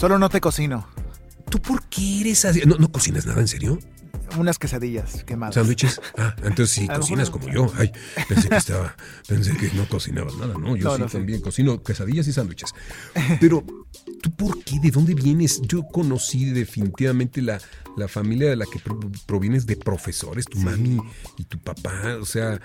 Solo 0.00 0.18
no 0.18 0.28
te 0.28 0.40
cocino. 0.40 0.88
¿tú 1.48 1.60
por 1.62 1.84
qué 1.88 2.22
eres 2.22 2.44
así? 2.44 2.62
¿No, 2.66 2.74
no 2.76 2.90
cocinas 2.90 3.24
nada 3.26 3.40
en 3.40 3.46
serio? 3.48 3.78
Unas 4.38 4.58
quesadillas 4.58 5.24
quemadas. 5.24 5.54
¿Sándwiches? 5.54 6.00
Ah, 6.18 6.34
entonces 6.38 6.70
sí, 6.70 6.86
cocinas 6.88 7.30
como 7.30 7.48
yo. 7.48 7.70
Ay, 7.76 7.90
pensé 8.28 8.48
que 8.48 8.56
estaba, 8.56 8.96
pensé 9.26 9.56
que 9.56 9.70
no 9.72 9.88
cocinabas 9.88 10.34
nada, 10.36 10.54
¿no? 10.58 10.76
Yo 10.76 10.84
No, 10.84 10.94
sí 10.96 11.00
no, 11.02 11.08
sí. 11.08 11.16
también 11.16 11.40
cocino 11.40 11.82
quesadillas 11.82 12.26
y 12.28 12.32
sándwiches. 12.32 12.70
Pero, 13.40 13.64
¿tú 14.22 14.30
por 14.32 14.62
qué? 14.64 14.78
¿De 14.80 14.90
dónde 14.90 15.14
vienes? 15.14 15.60
Yo 15.62 15.82
conocí 15.86 16.46
definitivamente 16.50 17.40
la, 17.42 17.60
la 17.96 18.08
familia 18.08 18.48
de 18.50 18.56
la 18.56 18.66
que 18.66 18.78
pro- 18.78 19.00
provienes 19.26 19.66
de 19.66 19.76
profesores, 19.76 20.44
tu 20.46 20.58
mami 20.58 20.98
y 21.38 21.44
tu 21.44 21.58
papá, 21.58 22.16
o 22.20 22.24
sea, 22.26 22.60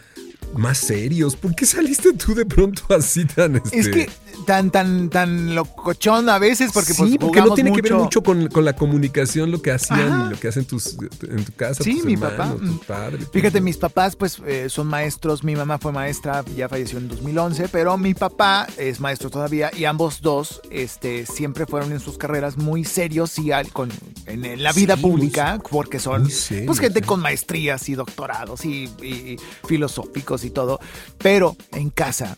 más 0.55 0.77
serios. 0.77 1.35
¿Por 1.35 1.55
qué 1.55 1.65
saliste 1.65 2.13
tú 2.13 2.33
de 2.35 2.45
pronto 2.45 2.83
así 2.95 3.25
tan 3.25 3.55
este? 3.57 3.79
Es 3.79 3.87
que 3.89 4.09
tan, 4.45 4.71
tan, 4.71 5.09
tan 5.09 5.53
locochón 5.55 6.27
a 6.29 6.39
veces, 6.39 6.71
porque 6.73 6.93
pues 6.93 7.11
sí, 7.11 7.17
porque 7.17 7.41
no 7.41 7.53
tiene 7.53 7.71
que 7.73 7.81
ver 7.81 7.93
mucho 7.93 8.21
con, 8.23 8.47
con 8.47 8.65
la 8.65 8.73
comunicación, 8.73 9.51
lo 9.51 9.61
que 9.61 9.71
hacían 9.71 10.11
Ajá. 10.11 10.25
y 10.27 10.29
lo 10.31 10.39
que 10.39 10.47
hacen 10.47 10.65
tus, 10.65 10.97
en 11.27 11.43
tu 11.45 11.53
casa, 11.53 11.83
Sí, 11.83 11.95
tus 11.97 12.05
mi 12.05 12.13
hermanos, 12.13 12.37
papá. 12.37 12.59
tus 12.59 12.85
padres. 12.85 13.27
Fíjate, 13.31 13.59
tus- 13.59 13.61
mis 13.61 13.77
papás 13.77 14.15
pues 14.15 14.41
eh, 14.45 14.67
son 14.69 14.87
maestros, 14.87 15.43
mi 15.43 15.55
mamá 15.55 15.77
fue 15.77 15.91
maestra, 15.91 16.43
ya 16.55 16.67
falleció 16.69 16.97
en 16.97 17.07
2011, 17.07 17.69
pero 17.69 17.97
mi 17.97 18.13
papá 18.13 18.67
es 18.77 18.99
maestro 18.99 19.29
todavía 19.29 19.69
y 19.77 19.85
ambos 19.85 20.21
dos 20.21 20.61
este, 20.71 21.25
siempre 21.25 21.65
fueron 21.65 21.91
en 21.91 21.99
sus 21.99 22.17
carreras 22.17 22.57
muy 22.57 22.83
serios 22.83 23.37
y 23.39 23.51
al- 23.51 23.71
con 23.71 23.89
en, 24.25 24.45
en 24.45 24.63
la 24.63 24.71
vida 24.73 24.95
Sí, 24.95 25.01
pública, 25.01 25.59
porque 25.69 25.99
son 25.99 26.29
serios, 26.29 26.67
pues, 26.67 26.79
gente 26.79 26.99
¿eh? 26.99 27.03
con 27.03 27.19
maestrías 27.19 27.87
y 27.89 27.95
doctorados 27.95 28.65
y, 28.65 28.85
y 29.03 29.37
filosóficos 29.67 30.40
y 30.45 30.49
todo, 30.49 30.79
pero 31.17 31.55
en 31.73 31.89
casa 31.89 32.37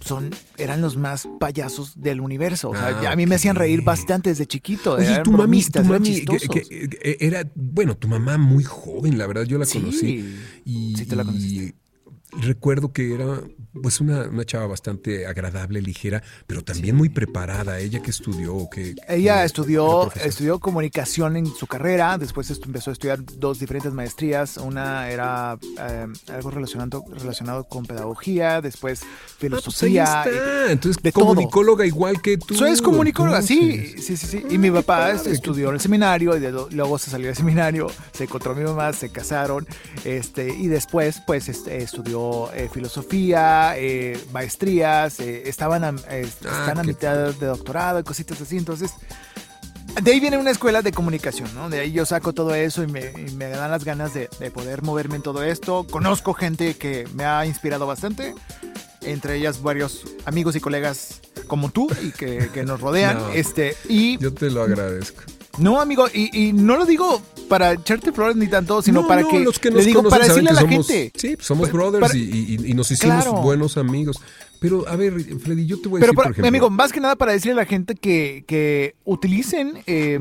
son 0.00 0.30
eran 0.58 0.82
los 0.82 0.96
más 0.98 1.26
payasos 1.40 1.98
del 2.00 2.20
universo. 2.20 2.70
O 2.70 2.74
sea, 2.74 2.88
Ah, 3.02 3.12
a 3.12 3.16
mí 3.16 3.24
me 3.26 3.36
hacían 3.36 3.56
reír 3.56 3.82
bastante 3.82 4.28
desde 4.30 4.46
chiquito. 4.46 4.94
Oye, 4.94 5.20
tu 5.24 5.32
mami, 5.32 5.64
tu 5.64 5.82
mami 5.82 6.08
que- 6.08 6.14
chistosos. 6.16 6.48
que- 6.48 6.88
que 6.90 7.16
era, 7.20 7.50
bueno, 7.54 7.96
tu 7.96 8.06
mamá 8.08 8.36
muy 8.36 8.64
joven, 8.64 9.16
la 9.16 9.26
verdad, 9.26 9.44
yo 9.44 9.56
la 9.58 9.64
Sí, 9.64 9.78
conocí. 9.80 10.36
Y, 10.66 10.94
sí 10.96 11.06
te 11.06 11.16
la 11.16 11.22
y 11.22 11.26
conociste. 11.26 11.74
recuerdo 12.40 12.92
que 12.92 13.14
era 13.14 13.40
pues 13.82 14.00
una, 14.00 14.22
una 14.28 14.44
chava 14.44 14.66
bastante 14.66 15.26
agradable, 15.26 15.80
ligera, 15.82 16.22
pero 16.46 16.62
también 16.62 16.96
muy 16.96 17.08
preparada. 17.08 17.78
Ella 17.80 18.00
que 18.00 18.10
estudió, 18.10 18.68
que 18.70 18.94
Ella 19.08 19.44
estudió, 19.44 20.12
estudió 20.14 20.58
comunicación 20.60 21.36
en 21.36 21.46
su 21.46 21.66
carrera, 21.66 22.16
después 22.18 22.50
empezó 22.64 22.90
a 22.90 22.92
estudiar 22.92 23.18
dos 23.24 23.58
diferentes 23.58 23.92
maestrías, 23.92 24.56
una 24.58 25.10
era 25.10 25.58
eh, 25.80 26.06
algo 26.32 26.50
relacionado, 26.50 27.04
relacionado 27.12 27.64
con 27.64 27.84
pedagogía, 27.86 28.60
después 28.60 29.02
Ah, 29.02 29.06
pues 29.06 29.12
ahí 29.12 29.38
filosofía. 29.38 30.04
está. 30.24 30.72
Entonces, 30.72 31.02
de 31.02 31.12
todo. 31.12 31.26
comunicóloga 31.26 31.84
igual 31.86 32.20
que 32.22 32.38
tú. 32.38 32.54
Soy 32.54 32.76
comunicóloga, 32.78 33.42
sí, 33.42 33.94
sí, 34.00 34.16
sí, 34.16 34.26
sí. 34.26 34.42
Y 34.50 34.58
mi 34.58 34.70
papá 34.70 35.12
padre, 35.12 35.32
estudió 35.32 35.68
en 35.68 35.74
el 35.74 35.80
seminario 35.80 36.36
y 36.36 36.40
de- 36.40 36.52
luego 36.70 36.98
se 36.98 37.10
salió 37.10 37.26
del 37.28 37.36
seminario, 37.36 37.88
se 38.12 38.24
encontró 38.24 38.52
a 38.52 38.54
mi 38.54 38.62
mamá, 38.64 38.92
se 38.92 39.10
casaron, 39.10 39.66
este, 40.04 40.48
y 40.54 40.68
después, 40.68 41.22
pues, 41.26 41.48
este, 41.48 41.78
estudió 41.78 42.52
eh, 42.52 42.68
filosofía, 42.72 43.63
eh, 43.76 44.18
maestrías, 44.32 45.18
eh, 45.20 45.48
estaban 45.48 45.84
a, 45.84 45.94
eh, 46.10 46.22
están 46.22 46.78
a 46.78 46.82
mitad 46.82 47.32
de 47.32 47.46
doctorado 47.46 48.00
y 48.00 48.04
cositas 48.04 48.40
así, 48.40 48.56
entonces. 48.56 48.92
De 50.02 50.10
ahí 50.10 50.18
viene 50.18 50.38
una 50.38 50.50
escuela 50.50 50.82
de 50.82 50.90
comunicación, 50.90 51.54
¿no? 51.54 51.70
De 51.70 51.78
ahí 51.80 51.92
yo 51.92 52.04
saco 52.04 52.32
todo 52.32 52.52
eso 52.54 52.82
y 52.82 52.88
me, 52.88 53.12
y 53.16 53.30
me 53.36 53.48
dan 53.48 53.70
las 53.70 53.84
ganas 53.84 54.12
de, 54.12 54.28
de 54.40 54.50
poder 54.50 54.82
moverme 54.82 55.16
en 55.16 55.22
todo 55.22 55.44
esto. 55.44 55.86
Conozco 55.88 56.34
gente 56.34 56.74
que 56.74 57.06
me 57.14 57.24
ha 57.24 57.46
inspirado 57.46 57.86
bastante, 57.86 58.34
entre 59.02 59.36
ellas 59.36 59.62
varios 59.62 60.02
amigos 60.24 60.56
y 60.56 60.60
colegas 60.60 61.20
como 61.46 61.70
tú 61.70 61.88
y 62.02 62.10
que, 62.10 62.50
que 62.52 62.64
nos 62.64 62.80
rodean. 62.80 63.18
No. 63.18 63.28
este, 63.28 63.76
y 63.88 64.18
Yo 64.18 64.34
te 64.34 64.50
lo 64.50 64.62
agradezco. 64.62 65.22
No, 65.58 65.80
amigo, 65.80 66.06
y, 66.12 66.48
y 66.48 66.52
no 66.52 66.76
lo 66.76 66.84
digo 66.86 67.20
para 67.48 67.72
echarte 67.72 68.12
flores 68.12 68.36
ni 68.36 68.46
tanto, 68.48 68.80
sino 68.82 69.02
No, 69.02 69.08
para 69.08 69.22
no, 69.22 69.28
que 69.28 69.40
los 69.40 69.58
que 69.58 69.70
le 69.70 69.76
nos 69.76 69.84
digo 69.84 69.98
conocen 70.02 70.18
para 70.18 70.28
decirle 70.28 70.50
a 70.50 70.52
la 70.54 70.60
somos, 70.62 70.86
gente. 70.88 71.12
Sí, 71.18 71.36
pues 71.36 71.46
somos 71.46 71.70
brothers 71.72 72.00
para- 72.08 72.16
y, 72.18 72.20
y- 72.64 72.70
y 72.70 72.74
nos 72.74 72.90
hicimos 72.90 73.22
Claro. 73.24 73.42
buenos 73.42 73.76
amigos. 73.76 74.16
Pero, 74.64 74.88
a 74.88 74.96
ver, 74.96 75.12
Freddy, 75.40 75.66
yo 75.66 75.78
te 75.78 75.88
voy 75.90 75.98
a 75.98 76.00
Pero, 76.00 76.12
decir, 76.12 76.14
por 76.14 76.24
ejemplo... 76.24 76.42
mi 76.42 76.48
amigo, 76.48 76.70
más 76.70 76.90
que 76.90 76.98
nada 77.00 77.16
para 77.16 77.32
decirle 77.32 77.52
a 77.52 77.64
la 77.64 77.66
gente 77.66 77.94
que, 77.94 78.44
que 78.46 78.94
utilicen, 79.04 79.74
eh, 79.86 80.18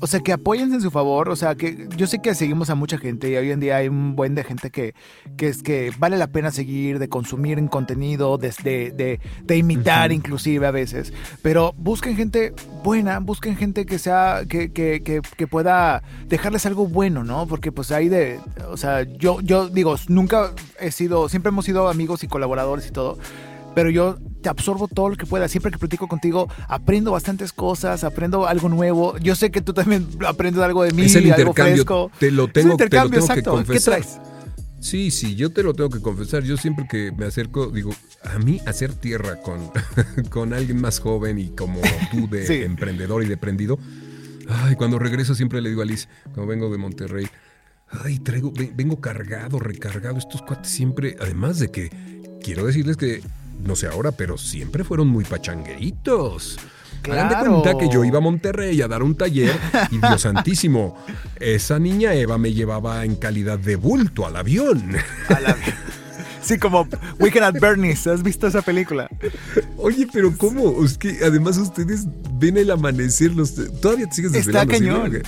o 0.00 0.06
sea, 0.06 0.20
que 0.20 0.34
apoyen 0.34 0.74
en 0.74 0.82
su 0.82 0.90
favor. 0.90 1.30
O 1.30 1.36
sea, 1.36 1.54
que 1.54 1.88
yo 1.96 2.06
sé 2.06 2.18
que 2.20 2.34
seguimos 2.34 2.68
a 2.68 2.74
mucha 2.74 2.98
gente 2.98 3.30
y 3.30 3.36
hoy 3.36 3.50
en 3.50 3.60
día 3.60 3.76
hay 3.78 3.88
un 3.88 4.14
buen 4.14 4.34
de 4.34 4.44
gente 4.44 4.68
que, 4.70 4.94
que 5.38 5.48
es 5.48 5.62
que 5.62 5.90
vale 5.98 6.18
la 6.18 6.26
pena 6.26 6.50
seguir, 6.50 6.98
de 6.98 7.08
consumir 7.08 7.58
en 7.58 7.66
contenido, 7.68 8.36
de, 8.36 8.52
de, 8.62 8.90
de- 8.90 9.20
de 9.42 9.56
imitar 9.56 10.12
inclusive 10.12 10.66
a 10.66 10.70
veces. 10.70 11.14
Pero 11.40 11.72
busquen 11.78 12.14
gente 12.14 12.52
buena, 12.84 13.20
busquen 13.20 13.56
gente 13.56 13.86
que 13.86 13.98
sea, 13.98 14.42
que, 14.46 14.70
que, 14.70 15.02
que, 15.02 15.22
que 15.36 15.46
pueda 15.46 16.02
dejarles 16.28 16.66
algo 16.66 16.86
bueno, 16.86 17.24
¿no? 17.24 17.46
Porque 17.46 17.72
pues 17.72 17.90
hay 17.90 18.10
de, 18.10 18.38
o 18.70 18.76
sea, 18.76 19.02
yo, 19.02 19.40
yo 19.40 19.70
digo, 19.70 19.96
nunca 20.08 20.52
he 20.78 20.90
sido, 20.90 21.30
siempre 21.30 21.48
hemos 21.48 21.64
sido 21.64 21.88
amigos 21.88 22.22
y 22.22 22.28
colaboradores 22.28 22.86
y 22.86 22.90
todo 22.90 23.16
pero 23.74 23.90
yo 23.90 24.16
te 24.42 24.48
absorbo 24.48 24.88
todo 24.88 25.08
lo 25.10 25.16
que 25.16 25.26
pueda. 25.26 25.48
Siempre 25.48 25.72
que 25.72 25.78
platico 25.78 26.08
contigo, 26.08 26.48
aprendo 26.68 27.12
bastantes 27.12 27.52
cosas, 27.52 28.04
aprendo 28.04 28.46
algo 28.46 28.68
nuevo. 28.68 29.16
Yo 29.18 29.34
sé 29.34 29.50
que 29.50 29.60
tú 29.60 29.72
también 29.74 30.06
aprendes 30.26 30.62
algo 30.62 30.82
de 30.84 30.92
mí, 30.92 31.02
Es 31.04 31.14
el 31.16 31.24
algo 31.32 31.40
intercambio. 31.50 31.74
fresco. 31.74 32.10
Te 32.18 32.30
lo 32.30 32.48
tengo, 32.48 32.76
te 32.76 32.84
lo 32.84 32.90
tengo 32.90 33.10
que 33.10 33.18
exacto. 33.18 33.50
¿Qué 33.52 33.56
confesar. 33.64 33.94
traes? 34.00 34.18
Sí, 34.80 35.10
sí, 35.10 35.34
yo 35.34 35.50
te 35.50 35.64
lo 35.64 35.74
tengo 35.74 35.90
que 35.90 36.00
confesar. 36.00 36.44
Yo 36.44 36.56
siempre 36.56 36.86
que 36.88 37.10
me 37.10 37.26
acerco, 37.26 37.66
digo, 37.70 37.90
a 38.22 38.38
mí 38.38 38.60
hacer 38.64 38.92
tierra 38.94 39.40
con, 39.42 39.58
con 40.30 40.52
alguien 40.54 40.80
más 40.80 41.00
joven 41.00 41.38
y 41.38 41.48
como 41.50 41.80
tú 42.12 42.28
de 42.30 42.46
Sí. 42.46 42.54
emprendedor 42.62 43.24
y 43.24 43.26
de 43.26 43.36
prendido. 43.36 43.78
Ay, 44.48 44.76
cuando 44.76 44.98
regreso 45.00 45.34
siempre 45.34 45.60
le 45.60 45.68
digo 45.70 45.82
a 45.82 45.84
Liz, 45.84 46.08
cuando 46.34 46.46
vengo 46.46 46.70
de 46.70 46.78
Monterrey, 46.78 47.26
ay, 47.90 48.18
traigo, 48.20 48.52
ve- 48.52 48.72
vengo 48.74 49.00
cargado, 49.00 49.58
recargado. 49.58 50.16
Estos 50.16 50.42
cuates 50.42 50.70
siempre, 50.70 51.16
además 51.20 51.58
de 51.58 51.70
que 51.72 51.90
quiero 52.42 52.64
decirles 52.64 52.96
que, 52.96 53.20
no 53.64 53.76
sé 53.76 53.86
ahora, 53.88 54.12
pero 54.12 54.38
siempre 54.38 54.84
fueron 54.84 55.08
muy 55.08 55.24
pachangueritos. 55.24 56.58
Hagan 57.04 57.28
de 57.28 57.34
Claro. 57.36 57.62
cuenta 57.62 57.78
que 57.78 57.88
yo 57.92 58.04
iba 58.04 58.18
a 58.18 58.20
Monterrey 58.20 58.82
a 58.82 58.88
dar 58.88 59.02
un 59.04 59.14
taller 59.16 59.54
y 59.90 59.98
Dios 59.98 60.20
santísimo, 60.22 60.96
esa 61.38 61.78
niña 61.78 62.12
Eva 62.14 62.38
me 62.38 62.52
llevaba 62.52 63.04
en 63.04 63.14
calidad 63.14 63.58
de 63.58 63.76
bulto 63.76 64.26
al 64.26 64.36
avión. 64.36 64.96
Sí, 66.42 66.58
como 66.58 66.88
Weekend 67.18 67.44
at 67.44 67.60
Bernie's. 67.60 68.06
¿Has 68.06 68.22
visto 68.22 68.46
esa 68.46 68.62
película? 68.62 69.08
Oye, 69.76 70.08
pero 70.12 70.34
¿cómo? 70.36 70.82
Es 70.84 70.96
que 70.96 71.18
además 71.24 71.58
ustedes 71.58 72.06
ven 72.38 72.56
el 72.56 72.70
amanecer, 72.70 73.32
los 73.32 73.54
todavía 73.80 74.06
te 74.08 74.14
sigues 74.16 74.34
Está 74.34 74.64
desvelando, 74.64 75.08
¿sí, 75.08 75.10
cañón. 75.10 75.22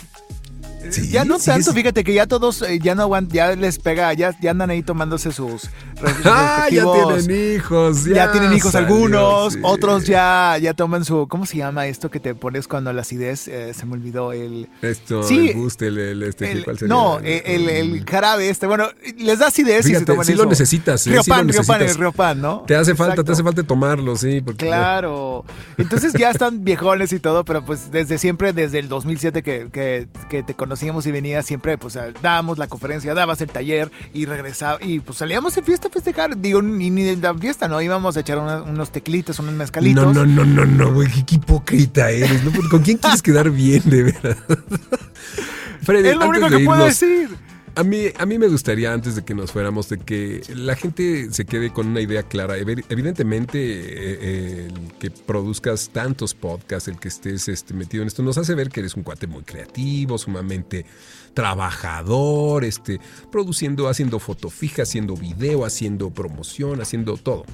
Sí, 0.91 1.09
ya 1.11 1.25
no 1.25 1.39
tanto, 1.39 1.73
fíjate 1.73 2.03
que 2.05 2.15
ya 2.15 2.27
todos 2.27 2.63
eh, 2.63 2.79
ya 2.83 2.95
no 2.95 3.03
aguantan, 3.03 3.33
ya 3.35 3.55
les 3.57 3.79
pega, 3.79 4.13
ya, 4.15 4.35
ya 4.41 4.51
andan 4.53 4.71
ahí 4.71 4.83
tomándose 4.83 5.31
sus, 5.33 5.69
Ah, 6.25 6.67
ya 6.71 6.85
tienen 6.85 7.55
hijos. 7.55 8.05
Ya, 8.07 8.15
Ya, 8.15 8.33
tienen 8.33 8.53
hijos 8.55 8.73
salió, 8.73 8.89
algunos, 8.89 9.59
otros 9.63 10.07
ya, 10.07 10.57
ya 10.61 10.73
toman 10.75 11.05
su. 11.05 11.29
¿Cómo 11.29 11.45
se 11.47 11.59
llama 11.59 11.87
esto 11.87 12.11
que 12.11 12.19
te 12.21 12.35
pones 12.35 12.67
cuando 12.67 12.93
la 12.93 13.03
acidez? 13.03 13.47
Eh, 13.49 13.75
se 13.75 13.85
me 13.87 13.93
olvidó 13.93 14.33
el. 14.33 14.69
Esto, 14.83 15.23
Sí, 15.23 15.51
el 15.51 15.57
buste, 15.57 15.89
el, 15.89 15.99
el- 15.99 16.23
este, 16.23 16.51
el- 16.51 16.65
¿cuál 16.65 16.79
sería? 16.79 16.95
no, 16.95 17.19
el, 17.19 17.43
el, 17.45 17.69
el 17.69 18.05
jarabe 18.05 18.49
este. 18.49 18.67
Bueno, 18.67 18.89
les 19.19 19.39
da 19.41 19.49
acidez 19.49 19.81
y 19.85 19.89
Fíjate, 19.89 19.99
se 20.01 20.05
toman 20.07 20.25
sí 20.25 20.33
eso. 20.33 20.45
lo 20.45 20.49
necesitas, 20.51 21.07
¿eh? 21.07 21.11
Lo 21.11 21.17
Riopan, 21.23 21.49
Riopan, 21.49 21.79
necesitas. 21.79 21.91
el 21.91 21.97
Riopan, 21.99 22.41
¿no? 22.41 22.61
Te 22.67 22.75
hace 22.77 22.95
falta, 22.95 23.23
te 23.23 23.33
hace 23.33 23.43
falta 23.43 23.63
tomarlo, 23.63 24.17
sí. 24.17 24.41
Porque, 24.41 24.67
Claro. 24.67 25.45
Entonces 25.77 26.15
ya 26.15 26.31
están 26.31 26.65
viejones 26.65 27.13
y 27.13 27.21
todo, 27.21 27.45
pero 27.45 27.65
pues 27.65 27.91
desde 27.93 28.17
siempre, 28.19 28.53
desde 28.55 28.79
el 28.79 28.89
2007 28.89 29.43
que, 29.43 29.69
que, 29.73 30.09
que 30.31 30.43
te 30.43 30.55
conocíamos 30.71 31.05
y 31.07 31.11
venías 31.11 31.45
siempre, 31.47 31.77
pues 31.79 31.99
dábamos 32.23 32.57
la 32.57 32.69
conferencia, 32.69 33.13
dabas 33.13 33.41
el 33.41 33.49
taller 33.49 33.91
y 34.15 34.25
regresaba 34.27 34.79
y 34.81 35.01
pues 35.01 35.19
salíamos 35.19 35.57
en 35.57 35.65
fiesta 35.65 35.89
a 35.89 35.91
festejar. 35.91 36.39
Digo, 36.39 36.63
ni, 36.63 36.91
ni 36.91 37.03
de 37.03 37.17
la 37.17 37.35
fiesta, 37.35 37.67
¿no? 37.67 37.83
Íbamos 37.83 38.17
a 38.17 38.21
echar 38.21 38.39
una- 38.39 38.63
unos 38.63 38.93
tequilitos, 38.93 39.41
unos 39.41 39.53
mezcalitos. 39.55 40.15
No, 40.15 40.25
no, 40.25 40.45
no, 40.45 40.45
no, 40.45 40.65
no, 40.65 40.95
güey, 40.95 41.09
qué, 41.27 41.35
hipócrita 41.35 42.09
eres. 42.11 42.45
¿no? 42.45 42.53
¿Con 42.71 42.83
quién 42.83 42.99
quieres 42.99 43.21
quedar 43.21 43.51
bien, 43.51 43.83
de 43.87 44.05
verdad? 44.05 44.37
Freddy, 45.83 46.09
Es 46.11 46.17
lo 46.17 46.29
único 46.29 46.49
que 46.49 46.61
puedo 46.61 46.85
decir. 46.85 47.31
A 47.77 47.85
mí, 47.85 48.07
a 48.19 48.27
mí 48.27 48.37
me 48.39 48.49
gustaría, 48.49 48.93
antes 48.93 49.15
de 49.15 49.25
que 49.25 49.33
nos 49.35 49.53
fuéramos, 49.53 49.89
de 49.89 49.99
que 49.99 50.43
la 50.55 50.75
gente 50.77 51.33
se 51.33 51.47
quede 51.47 51.73
con 51.73 51.87
una 51.87 52.01
idea 52.01 52.23
clara. 52.25 52.59
Evi- 52.59 52.85
Evidentemente, 52.89 53.59
eh, 53.61 54.67
el 54.67 54.93
que 54.99 55.11
produzcas 55.11 55.89
tantos 55.91 56.35
podcasts, 56.35 56.89
el 56.89 56.99
que 56.99 57.09
estés 57.09 57.49
este, 57.49 57.73
metido 57.73 58.03
en 58.03 58.09
esto, 58.09 58.23
nos 58.23 58.37
hace 58.39 58.55
ver 58.55 58.69
que 58.71 58.81
eres 58.81 58.97
un 58.97 59.03
cuate 59.03 59.27
muy 59.29 59.45
creativo, 59.45 60.19
sumamente 60.19 60.85
trabajador, 61.33 62.65
este, 62.65 63.01
produciendo, 63.31 63.89
haciendo 63.89 64.19
foto 64.19 64.51
fija, 64.51 64.83
haciendo 64.83 65.15
video, 65.17 65.65
haciendo 65.65 66.11
promoción, 66.11 66.81
haciendo 66.83 67.17
todo. 67.17 67.45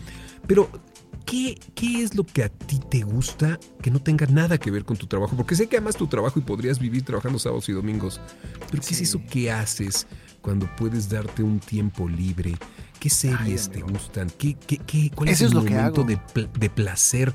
Pero, 0.46 0.70
¿qué, 1.26 1.58
¿qué 1.74 2.02
es 2.02 2.14
lo 2.14 2.24
que 2.24 2.44
a 2.44 2.48
ti 2.48 2.78
te 2.90 3.02
gusta 3.02 3.58
que 3.82 3.90
no 3.90 4.00
tenga 4.00 4.26
nada 4.26 4.56
que 4.56 4.70
ver 4.70 4.84
con 4.84 4.96
tu 4.96 5.06
trabajo? 5.06 5.36
Porque 5.36 5.54
sé 5.56 5.66
que 5.68 5.76
amas 5.76 5.96
tu 5.96 6.06
trabajo 6.06 6.38
y 6.38 6.42
podrías 6.42 6.78
vivir 6.78 7.02
trabajando 7.04 7.38
sábados 7.38 7.68
y 7.68 7.72
domingos. 7.72 8.20
Pero, 8.70 8.82
¿qué 8.82 8.94
es 8.94 9.00
eso 9.02 9.20
que 9.30 9.50
haces 9.52 10.06
cuando 10.40 10.68
puedes 10.76 11.08
darte 11.10 11.42
un 11.42 11.58
tiempo 11.60 12.08
libre? 12.08 12.54
¿Qué 12.98 13.10
series 13.10 13.68
te 13.68 13.82
gustan? 13.82 14.30
¿Qué, 14.38 14.54
qué, 14.66 14.78
qué- 14.78 15.10
cuál 15.14 15.28
Eso 15.28 15.44
es 15.44 15.50
es 15.52 15.56
el 15.58 15.64
que 15.64 15.74
momento 15.74 16.00
hago. 16.00 16.08
de, 16.08 16.16
pl- 16.16 16.48
de 16.58 16.70
placer 16.70 17.34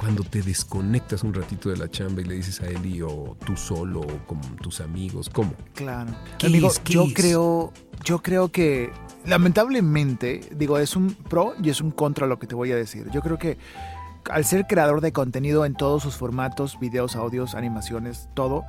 cuando 0.00 0.24
te 0.24 0.40
desconectas 0.40 1.22
un 1.22 1.34
ratito 1.34 1.68
de 1.68 1.76
la 1.76 1.86
chamba 1.90 2.22
y 2.22 2.24
le 2.24 2.34
dices 2.36 2.62
a 2.62 2.66
Eli 2.66 3.02
o 3.02 3.36
tú 3.44 3.54
solo 3.54 4.00
o 4.00 4.26
con 4.26 4.40
tus 4.56 4.80
amigos? 4.80 5.28
¿Cómo? 5.28 5.52
Claro. 5.74 6.10
¿Qué 6.38 6.46
Amigo, 6.46 6.68
es? 6.68 6.78
¿Qué 6.78 6.94
yo 6.94 7.04
es? 7.04 7.12
creo, 7.12 7.72
yo 8.02 8.22
creo 8.22 8.50
que 8.50 8.90
lamentablemente, 9.26 10.40
digo, 10.56 10.78
es 10.78 10.96
un 10.96 11.12
pro 11.12 11.52
y 11.62 11.68
es 11.68 11.82
un 11.82 11.90
contra 11.90 12.26
lo 12.26 12.38
que 12.38 12.46
te 12.46 12.54
voy 12.54 12.72
a 12.72 12.76
decir. 12.76 13.10
Yo 13.12 13.20
creo 13.20 13.38
que 13.38 13.58
al 14.30 14.46
ser 14.46 14.66
creador 14.66 15.02
de 15.02 15.12
contenido 15.12 15.66
en 15.66 15.74
todos 15.74 16.02
sus 16.02 16.16
formatos, 16.16 16.80
videos, 16.80 17.14
audios, 17.14 17.54
animaciones, 17.54 18.30
todo, 18.32 18.64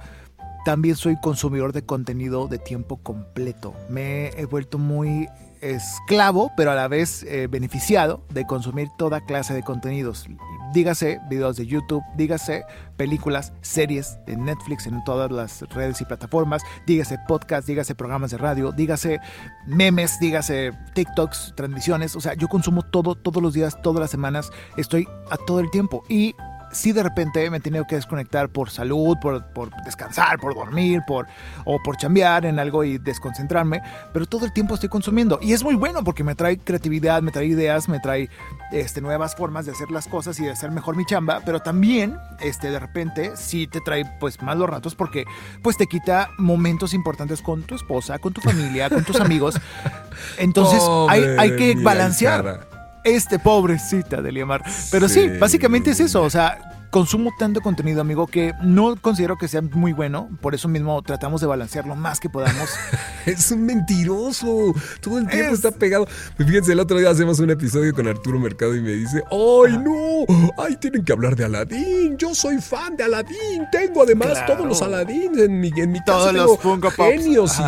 también 0.65 0.97
soy 0.97 1.15
consumidor 1.21 1.71
de 1.71 1.85
contenido 1.85 2.49
de 2.49 2.59
tiempo 2.59 2.97
completo. 2.97 3.73
Me 3.89 4.31
he 4.37 4.45
vuelto 4.45 4.77
muy 4.77 5.29
esclavo, 5.61 6.51
pero 6.57 6.71
a 6.71 6.75
la 6.75 6.89
vez 6.89 7.23
eh, 7.23 7.47
beneficiado 7.47 8.21
de 8.33 8.45
consumir 8.45 8.89
toda 8.97 9.21
clase 9.21 9.53
de 9.53 9.63
contenidos. 9.63 10.27
Dígase 10.73 11.19
videos 11.29 11.57
de 11.57 11.65
YouTube, 11.65 12.03
dígase 12.15 12.63
películas, 12.97 13.53
series 13.61 14.17
de 14.25 14.37
Netflix 14.37 14.87
en 14.87 15.03
todas 15.03 15.31
las 15.31 15.61
redes 15.69 15.99
y 16.01 16.05
plataformas, 16.05 16.61
dígase 16.85 17.17
podcast, 17.27 17.67
dígase 17.67 17.95
programas 17.95 18.31
de 18.31 18.37
radio, 18.37 18.71
dígase 18.71 19.19
memes, 19.65 20.19
dígase 20.19 20.71
TikToks, 20.93 21.53
transmisiones. 21.55 22.15
O 22.15 22.21
sea, 22.21 22.33
yo 22.35 22.47
consumo 22.47 22.83
todo, 22.83 23.15
todos 23.15 23.41
los 23.43 23.53
días, 23.53 23.81
todas 23.81 23.99
las 23.99 24.11
semanas. 24.11 24.51
Estoy 24.77 25.07
a 25.29 25.37
todo 25.37 25.59
el 25.59 25.69
tiempo. 25.71 26.03
Y 26.09 26.35
sí 26.71 26.91
de 26.91 27.03
repente 27.03 27.49
me 27.49 27.57
he 27.57 27.59
tenido 27.59 27.85
que 27.85 27.95
desconectar 27.95 28.49
por 28.49 28.69
salud, 28.69 29.17
por, 29.21 29.45
por 29.53 29.69
descansar, 29.83 30.39
por 30.39 30.55
dormir, 30.55 31.01
por, 31.07 31.27
o 31.65 31.81
por 31.83 31.97
chambear 31.97 32.45
en 32.45 32.59
algo 32.59 32.83
y 32.83 32.97
desconcentrarme, 32.97 33.81
pero 34.13 34.25
todo 34.25 34.45
el 34.45 34.53
tiempo 34.53 34.75
estoy 34.75 34.89
consumiendo. 34.89 35.39
Y 35.41 35.53
es 35.53 35.63
muy 35.63 35.75
bueno 35.75 36.03
porque 36.03 36.23
me 36.23 36.35
trae 36.35 36.57
creatividad, 36.57 37.21
me 37.21 37.31
trae 37.31 37.45
ideas, 37.45 37.89
me 37.89 37.99
trae 37.99 38.29
este, 38.71 39.01
nuevas 39.01 39.35
formas 39.35 39.65
de 39.65 39.71
hacer 39.71 39.91
las 39.91 40.07
cosas 40.07 40.39
y 40.39 40.45
de 40.45 40.51
hacer 40.51 40.71
mejor 40.71 40.95
mi 40.95 41.05
chamba, 41.05 41.41
pero 41.45 41.59
también 41.59 42.17
este, 42.39 42.71
de 42.71 42.79
repente 42.79 43.31
sí 43.35 43.67
te 43.67 43.81
trae 43.81 44.05
pues 44.19 44.41
malos 44.41 44.69
ratos 44.69 44.95
porque 44.95 45.25
pues 45.61 45.77
te 45.77 45.87
quita 45.87 46.29
momentos 46.37 46.93
importantes 46.93 47.41
con 47.41 47.63
tu 47.63 47.75
esposa, 47.75 48.19
con 48.19 48.33
tu 48.33 48.41
familia, 48.41 48.89
con 48.89 49.03
tus 49.03 49.19
amigos. 49.19 49.55
Entonces 50.37 50.81
hay, 51.09 51.23
hay 51.37 51.55
que 51.55 51.75
balancear. 51.75 52.80
Este 53.03 53.39
pobrecita 53.39 54.21
de 54.21 54.31
Liamar. 54.31 54.63
Pero 54.91 55.09
sí. 55.09 55.27
básicamente 55.39 55.91
es 55.91 55.99
eso. 55.99 56.21
O 56.21 56.29
sea, 56.29 56.59
consumo 56.91 57.31
tanto 57.39 57.61
contenido, 57.61 58.01
amigo, 58.01 58.27
que 58.27 58.53
no 58.61 58.95
considero 58.97 59.37
que 59.37 59.47
sea 59.47 59.61
muy 59.61 59.93
bueno. 59.93 60.29
Por 60.41 60.53
eso 60.53 60.67
mismo 60.67 61.01
tratamos 61.01 61.41
de 61.41 61.47
balancear 61.47 61.87
lo 61.87 61.95
más 61.95 62.19
que 62.19 62.29
podamos. 62.29 62.69
es 63.25 63.49
un 63.51 63.65
mentiroso. 63.65 64.73
Todo 64.99 65.17
el 65.17 65.27
tiempo 65.27 65.55
está 65.55 65.71
pegado. 65.71 66.07
Pues 66.35 66.47
fíjense, 66.47 66.73
el 66.73 66.79
otro 66.79 66.99
día 66.99 67.09
hacemos 67.09 67.39
un 67.39 67.49
episodio 67.49 67.93
con 67.95 68.07
Arturo 68.07 68.39
Mercado 68.39 68.75
y 68.75 68.81
me 68.81 68.91
dice: 68.91 69.23
¡Ay, 69.31 69.77
no! 69.79 70.25
¡Ay, 70.57 70.75
tienen 70.75 71.03
que 71.03 71.13
hablar 71.13 71.35
de 71.35 71.45
Aladín! 71.45 72.17
Yo 72.17 72.35
soy 72.35 72.59
fan 72.61 72.95
de 72.97 73.05
Aladín. 73.05 73.65
Tengo 73.71 74.03
además 74.03 74.45
todos 74.45 74.65
los 74.67 74.81
Aladín 74.81 75.39
en 75.39 75.59
mi, 75.59 75.71
en 75.75 75.91
mi 75.91 76.03
Todos 76.03 76.33
los 76.33 76.59
Funko 76.59 76.91
Genios 76.91 77.57
y 77.59 77.63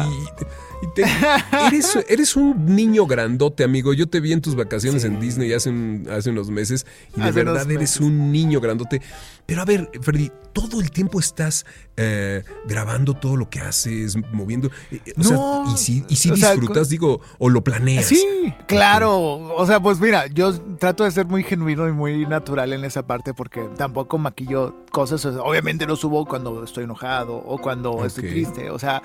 eres, 2.10 2.36
un 2.36 2.76
niño 2.76 3.06
grandote, 3.06 3.64
amigo. 3.64 3.94
Yo 3.94 4.08
te 4.08 4.20
vi 4.20 4.34
en 4.34 4.42
tus 4.42 4.56
vacaciones 4.56 5.04
en 5.04 5.20
Disney 5.20 5.54
hace, 5.54 5.72
hace 6.10 6.30
unos 6.30 6.50
meses 6.50 6.86
y 7.16 7.22
de 7.22 7.32
verdad 7.32 7.70
eres 7.70 8.00
un 8.00 8.32
niño 8.32 8.60
grandote. 8.60 9.02
Pero 9.46 9.62
a 9.62 9.66
ver, 9.66 9.90
Freddy, 10.02 10.32
todo 10.54 10.80
el 10.80 10.92
tiempo 10.92 11.20
estás 11.20 11.66
eh, 11.98 12.44
grabando 12.66 13.14
todo 13.14 13.36
lo 13.36 13.50
que 13.50 13.60
haces, 13.60 14.16
moviendo. 14.32 14.70
Eh, 14.90 15.02
eh, 15.06 15.14
no, 15.18 15.66
y 15.74 15.78
si, 15.78 16.06
y 16.08 16.16
si 16.16 16.32
disfrutas, 16.32 16.90
digo, 16.90 17.20
o 17.40 17.50
lo 17.50 17.64
planeas. 17.64 18.06
Sí, 18.06 18.26
claro. 18.68 19.20
O 19.56 19.66
sea, 19.66 19.82
pues 19.82 20.00
mira, 20.00 20.28
yo 20.28 20.54
trato 20.80 21.04
de 21.04 21.12
ser 21.12 21.26
muy 21.26 21.44
genuino 21.44 21.88
y 21.90 21.92
muy 21.92 22.26
natural 22.26 22.72
en 22.72 22.86
esa 22.86 23.06
parte 23.06 23.34
porque 23.34 23.68
tampoco 23.78 24.18
maquillo 24.18 24.76
cosas. 24.92 25.26
obviamente 25.26 25.86
no 25.88 25.96
subo 25.96 26.26
cuando 26.26 26.64
estoy 26.64 26.86
enojado 26.86 27.36
o 27.36 27.58
cuando 27.58 28.06
estoy 28.06 28.30
triste. 28.30 28.70
O 28.70 28.80
sea, 28.80 29.02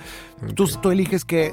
tú, 0.54 0.68
tú, 0.80 0.90
eliges 0.90 1.24
que 1.24 1.52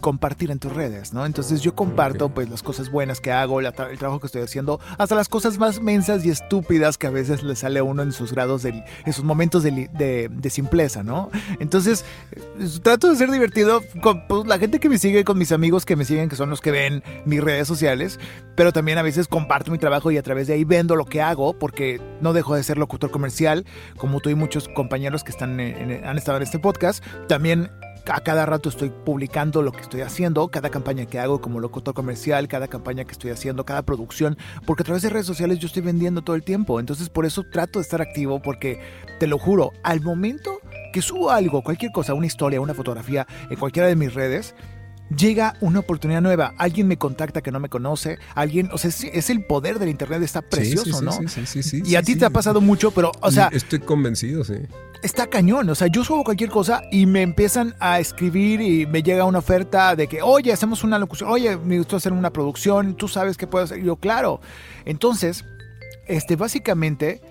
compartir 0.00 0.50
en 0.50 0.58
tus 0.58 0.72
redes, 0.72 1.12
¿no? 1.12 1.26
Entonces 1.26 1.60
yo 1.60 1.74
comparto 1.74 2.30
pues 2.30 2.48
las 2.48 2.62
cosas 2.62 2.90
buenas 2.90 3.20
que 3.20 3.30
hago, 3.30 3.60
el 3.60 3.72
trabajo 3.72 4.18
que 4.18 4.26
estoy 4.26 4.42
haciendo, 4.42 4.80
hasta 4.96 5.14
las 5.14 5.28
cosas 5.28 5.58
más 5.58 5.80
mensas 5.80 6.24
y 6.24 6.30
estúpidas 6.30 6.96
que 6.96 7.06
a 7.06 7.10
veces 7.10 7.42
le 7.42 7.54
sale 7.56 7.80
a 7.80 7.84
uno 7.84 8.02
en 8.02 8.12
sus 8.12 8.32
grados, 8.32 8.62
de, 8.62 8.84
en 9.04 9.12
sus 9.12 9.24
momentos 9.24 9.62
de, 9.62 9.88
de, 10.30 10.50
simpleza, 10.50 11.02
¿no? 11.02 11.30
Entonces 11.58 12.04
eh, 12.32 12.40
trato 12.82 13.10
de 13.10 13.16
ser 13.16 13.30
divertido 13.30 13.82
con 14.00 14.26
pues, 14.26 14.46
la 14.46 14.58
gente 14.58 14.80
que 14.80 14.88
me 14.88 14.98
sigue, 14.98 15.24
con 15.24 15.36
mis 15.36 15.52
amigos 15.52 15.84
que 15.84 15.96
me 15.96 16.04
siguen, 16.04 16.28
que 16.28 16.36
son 16.36 16.48
los 16.48 16.60
que 16.60 16.70
ven 16.70 17.02
mis 17.26 17.42
redes 17.42 17.68
sociales, 17.68 18.18
pero 18.56 18.72
también 18.72 18.98
a 18.98 19.02
veces 19.02 19.28
comparto 19.28 19.70
mi 19.70 19.78
trabajo 19.78 20.10
y 20.10 20.16
a 20.16 20.22
través 20.22 20.46
de 20.46 20.54
ahí 20.54 20.64
vendo 20.64 20.96
lo 20.96 21.04
que 21.04 21.20
hago, 21.20 21.52
porque 21.58 22.00
no 22.20 22.32
dejo 22.32 22.54
de 22.54 22.62
ser 22.62 22.78
locutor 22.78 23.10
comercial, 23.10 23.66
como 23.98 24.20
tú 24.20 24.30
y 24.30 24.34
muchos 24.34 24.68
compañeros 24.68 25.22
que 25.22 25.30
están 25.30 25.60
han 25.60 26.16
estado 26.16 26.38
en 26.38 26.42
este 26.42 26.58
podcast. 26.58 27.04
También 27.28 27.70
a 28.12 28.20
cada 28.20 28.46
rato 28.46 28.68
estoy 28.68 28.90
publicando 28.90 29.62
lo 29.62 29.72
que 29.72 29.80
estoy 29.80 30.00
haciendo, 30.00 30.48
cada 30.48 30.70
campaña 30.70 31.06
que 31.06 31.18
hago 31.18 31.40
como 31.40 31.60
locutor 31.60 31.94
comercial, 31.94 32.48
cada 32.48 32.68
campaña 32.68 33.04
que 33.04 33.12
estoy 33.12 33.30
haciendo, 33.30 33.64
cada 33.64 33.82
producción, 33.82 34.36
porque 34.66 34.82
a 34.82 34.84
través 34.84 35.02
de 35.02 35.10
redes 35.10 35.26
sociales 35.26 35.58
yo 35.58 35.66
estoy 35.66 35.82
vendiendo 35.82 36.22
todo 36.22 36.36
el 36.36 36.42
tiempo. 36.42 36.80
Entonces 36.80 37.08
por 37.08 37.26
eso 37.26 37.44
trato 37.50 37.78
de 37.78 37.84
estar 37.84 38.02
activo, 38.02 38.40
porque 38.42 38.80
te 39.18 39.26
lo 39.26 39.38
juro, 39.38 39.72
al 39.82 40.00
momento 40.00 40.60
que 40.92 41.02
subo 41.02 41.30
algo, 41.30 41.62
cualquier 41.62 41.92
cosa, 41.92 42.14
una 42.14 42.26
historia, 42.26 42.60
una 42.60 42.74
fotografía 42.74 43.26
en 43.48 43.56
cualquiera 43.56 43.88
de 43.88 43.96
mis 43.96 44.12
redes, 44.12 44.54
llega 45.16 45.54
una 45.60 45.80
oportunidad 45.80 46.20
nueva. 46.20 46.54
Alguien 46.58 46.88
me 46.88 46.96
contacta 46.96 47.42
que 47.42 47.52
no 47.52 47.60
me 47.60 47.68
conoce, 47.68 48.18
alguien, 48.34 48.70
o 48.72 48.78
sea, 48.78 48.90
es, 48.90 49.30
el 49.30 49.44
poder 49.44 49.78
del 49.78 49.88
internet, 49.88 50.22
está 50.22 50.42
precioso, 50.42 51.02
¿no? 51.02 51.12
Sí, 51.12 51.46
sí, 51.46 51.62
sí, 51.62 51.82
Y 51.84 51.94
a 51.96 52.02
ti 52.02 52.16
te 52.16 52.24
ha 52.24 52.30
pasado 52.30 52.60
mucho, 52.60 52.90
pero, 52.90 53.12
o 53.20 53.30
sea. 53.30 53.50
Estoy 53.52 53.80
convencido, 53.80 54.44
sí. 54.44 54.54
Está 55.02 55.28
cañón, 55.28 55.70
o 55.70 55.74
sea, 55.74 55.86
yo 55.86 56.04
subo 56.04 56.24
cualquier 56.24 56.50
cosa 56.50 56.82
y 56.90 57.06
me 57.06 57.22
empiezan 57.22 57.74
a 57.80 58.00
escribir 58.00 58.60
y 58.60 58.86
me 58.86 59.02
llega 59.02 59.24
una 59.24 59.38
oferta 59.38 59.96
de 59.96 60.06
que, 60.06 60.20
oye, 60.20 60.52
hacemos 60.52 60.84
una 60.84 60.98
locución, 60.98 61.30
oye, 61.30 61.56
me 61.56 61.78
gustó 61.78 61.96
hacer 61.96 62.12
una 62.12 62.30
producción, 62.30 62.94
tú 62.96 63.08
sabes 63.08 63.38
qué 63.38 63.46
puedo 63.46 63.64
hacer. 63.64 63.82
Yo, 63.82 63.96
claro. 63.96 64.42
Entonces, 64.84 65.46
este, 66.06 66.36
básicamente 66.36 67.22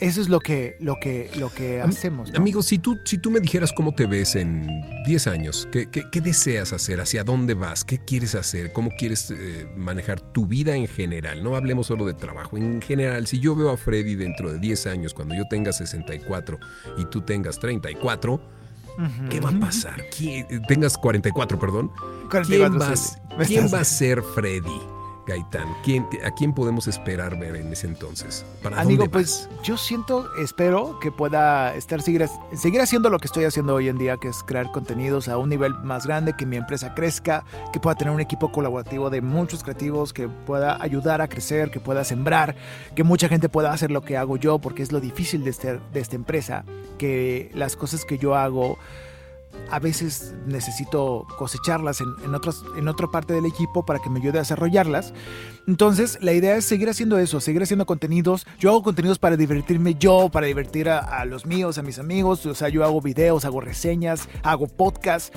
eso 0.00 0.20
es 0.20 0.28
lo 0.28 0.40
que, 0.40 0.76
lo 0.80 0.96
que, 1.00 1.30
lo 1.38 1.50
que 1.50 1.80
hacemos. 1.80 2.30
¿no? 2.30 2.38
Amigo, 2.38 2.62
si 2.62 2.78
tú, 2.78 2.98
si 3.04 3.18
tú 3.18 3.30
me 3.30 3.40
dijeras 3.40 3.72
cómo 3.72 3.94
te 3.94 4.06
ves 4.06 4.34
en 4.34 4.66
10 5.06 5.26
años, 5.28 5.68
¿qué, 5.70 5.88
qué, 5.88 6.20
deseas 6.20 6.72
hacer? 6.72 7.00
¿Hacia 7.00 7.22
dónde 7.22 7.54
vas? 7.54 7.84
¿Qué 7.84 7.98
quieres 7.98 8.34
hacer? 8.34 8.72
¿Cómo 8.72 8.90
quieres 8.98 9.30
eh, 9.30 9.66
manejar 9.76 10.20
tu 10.20 10.46
vida 10.46 10.74
en 10.74 10.88
general? 10.88 11.44
No 11.44 11.54
hablemos 11.54 11.86
solo 11.86 12.06
de 12.06 12.14
trabajo. 12.14 12.56
En 12.56 12.82
general, 12.82 13.26
si 13.26 13.38
yo 13.38 13.54
veo 13.54 13.70
a 13.70 13.76
Freddy 13.76 14.16
dentro 14.16 14.52
de 14.52 14.58
10 14.58 14.86
años, 14.88 15.14
cuando 15.14 15.34
yo 15.34 15.44
tenga 15.48 15.72
64 15.72 16.58
y 16.98 17.04
tú 17.06 17.22
tengas 17.22 17.58
34, 17.60 18.40
¿qué 19.30 19.40
va 19.40 19.50
a 19.50 19.60
pasar? 19.60 20.02
tengas 20.66 20.98
44, 20.98 21.58
perdón. 21.58 21.90
44, 22.30 22.78
¿Quién 23.46 23.68
va 23.72 23.80
a 23.80 23.84
ser 23.84 24.22
Freddy? 24.22 25.03
Gaitán? 25.26 25.68
¿Quién, 25.82 26.06
¿A 26.24 26.30
quién 26.32 26.52
podemos 26.52 26.86
esperar 26.86 27.38
ver 27.38 27.56
en 27.56 27.72
ese 27.72 27.86
entonces? 27.86 28.44
¿Para 28.62 28.80
Amigo, 28.80 29.08
pues 29.08 29.48
yo 29.62 29.76
siento, 29.76 30.28
espero 30.36 30.98
que 31.00 31.10
pueda 31.10 31.74
estar 31.74 32.02
seguir, 32.02 32.28
seguir 32.54 32.80
haciendo 32.80 33.10
lo 33.10 33.18
que 33.18 33.26
estoy 33.26 33.44
haciendo 33.44 33.74
hoy 33.74 33.88
en 33.88 33.98
día, 33.98 34.16
que 34.16 34.28
es 34.28 34.42
crear 34.42 34.70
contenidos 34.72 35.28
a 35.28 35.38
un 35.38 35.48
nivel 35.48 35.74
más 35.74 36.06
grande, 36.06 36.34
que 36.36 36.46
mi 36.46 36.56
empresa 36.56 36.94
crezca, 36.94 37.44
que 37.72 37.80
pueda 37.80 37.96
tener 37.96 38.12
un 38.12 38.20
equipo 38.20 38.52
colaborativo 38.52 39.10
de 39.10 39.20
muchos 39.20 39.62
creativos, 39.62 40.12
que 40.12 40.28
pueda 40.28 40.82
ayudar 40.82 41.20
a 41.20 41.28
crecer, 41.28 41.70
que 41.70 41.80
pueda 41.80 42.04
sembrar, 42.04 42.56
que 42.94 43.04
mucha 43.04 43.28
gente 43.28 43.48
pueda 43.48 43.72
hacer 43.72 43.90
lo 43.90 44.02
que 44.02 44.16
hago 44.16 44.36
yo, 44.36 44.58
porque 44.58 44.82
es 44.82 44.92
lo 44.92 45.00
difícil 45.00 45.44
de, 45.44 45.50
este, 45.50 45.80
de 45.92 46.00
esta 46.00 46.16
empresa, 46.16 46.64
que 46.98 47.50
las 47.54 47.76
cosas 47.76 48.04
que 48.04 48.18
yo 48.18 48.34
hago 48.34 48.78
a 49.70 49.78
veces 49.78 50.34
necesito 50.46 51.26
cosecharlas 51.38 52.00
en, 52.00 52.08
en, 52.24 52.34
en 52.78 52.88
otra 52.88 53.08
parte 53.08 53.32
del 53.34 53.46
equipo 53.46 53.84
para 53.84 53.98
que 53.98 54.10
me 54.10 54.20
ayude 54.20 54.38
a 54.38 54.42
desarrollarlas. 54.42 55.14
Entonces, 55.66 56.18
la 56.20 56.32
idea 56.32 56.56
es 56.56 56.64
seguir 56.64 56.88
haciendo 56.88 57.18
eso, 57.18 57.40
seguir 57.40 57.62
haciendo 57.62 57.86
contenidos. 57.86 58.46
Yo 58.58 58.70
hago 58.70 58.82
contenidos 58.82 59.18
para 59.18 59.36
divertirme 59.36 59.94
yo, 59.94 60.28
para 60.28 60.46
divertir 60.46 60.88
a, 60.88 60.98
a 60.98 61.24
los 61.24 61.46
míos, 61.46 61.78
a 61.78 61.82
mis 61.82 61.98
amigos. 61.98 62.44
O 62.46 62.54
sea, 62.54 62.68
yo 62.68 62.84
hago 62.84 63.00
videos, 63.00 63.44
hago 63.44 63.60
reseñas, 63.60 64.28
hago 64.42 64.66
podcasts 64.66 65.32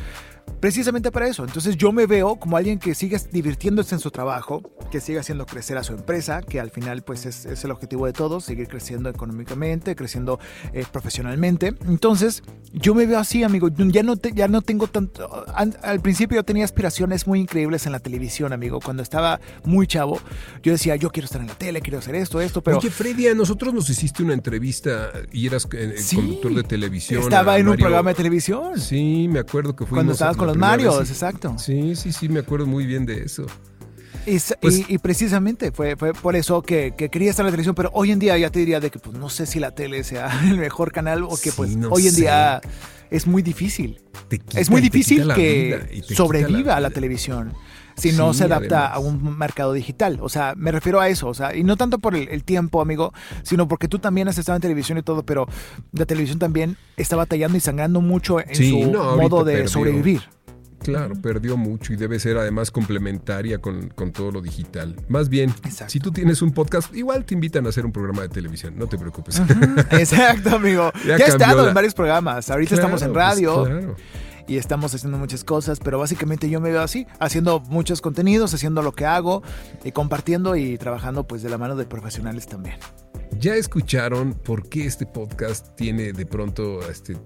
precisamente 0.60 1.12
para 1.12 1.28
eso. 1.28 1.44
Entonces 1.44 1.78
yo 1.78 1.92
me 1.92 2.06
veo 2.06 2.38
como 2.38 2.58
alguien 2.58 2.80
que 2.80 2.96
sigue 2.96 3.18
divirtiéndose 3.32 3.96
en 3.96 4.00
su 4.00 4.12
trabajo, 4.12 4.64
que 4.92 5.00
sigue 5.00 5.20
haciendo 5.20 5.46
crecer 5.46 5.78
a 5.78 5.84
su 5.84 5.94
empresa, 5.94 6.42
que 6.42 6.60
al 6.60 6.72
final 6.72 7.04
pues 7.04 7.26
es, 7.26 7.64
el 7.64 7.72
objetivo 7.72 8.06
de 8.06 8.14
todos, 8.14 8.46
seguir 8.46 8.68
creciendo 8.68 9.10
económicamente, 9.10 9.96
creciendo 9.96 10.40
eh, 10.74 10.86
profesionalmente. 10.92 11.76
Entonces 11.88 12.44
yo 12.74 12.96
me 12.96 13.06
veo 13.06 13.20
así, 13.20 13.44
amigo. 13.44 13.70
Ya 13.70 14.04
no, 14.04 14.16
ya 14.16 14.48
no 14.48 14.62
tengo 14.62 14.88
tanto... 14.88 15.46
Al, 15.54 16.00
principio 16.02 16.38
yo 16.38 16.44
tenía 16.44 16.66
aspiraciones 16.66 17.28
muy 17.28 17.40
increíbles 17.40 17.86
en 17.86 17.92
la 17.92 18.00
televisión, 18.00 18.54
amigo. 18.54 18.80
Cuando 18.80 19.04
estaba 19.04 19.40
muy 19.66 19.88
chavo, 19.88 20.20
yo 20.64 20.72
decía, 20.72 20.96
yo 20.96 21.10
quiero 21.12 21.26
estar 21.26 21.42
en 21.42 21.48
la 21.48 21.56
tele, 21.56 21.82
quiero 21.82 22.00
hacer 22.00 22.16
esto, 22.16 22.40
esto, 22.42 22.62
pero... 22.62 22.78
Oye, 22.78 22.90
Freddy, 22.90 23.28
a 23.28 23.36
nosotros 23.36 23.74
nos 23.74 23.90
hiciste 23.90 24.24
una 24.24 24.34
entrevista 24.34 25.12
y 25.32 25.48
eras 25.48 25.68
eh, 25.74 25.96
conductor 26.14 26.54
de 26.54 26.64
televisión. 26.64 27.24
Estaba 27.24 27.58
en 27.58 27.68
un 27.68 27.78
programa 27.78 28.12
de 28.12 28.16
televisión. 28.16 28.80
Sí, 28.80 29.28
me 29.30 29.40
acuerdo 29.40 29.76
que 29.76 29.86
fuimos... 29.86 29.98
Cuando 29.98 30.14
estabas 30.14 30.37
con 30.38 30.48
los 30.48 30.58
Marios, 30.58 31.10
exacto. 31.10 31.58
Sí, 31.58 31.96
sí, 31.96 32.12
sí, 32.12 32.30
me 32.30 32.40
acuerdo 32.40 32.66
muy 32.66 32.86
bien 32.86 33.06
de 33.06 33.24
eso. 33.24 33.46
Pues 34.62 34.84
y, 34.90 34.98
precisamente 34.98 35.72
fue, 35.72 35.96
fue, 35.96 36.14
por 36.14 36.36
eso 36.36 36.62
que, 36.62 36.94
quería 36.98 37.30
estar 37.30 37.46
en 37.46 37.48
la 37.48 37.52
televisión, 37.52 37.76
pero 37.76 37.92
hoy 37.94 38.12
en 38.12 38.20
día 38.20 38.38
ya 38.38 38.50
te 38.50 38.60
diría 38.60 38.82
de 38.82 38.92
que 38.92 39.00
pues, 39.00 39.18
no 39.18 39.30
sé 39.30 39.46
si 39.46 39.60
la 39.60 39.72
tele 39.72 40.04
sea 40.04 40.30
el 40.50 40.58
mejor 40.58 40.92
canal 40.92 41.24
o 41.24 41.38
que 41.42 41.52
pues 41.54 41.78
hoy 41.90 42.08
en 42.08 42.16
día 42.16 42.62
es 43.10 43.26
muy 43.26 43.42
difícil. 43.42 44.02
es 44.54 44.70
muy 44.70 44.82
difícil 44.82 45.34
que 45.34 46.04
sobreviva 46.14 46.76
a 46.76 46.82
la 46.82 46.90
televisión 46.90 47.54
si 47.98 48.12
no 48.12 48.34
se 48.34 48.46
adapta 48.46 48.88
a 48.88 49.00
un 49.00 49.38
mercado 49.38 49.74
digital. 49.74 50.20
O 50.22 50.30
sea, 50.30 50.54
me 50.56 50.72
refiero 50.72 51.02
a 51.02 51.10
eso. 51.10 51.28
O 51.28 51.34
sea, 51.34 51.56
y 51.56 51.64
no 51.64 51.76
tanto 51.76 52.00
por 52.00 52.16
el, 52.16 52.44
tiempo, 52.44 52.82
amigo, 52.82 53.14
sino 53.44 53.68
porque 53.68 53.88
tú 53.88 54.00
también 54.00 54.28
has 54.28 54.38
estado 54.38 54.56
en 54.56 54.62
televisión 54.62 54.98
y 54.98 55.02
todo, 55.02 55.24
pero 55.24 55.48
la 55.92 56.06
televisión 56.06 56.40
también 56.40 56.78
está 56.96 57.16
batallando 57.16 57.58
y 57.58 57.62
sangrando 57.62 58.02
mucho 58.02 58.40
en 58.40 58.56
su 58.56 58.92
modo 58.92 59.44
de 59.44 59.68
sobrevivir. 59.68 60.22
Claro, 60.80 61.16
perdió 61.16 61.58
mucho 61.58 61.92
y 61.92 61.96
debe 61.96 62.20
ser 62.20 62.38
además 62.38 62.72
complementaria 62.72 63.60
con, 63.60 63.90
todo 64.14 64.32
lo 64.32 64.42
digital. 64.42 64.96
Más 65.10 65.28
bien, 65.28 65.54
si 65.88 66.00
tú 66.00 66.12
tienes 66.12 66.42
un 66.42 66.52
podcast, 66.52 66.96
igual 66.96 67.26
te 67.26 67.34
invitan 67.34 67.66
a 67.66 67.70
hacer 67.70 67.86
un 67.86 67.92
programa 67.92 68.22
de 68.22 68.30
televisión, 68.30 68.78
no 68.78 68.88
te 68.88 68.98
preocupes. 68.98 69.42
Exacto, 69.92 70.56
amigo. 70.56 70.92
Ya, 71.08 71.16
he 71.16 71.24
estado 71.24 71.68
en 71.68 71.74
varios 71.74 71.94
programas. 71.94 72.50
Ahorita 72.50 72.76
estamos 72.76 73.02
en 73.02 73.14
pues, 73.14 73.26
radio. 73.26 73.96
Y 74.48 74.58
estamos 74.58 74.94
haciendo 74.96 75.18
muchas 75.18 75.44
cosas, 75.44 75.80
pero 75.80 76.00
básicamente 76.00 76.50
yo 76.50 76.62
me 76.62 76.72
veo 76.72 76.82
así, 76.82 77.06
haciendo 77.20 77.60
muchos 77.60 78.02
contenidos, 78.02 78.54
haciendo 78.54 78.82
lo 78.82 78.94
que 78.94 79.06
hago 79.06 79.44
y 79.84 79.92
compartiendo 79.92 80.56
y 80.56 80.78
trabajando 80.78 81.28
pues 81.28 81.44
de 81.44 81.50
la 81.50 81.58
mano 81.58 81.76
de 81.76 81.86
profesionales 81.86 82.48
también. 82.48 82.78
ya 83.40 83.56
escucharon 83.56 84.34
por 84.34 84.68
qué 84.70 84.86
este 84.86 85.06
podcast 85.06 85.76
tiene 85.76 86.14
de 86.14 86.26
pronto 86.26 86.88
este, 86.90 87.18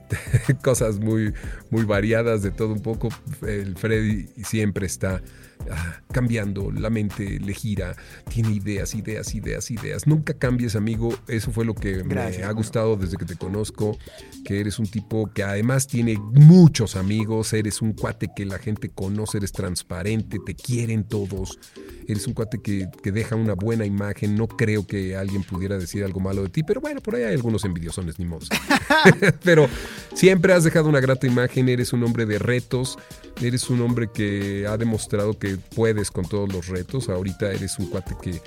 cosas 0.62 0.98
muy, 0.98 1.32
muy 1.70 1.84
variadas 1.84 2.42
de 2.42 2.50
todo 2.50 2.72
un 2.72 2.80
poco. 2.80 3.08
El 3.46 3.76
Freddy 3.76 4.26
siempre 4.44 4.86
está 4.86 5.22
ah, 5.70 6.00
cambiando, 6.12 6.70
la 6.70 6.90
mente 6.90 7.38
le 7.40 7.54
gira, 7.54 7.96
tiene 8.28 8.52
ideas, 8.52 8.94
ideas, 8.94 9.34
ideas, 9.34 9.70
ideas. 9.70 10.06
Nunca 10.06 10.34
cambies, 10.34 10.76
amigo. 10.76 11.14
Eso 11.28 11.52
fue 11.52 11.64
lo 11.64 11.74
que 11.74 12.04
me 12.04 12.20
ha 12.20 12.52
gustado 12.52 12.96
desde 12.96 13.16
que 13.16 13.24
te 13.24 13.36
conozco, 13.36 13.98
que 14.44 14.60
eres 14.60 14.78
un 14.78 14.86
tipo 14.86 15.30
que 15.32 15.42
además 15.42 15.86
tiene 15.86 16.18
muchos 16.18 16.96
amigos, 16.96 17.52
eres 17.52 17.82
un 17.82 17.92
cuate 17.92 18.28
que 18.34 18.44
la 18.44 18.58
gente 18.58 18.90
conoce, 18.90 19.38
eres 19.38 19.52
transparente, 19.52 20.38
te 20.44 20.54
quieren 20.54 21.04
todos, 21.04 21.58
eres 22.06 22.26
un 22.26 22.34
cuate 22.34 22.60
que, 22.60 22.88
que 23.02 23.12
deja 23.12 23.36
una 23.36 23.54
buena 23.54 23.84
imagen. 23.84 24.36
No 24.36 24.48
creo 24.48 24.86
que 24.86 25.16
alguien 25.16 25.42
pudiera 25.42 25.78
decir 25.78 26.04
algo 26.04 26.20
malo 26.20 26.42
de 26.42 26.48
ti, 26.48 26.62
pero 26.62 26.80
bueno, 26.80 27.00
por 27.00 27.14
ahí 27.14 27.24
hay 27.24 27.34
algunos 27.34 27.64
envidiosones, 27.64 28.18
ni 28.18 28.24
modo. 28.24 28.46
pero 29.42 29.68
siempre 30.14 30.52
has 30.52 30.64
dejado 30.64 30.88
una 30.88 31.00
grata 31.00 31.26
imagen, 31.26 31.68
eres 31.68 31.92
un 31.92 32.02
hombre 32.04 32.26
de 32.26 32.38
retos, 32.38 32.98
eres 33.40 33.68
un 33.70 33.80
hombre 33.80 34.08
que 34.12 34.66
ha 34.66 34.76
demostrado 34.76 35.38
que 35.38 35.45
puedes 35.74 36.10
con 36.10 36.26
todos 36.28 36.52
los 36.52 36.68
retos. 36.68 37.08
Ahorita 37.08 37.52
eres 37.52 37.78
un 37.78 37.86
cuate 37.86 38.14
que 38.20 38.40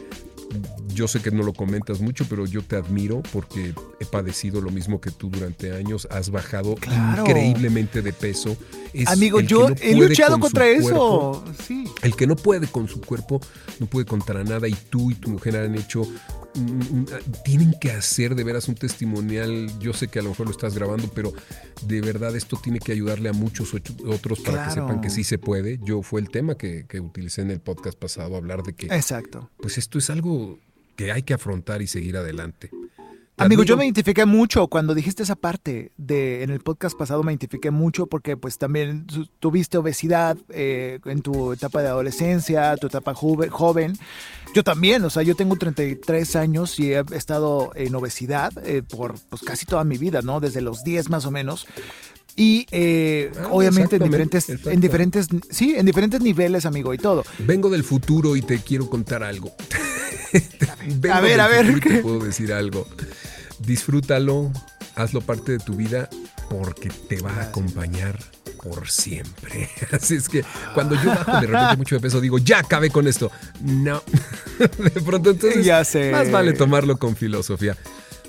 yo 0.94 1.08
sé 1.08 1.22
que 1.22 1.32
no 1.32 1.44
lo 1.44 1.54
comentas 1.54 2.02
mucho, 2.02 2.26
pero 2.28 2.46
yo 2.46 2.64
te 2.64 2.76
admiro 2.76 3.22
porque 3.32 3.74
he 4.00 4.06
padecido 4.06 4.62
lo 4.62 4.72
mismo 4.72 5.00
que 5.00 5.12
tú 5.12 5.30
durante 5.30 5.72
años. 5.74 6.08
Has 6.12 6.30
bajado 6.32 6.76
increíblemente 7.20 8.02
de 8.02 8.12
peso. 8.14 8.58
Amigo, 9.06 9.40
yo 9.40 9.70
he 9.82 9.96
luchado 9.96 10.40
contra 10.40 10.68
eso. 10.68 11.44
sí. 11.66 11.86
El 12.02 12.16
que 12.16 12.28
no 12.28 12.36
puede 12.36 12.68
con 12.68 12.88
su 12.88 13.02
cuerpo, 13.02 13.40
no 13.80 13.86
puede 13.86 14.06
contra 14.06 14.44
nada. 14.44 14.68
Y 14.68 14.74
tú 14.90 15.12
y 15.12 15.16
tu 15.16 15.30
mujer 15.30 15.58
han 15.58 15.76
hecho 15.76 16.08
tienen 17.44 17.74
que 17.80 17.92
hacer 17.92 18.36
de 18.36 18.44
veras 18.44 18.68
un 18.68 18.76
testimonial. 18.76 19.68
Yo 19.80 19.94
sé 19.94 20.08
que 20.08 20.20
a 20.20 20.22
lo 20.22 20.30
mejor 20.30 20.48
lo 20.48 20.52
estás 20.52 20.76
grabando, 20.76 21.10
pero 21.14 21.34
de 21.86 22.02
verdad 22.02 22.36
esto 22.36 22.60
tiene 22.62 22.80
que 22.80 22.92
ayudarle 22.92 23.30
a 23.30 23.34
muchos 23.34 23.74
otros 23.74 24.40
para 24.42 24.66
que 24.66 24.72
sepan 24.72 25.02
que 25.02 25.10
sí 25.10 25.24
se 25.24 25.38
puede. 25.38 25.80
Yo 25.84 26.02
fue 26.02 26.22
el 26.22 26.30
tema 26.30 26.56
que, 26.56 26.86
que 26.88 27.00
utilicé 27.00 27.42
en 27.42 27.52
el 27.52 27.60
podcast 27.60 27.98
pasado, 27.98 28.36
hablar 28.36 28.64
de 28.64 28.74
que... 28.74 28.88
Exacto. 28.88 29.50
Pues 29.58 29.78
esto 29.78 29.98
es 29.98 30.10
algo 30.10 30.60
que 30.96 31.12
hay 31.12 31.24
que 31.24 31.34
afrontar 31.34 31.82
y 31.82 31.88
seguir 31.88 32.18
adelante. 32.18 32.70
Amigo, 33.40 33.64
yo 33.64 33.78
me 33.78 33.86
identifiqué 33.86 34.26
mucho 34.26 34.68
cuando 34.68 34.94
dijiste 34.94 35.24
esa 35.24 35.38
parte 35.38 35.94
de 35.96 36.44
en 36.44 36.50
el 36.50 36.60
podcast 36.60 36.98
pasado 36.98 37.24
me 37.24 37.32
identifiqué 37.32 37.72
mucho 37.72 38.06
porque 38.08 38.36
pues 38.36 38.58
también 38.58 39.08
tuviste 39.40 39.78
obesidad 39.78 40.38
eh, 40.50 41.00
en 41.06 41.22
tu 41.22 41.54
etapa 41.54 41.82
de 41.82 41.88
adolescencia, 41.88 42.76
tu 42.76 42.88
etapa 42.88 43.14
joven. 43.14 43.98
Yo 44.54 44.64
también, 44.66 45.06
o 45.06 45.10
sea, 45.10 45.24
yo 45.24 45.36
tengo 45.36 45.56
33 45.56 46.36
años 46.36 46.78
y 46.82 46.92
he 46.92 47.04
estado 47.14 47.72
en 47.76 47.96
obesidad 47.96 48.52
eh, 48.68 48.84
por 48.84 49.16
pues, 49.30 49.42
casi 49.42 49.66
toda 49.66 49.86
mi 49.86 49.98
vida, 49.98 50.22
¿no? 50.22 50.42
Desde 50.42 50.60
los 50.60 50.84
10 50.84 51.10
más 51.10 51.26
o 51.26 51.32
menos. 51.32 51.66
Y 52.36 52.68
eh, 52.72 53.32
ah, 53.40 53.48
obviamente 53.52 53.96
en 53.96 54.04
diferentes, 54.04 54.50
en 54.50 54.82
diferentes, 54.82 55.28
sí, 55.50 55.76
en 55.78 55.86
diferentes 55.86 56.22
niveles, 56.22 56.66
amigo, 56.66 56.94
y 56.94 56.98
todo. 56.98 57.24
Vengo 57.40 57.70
del 57.70 57.86
futuro 57.86 58.36
y 58.36 58.42
te 58.42 58.60
quiero 58.60 58.90
contar 58.90 59.24
algo. 59.24 59.54
a 61.12 61.22
ver, 61.22 61.40
a 61.40 61.48
ver. 61.48 61.80
Te 61.80 62.02
puedo 62.02 62.20
decir 62.20 62.52
algo 62.52 62.86
disfrútalo, 63.60 64.52
hazlo 64.96 65.22
parte 65.22 65.54
de 65.54 65.60
tu 65.60 65.76
vida 65.76 66.10
porque 66.50 66.90
te 67.08 67.22
va 67.22 67.32
a 67.32 67.44
acompañar 67.44 68.20
por 68.64 68.90
siempre. 68.90 69.70
Así 69.92 70.16
es 70.16 70.28
que 70.28 70.44
cuando 70.74 70.96
yo 70.96 71.10
bajo 71.10 71.40
de 71.40 71.48
repente 71.48 71.78
mucho 71.78 71.96
de 71.96 72.02
peso, 72.02 72.22
digo, 72.22 72.38
ya 72.38 72.60
acabé 72.60 72.90
con 72.90 73.08
esto. 73.08 73.32
No. 73.62 74.04
de 74.60 75.02
pronto 75.02 75.32
entonces 75.32 75.64
ya 75.64 75.84
sé. 75.84 76.12
más 76.12 76.30
vale 76.32 76.54
tomarlo 76.54 76.98
con 76.98 77.16
filosofía. 77.16 77.78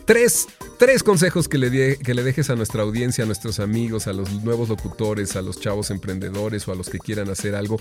Tres, 0.05 0.49
tres 0.79 1.03
consejos 1.03 1.49
que 1.49 1.59
le, 1.59 1.97
que 1.99 2.15
le 2.15 2.23
dejes 2.23 2.51
a 2.51 2.57
nuestra 2.57 2.83
audiencia, 2.83 3.25
a 3.25 3.27
nuestros 3.27 3.61
amigos, 3.61 4.07
a 4.07 4.13
los 4.13 4.31
nuevos 4.43 4.69
locutores, 4.69 5.37
a 5.37 5.43
los 5.43 5.61
chavos 5.61 5.91
emprendedores 5.91 6.67
o 6.67 6.73
a 6.73 6.75
los 6.75 6.89
que 6.89 6.99
quieran 6.99 7.31
hacer 7.31 7.55
algo 7.55 7.81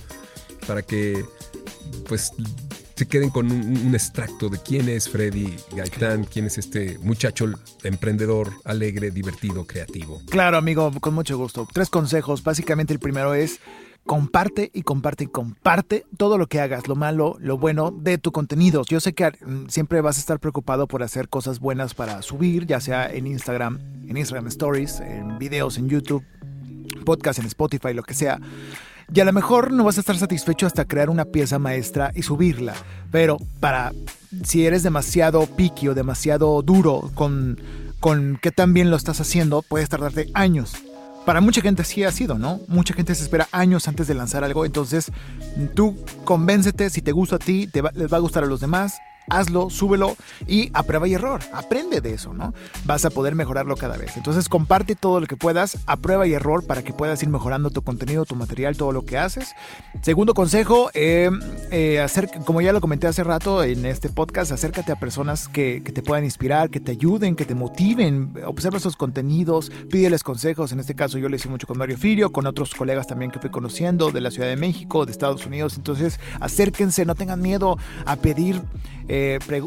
para 0.67 0.81
que 0.83 1.25
pues 2.07 2.31
se 2.99 3.07
queden 3.07 3.29
con 3.29 3.49
un, 3.49 3.95
extracto 3.95 4.49
de 4.49 4.57
quién 4.57 4.89
es 4.89 5.07
Freddy 5.07 5.55
Gaitán, 5.71 6.25
quién 6.25 6.47
es 6.47 6.57
este 6.57 6.99
muchacho 6.99 7.45
emprendedor, 7.85 8.51
alegre, 8.65 9.09
divertido, 9.09 9.65
creativo. 9.65 10.21
Claro, 10.29 10.57
amigo, 10.57 10.91
con 10.99 11.13
mucho 11.13 11.37
gusto. 11.37 11.65
Tres 11.71 11.89
consejos. 11.89 12.43
Básicamente 12.43 12.91
el 12.91 12.99
primero 12.99 13.33
es 13.33 13.61
comparte 14.05 14.69
y 14.73 14.81
comparte 14.81 15.23
y 15.23 15.27
comparte 15.27 16.05
todo 16.17 16.37
lo 16.37 16.47
que 16.47 16.59
hagas, 16.59 16.89
lo 16.89 16.97
malo, 16.97 17.37
lo 17.39 17.57
bueno 17.57 17.91
de 17.91 18.17
tu 18.17 18.33
contenido. 18.33 18.83
Yo 18.89 18.99
sé 18.99 19.13
que 19.13 19.29
mm, 19.29 19.69
siempre 19.69 20.01
vas 20.01 20.17
a 20.17 20.19
estar 20.19 20.41
preocupado 20.41 20.85
por 20.85 21.01
hacer 21.01 21.29
cosas 21.29 21.61
buenas 21.61 21.93
para 21.93 22.21
subir, 22.21 22.65
ya 22.65 22.81
sea 22.81 23.09
en 23.09 23.27
Instagram, 23.27 23.79
en 24.09 24.17
Instagram 24.17 24.47
Stories, 24.47 24.99
en 24.99 25.39
videos 25.39 25.77
en 25.77 25.87
YouTube, 25.87 26.25
podcast 27.05 27.39
en 27.39 27.45
Spotify, 27.45 27.93
lo 27.93 28.03
que 28.03 28.13
sea. 28.13 28.41
Y 29.13 29.19
a 29.19 29.25
lo 29.25 29.33
mejor 29.33 29.71
no 29.71 29.83
vas 29.83 29.97
a 29.97 30.01
estar 30.01 30.17
satisfecho 30.17 30.67
hasta 30.67 30.85
crear 30.85 31.09
una 31.09 31.25
pieza 31.25 31.57
maestra 31.59 32.11
y 32.13 32.21
subirla. 32.21 32.73
Pero 33.11 33.37
para 33.59 33.91
si 34.43 34.65
eres 34.65 34.83
demasiado 34.83 35.45
piqui 35.47 35.87
o 35.87 35.95
demasiado 35.95 36.61
duro 36.61 37.09
con, 37.15 37.59
con 37.99 38.37
qué 38.41 38.51
tan 38.51 38.73
bien 38.73 38.91
lo 38.91 38.97
estás 38.97 39.19
haciendo, 39.19 39.63
puedes 39.63 39.89
tardarte 39.89 40.29
años. 40.33 40.73
Para 41.25 41.41
mucha 41.41 41.61
gente 41.61 41.83
sí 41.83 42.03
ha 42.03 42.11
sido, 42.11 42.37
¿no? 42.37 42.59
Mucha 42.67 42.93
gente 42.93 43.13
se 43.15 43.23
espera 43.23 43.47
años 43.51 43.87
antes 43.87 44.07
de 44.07 44.13
lanzar 44.13 44.43
algo. 44.43 44.65
Entonces, 44.65 45.11
tú 45.75 45.97
convéncete 46.23 46.89
si 46.89 47.01
te 47.01 47.11
gusta 47.11 47.37
a 47.37 47.39
ti, 47.39 47.67
te 47.67 47.81
les 47.81 48.11
va 48.11 48.17
a 48.17 48.21
gustar 48.21 48.43
a 48.43 48.47
los 48.47 48.61
demás 48.61 48.99
hazlo, 49.29 49.69
súbelo 49.69 50.15
y 50.47 50.69
a 50.73 50.83
prueba 50.83 51.07
y 51.07 51.13
error. 51.13 51.41
Aprende 51.53 52.01
de 52.01 52.13
eso, 52.13 52.33
¿no? 52.33 52.53
Vas 52.85 53.05
a 53.05 53.09
poder 53.09 53.35
mejorarlo 53.35 53.75
cada 53.75 53.97
vez. 53.97 54.17
Entonces 54.17 54.49
comparte 54.49 54.95
todo 54.95 55.19
lo 55.19 55.27
que 55.27 55.37
puedas 55.37 55.77
a 55.85 55.97
prueba 55.97 56.27
y 56.27 56.33
error 56.33 56.65
para 56.65 56.83
que 56.83 56.93
puedas 56.93 57.21
ir 57.23 57.29
mejorando 57.29 57.69
tu 57.69 57.81
contenido, 57.81 58.25
tu 58.25 58.35
material, 58.35 58.77
todo 58.77 58.91
lo 58.91 59.05
que 59.05 59.17
haces. 59.17 59.53
Segundo 60.01 60.33
consejo, 60.33 60.89
eh, 60.93 61.29
eh, 61.71 61.99
hacer, 61.99 62.29
como 62.45 62.61
ya 62.61 62.73
lo 62.73 62.81
comenté 62.81 63.07
hace 63.07 63.23
rato 63.23 63.63
en 63.63 63.85
este 63.85 64.09
podcast, 64.09 64.51
acércate 64.51 64.91
a 64.91 64.95
personas 64.95 65.47
que, 65.47 65.81
te 65.81 66.03
puedan 66.03 66.23
inspirar, 66.23 66.69
que 66.69 66.79
te 66.79 66.91
ayuden, 66.91 67.35
que 67.35 67.45
te 67.45 67.55
motiven. 67.55 68.33
Observa 68.45 68.77
esos 68.77 68.95
contenidos, 68.95 69.71
pídeles 69.89 70.23
consejos. 70.23 70.71
En 70.71 70.79
este 70.79 70.95
caso 70.95 71.17
yo 71.17 71.29
le 71.29 71.37
hice 71.37 71.49
mucho 71.49 71.67
con 71.67 71.77
Mario 71.77 71.97
Firio, 71.97 72.31
con 72.31 72.45
otros 72.47 72.73
colegas 72.75 73.07
también 73.07 73.31
que 73.31 73.39
fui 73.39 73.49
conociendo 73.49 74.11
de 74.11 74.21
la 74.21 74.31
Ciudad 74.31 74.47
de 74.47 74.55
México, 74.55 75.05
de 75.05 75.11
Estados 75.11 75.45
Unidos. 75.45 75.75
Entonces 75.77 76.19
acérquense, 76.39 77.05
no 77.05 77.15
tengan 77.15 77.41
miedo 77.41 77.77
a 78.05 78.15
pedir 78.15 78.61
eh, 79.07 79.18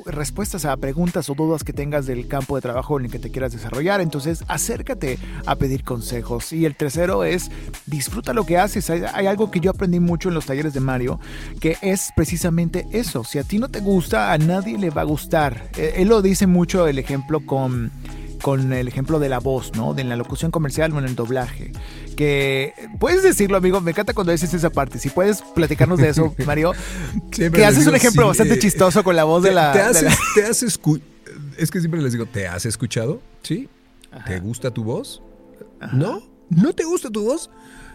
respuestas 0.07 0.65
a 0.65 0.77
preguntas 0.77 1.29
o 1.31 1.35
dudas 1.35 1.65
que 1.65 1.73
tengas 1.73 2.07
del 2.07 2.27
campo 2.29 2.57
de 2.57 2.63
trabajo 2.63 2.99
en 2.99 3.07
el 3.07 3.11
que 3.11 3.19
te 3.19 3.31
quieras 3.31 3.53
desarrollar. 3.53 4.01
Entonces, 4.01 4.45
acércate 4.49 5.19
a 5.47 5.57
pedir 5.57 5.85
consejos. 5.85 6.53
Y 6.53 6.67
el 6.67 6.77
tercero 6.77 7.25
es 7.25 7.51
disfruta 7.87 8.33
lo 8.33 8.45
que 8.45 8.59
haces. 8.59 8.91
Hay, 8.91 9.27
algo 9.27 9.51
que 9.51 9.61
yo 9.61 9.71
aprendí 9.71 10.01
mucho 10.01 10.29
en 10.29 10.35
los 10.35 10.47
talleres 10.47 10.75
de 10.75 10.81
Mario, 10.81 11.21
que 11.61 11.77
es 11.83 12.11
precisamente 12.17 12.87
eso. 12.93 13.25
Si 13.25 13.39
a 13.39 13.45
ti 13.45 13.59
no 13.59 13.69
te 13.69 13.81
gusta, 13.81 14.33
a 14.33 14.39
nadie 14.39 14.79
le 14.79 14.91
va 14.91 15.03
a 15.03 15.05
gustar. 15.05 15.69
Eh, 15.77 15.95
él 15.97 16.09
lo 16.09 16.23
dice 16.23 16.47
mucho 16.47 16.87
el 16.87 16.99
ejemplo 16.99 17.45
con 17.45 17.91
con 18.43 18.73
el 18.73 18.89
ejemplo 18.89 19.19
de 19.19 19.29
la 19.29 19.39
voz, 19.39 19.73
¿no? 19.75 19.95
De 19.95 20.05
la 20.05 20.17
locución 20.17 20.51
comercial 20.51 20.93
o 20.93 20.99
en 20.99 21.07
el 21.07 21.15
doblaje. 21.15 21.73
Que 22.17 22.75
puedes 23.01 23.23
decirlo, 23.23 23.57
amigo, 23.57 23.81
me 23.81 23.93
encanta 23.93 24.13
cuando 24.13 24.33
dices 24.33 24.53
esa 24.53 24.71
parte. 24.71 24.99
Si 24.99 25.09
puedes 25.09 25.41
platicarnos 25.41 25.99
de 25.99 26.09
eso, 26.11 26.35
Mario. 26.47 26.73
que 27.31 27.65
haces 27.65 27.87
un 27.87 27.95
ejemplo 27.95 28.27
bastante 28.27 28.59
chistoso 28.59 29.03
con 29.03 29.17
la 29.17 29.25
voz 29.25 29.43
de 29.43 29.53
la. 29.53 29.73
Te 29.73 29.81
has, 29.81 30.63
Es 31.57 31.71
que 31.71 31.81
siempre 31.81 32.03
les 32.03 32.13
digo, 32.13 32.27
¿te 32.27 32.47
has 32.47 32.67
escuchado? 32.67 33.23
¿Sí? 33.43 33.69
¿Te 34.27 34.41
gusta 34.41 34.71
tu 34.71 34.85
voz? 34.85 35.23
¿No? 35.93 36.23
¿No 36.51 36.75
te 36.75 36.85
gusta 36.85 37.09
tu 37.09 37.25
voz? 37.25 37.49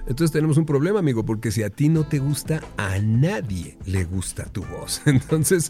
Entonces 0.07 0.31
tenemos 0.31 0.57
un 0.57 0.65
problema, 0.65 0.99
amigo, 0.99 1.25
porque 1.25 1.51
si 1.51 1.63
a 1.63 1.69
ti 1.69 1.89
no 1.89 2.05
te 2.05 2.19
gusta, 2.19 2.61
a 2.77 2.99
nadie 2.99 3.77
le 3.85 4.05
gusta 4.05 4.45
tu 4.45 4.63
voz. 4.63 5.01
Entonces, 5.05 5.69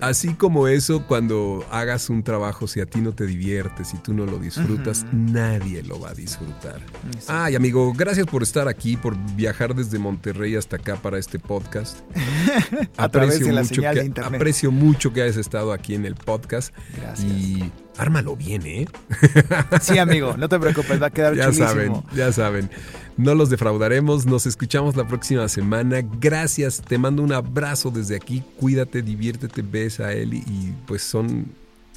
así 0.00 0.34
como 0.34 0.68
eso, 0.68 1.06
cuando 1.06 1.64
hagas 1.70 2.10
un 2.10 2.22
trabajo, 2.22 2.66
si 2.66 2.80
a 2.80 2.86
ti 2.86 3.00
no 3.00 3.12
te 3.12 3.26
diviertes, 3.26 3.94
y 3.94 3.98
tú 3.98 4.12
no 4.12 4.26
lo 4.26 4.38
disfrutas, 4.38 5.06
nadie 5.12 5.82
lo 5.82 5.98
va 5.98 6.10
a 6.10 6.14
disfrutar. 6.14 6.80
Ay, 7.28 7.54
amigo, 7.54 7.92
gracias 7.94 8.26
por 8.26 8.42
estar 8.42 8.68
aquí, 8.68 8.96
por 8.96 9.16
viajar 9.34 9.74
desde 9.74 9.98
Monterrey 9.98 10.54
hasta 10.54 10.76
acá 10.76 10.96
para 10.96 11.18
este 11.18 11.38
podcast. 11.38 11.98
a 12.96 13.04
aprecio 13.04 13.10
través 13.10 13.40
de 13.40 13.52
la 13.52 13.64
señal 13.64 13.94
de 13.94 14.04
internet. 14.04 14.34
Aprecio 14.34 14.70
mucho 14.70 15.12
que 15.12 15.22
hayas 15.22 15.36
estado 15.38 15.72
aquí 15.72 15.94
en 15.94 16.04
el 16.04 16.14
podcast. 16.14 16.74
Gracias. 16.96 17.32
Y 17.32 17.72
ármalo 17.96 18.36
bien, 18.36 18.66
¿eh? 18.66 18.86
Sí, 19.80 19.98
amigo, 19.98 20.34
no 20.36 20.48
te 20.48 20.58
preocupes, 20.58 21.00
va 21.00 21.06
a 21.06 21.10
quedar 21.10 21.34
ya 21.34 21.52
saben, 21.52 22.02
ya 22.14 22.32
saben. 22.32 22.70
No 23.16 23.34
los 23.34 23.50
defraudaremos, 23.50 24.24
nos 24.26 24.46
escuchamos 24.46 24.96
la 24.96 25.06
próxima 25.06 25.48
semana. 25.48 26.02
Gracias, 26.20 26.80
te 26.80 26.96
mando 26.98 27.22
un 27.22 27.32
abrazo 27.32 27.90
desde 27.90 28.16
aquí. 28.16 28.42
Cuídate, 28.58 29.02
diviértete, 29.02 29.62
ves 29.62 30.00
a 30.00 30.12
él 30.12 30.34
y, 30.34 30.72
pues 30.86 31.02
son 31.02 31.46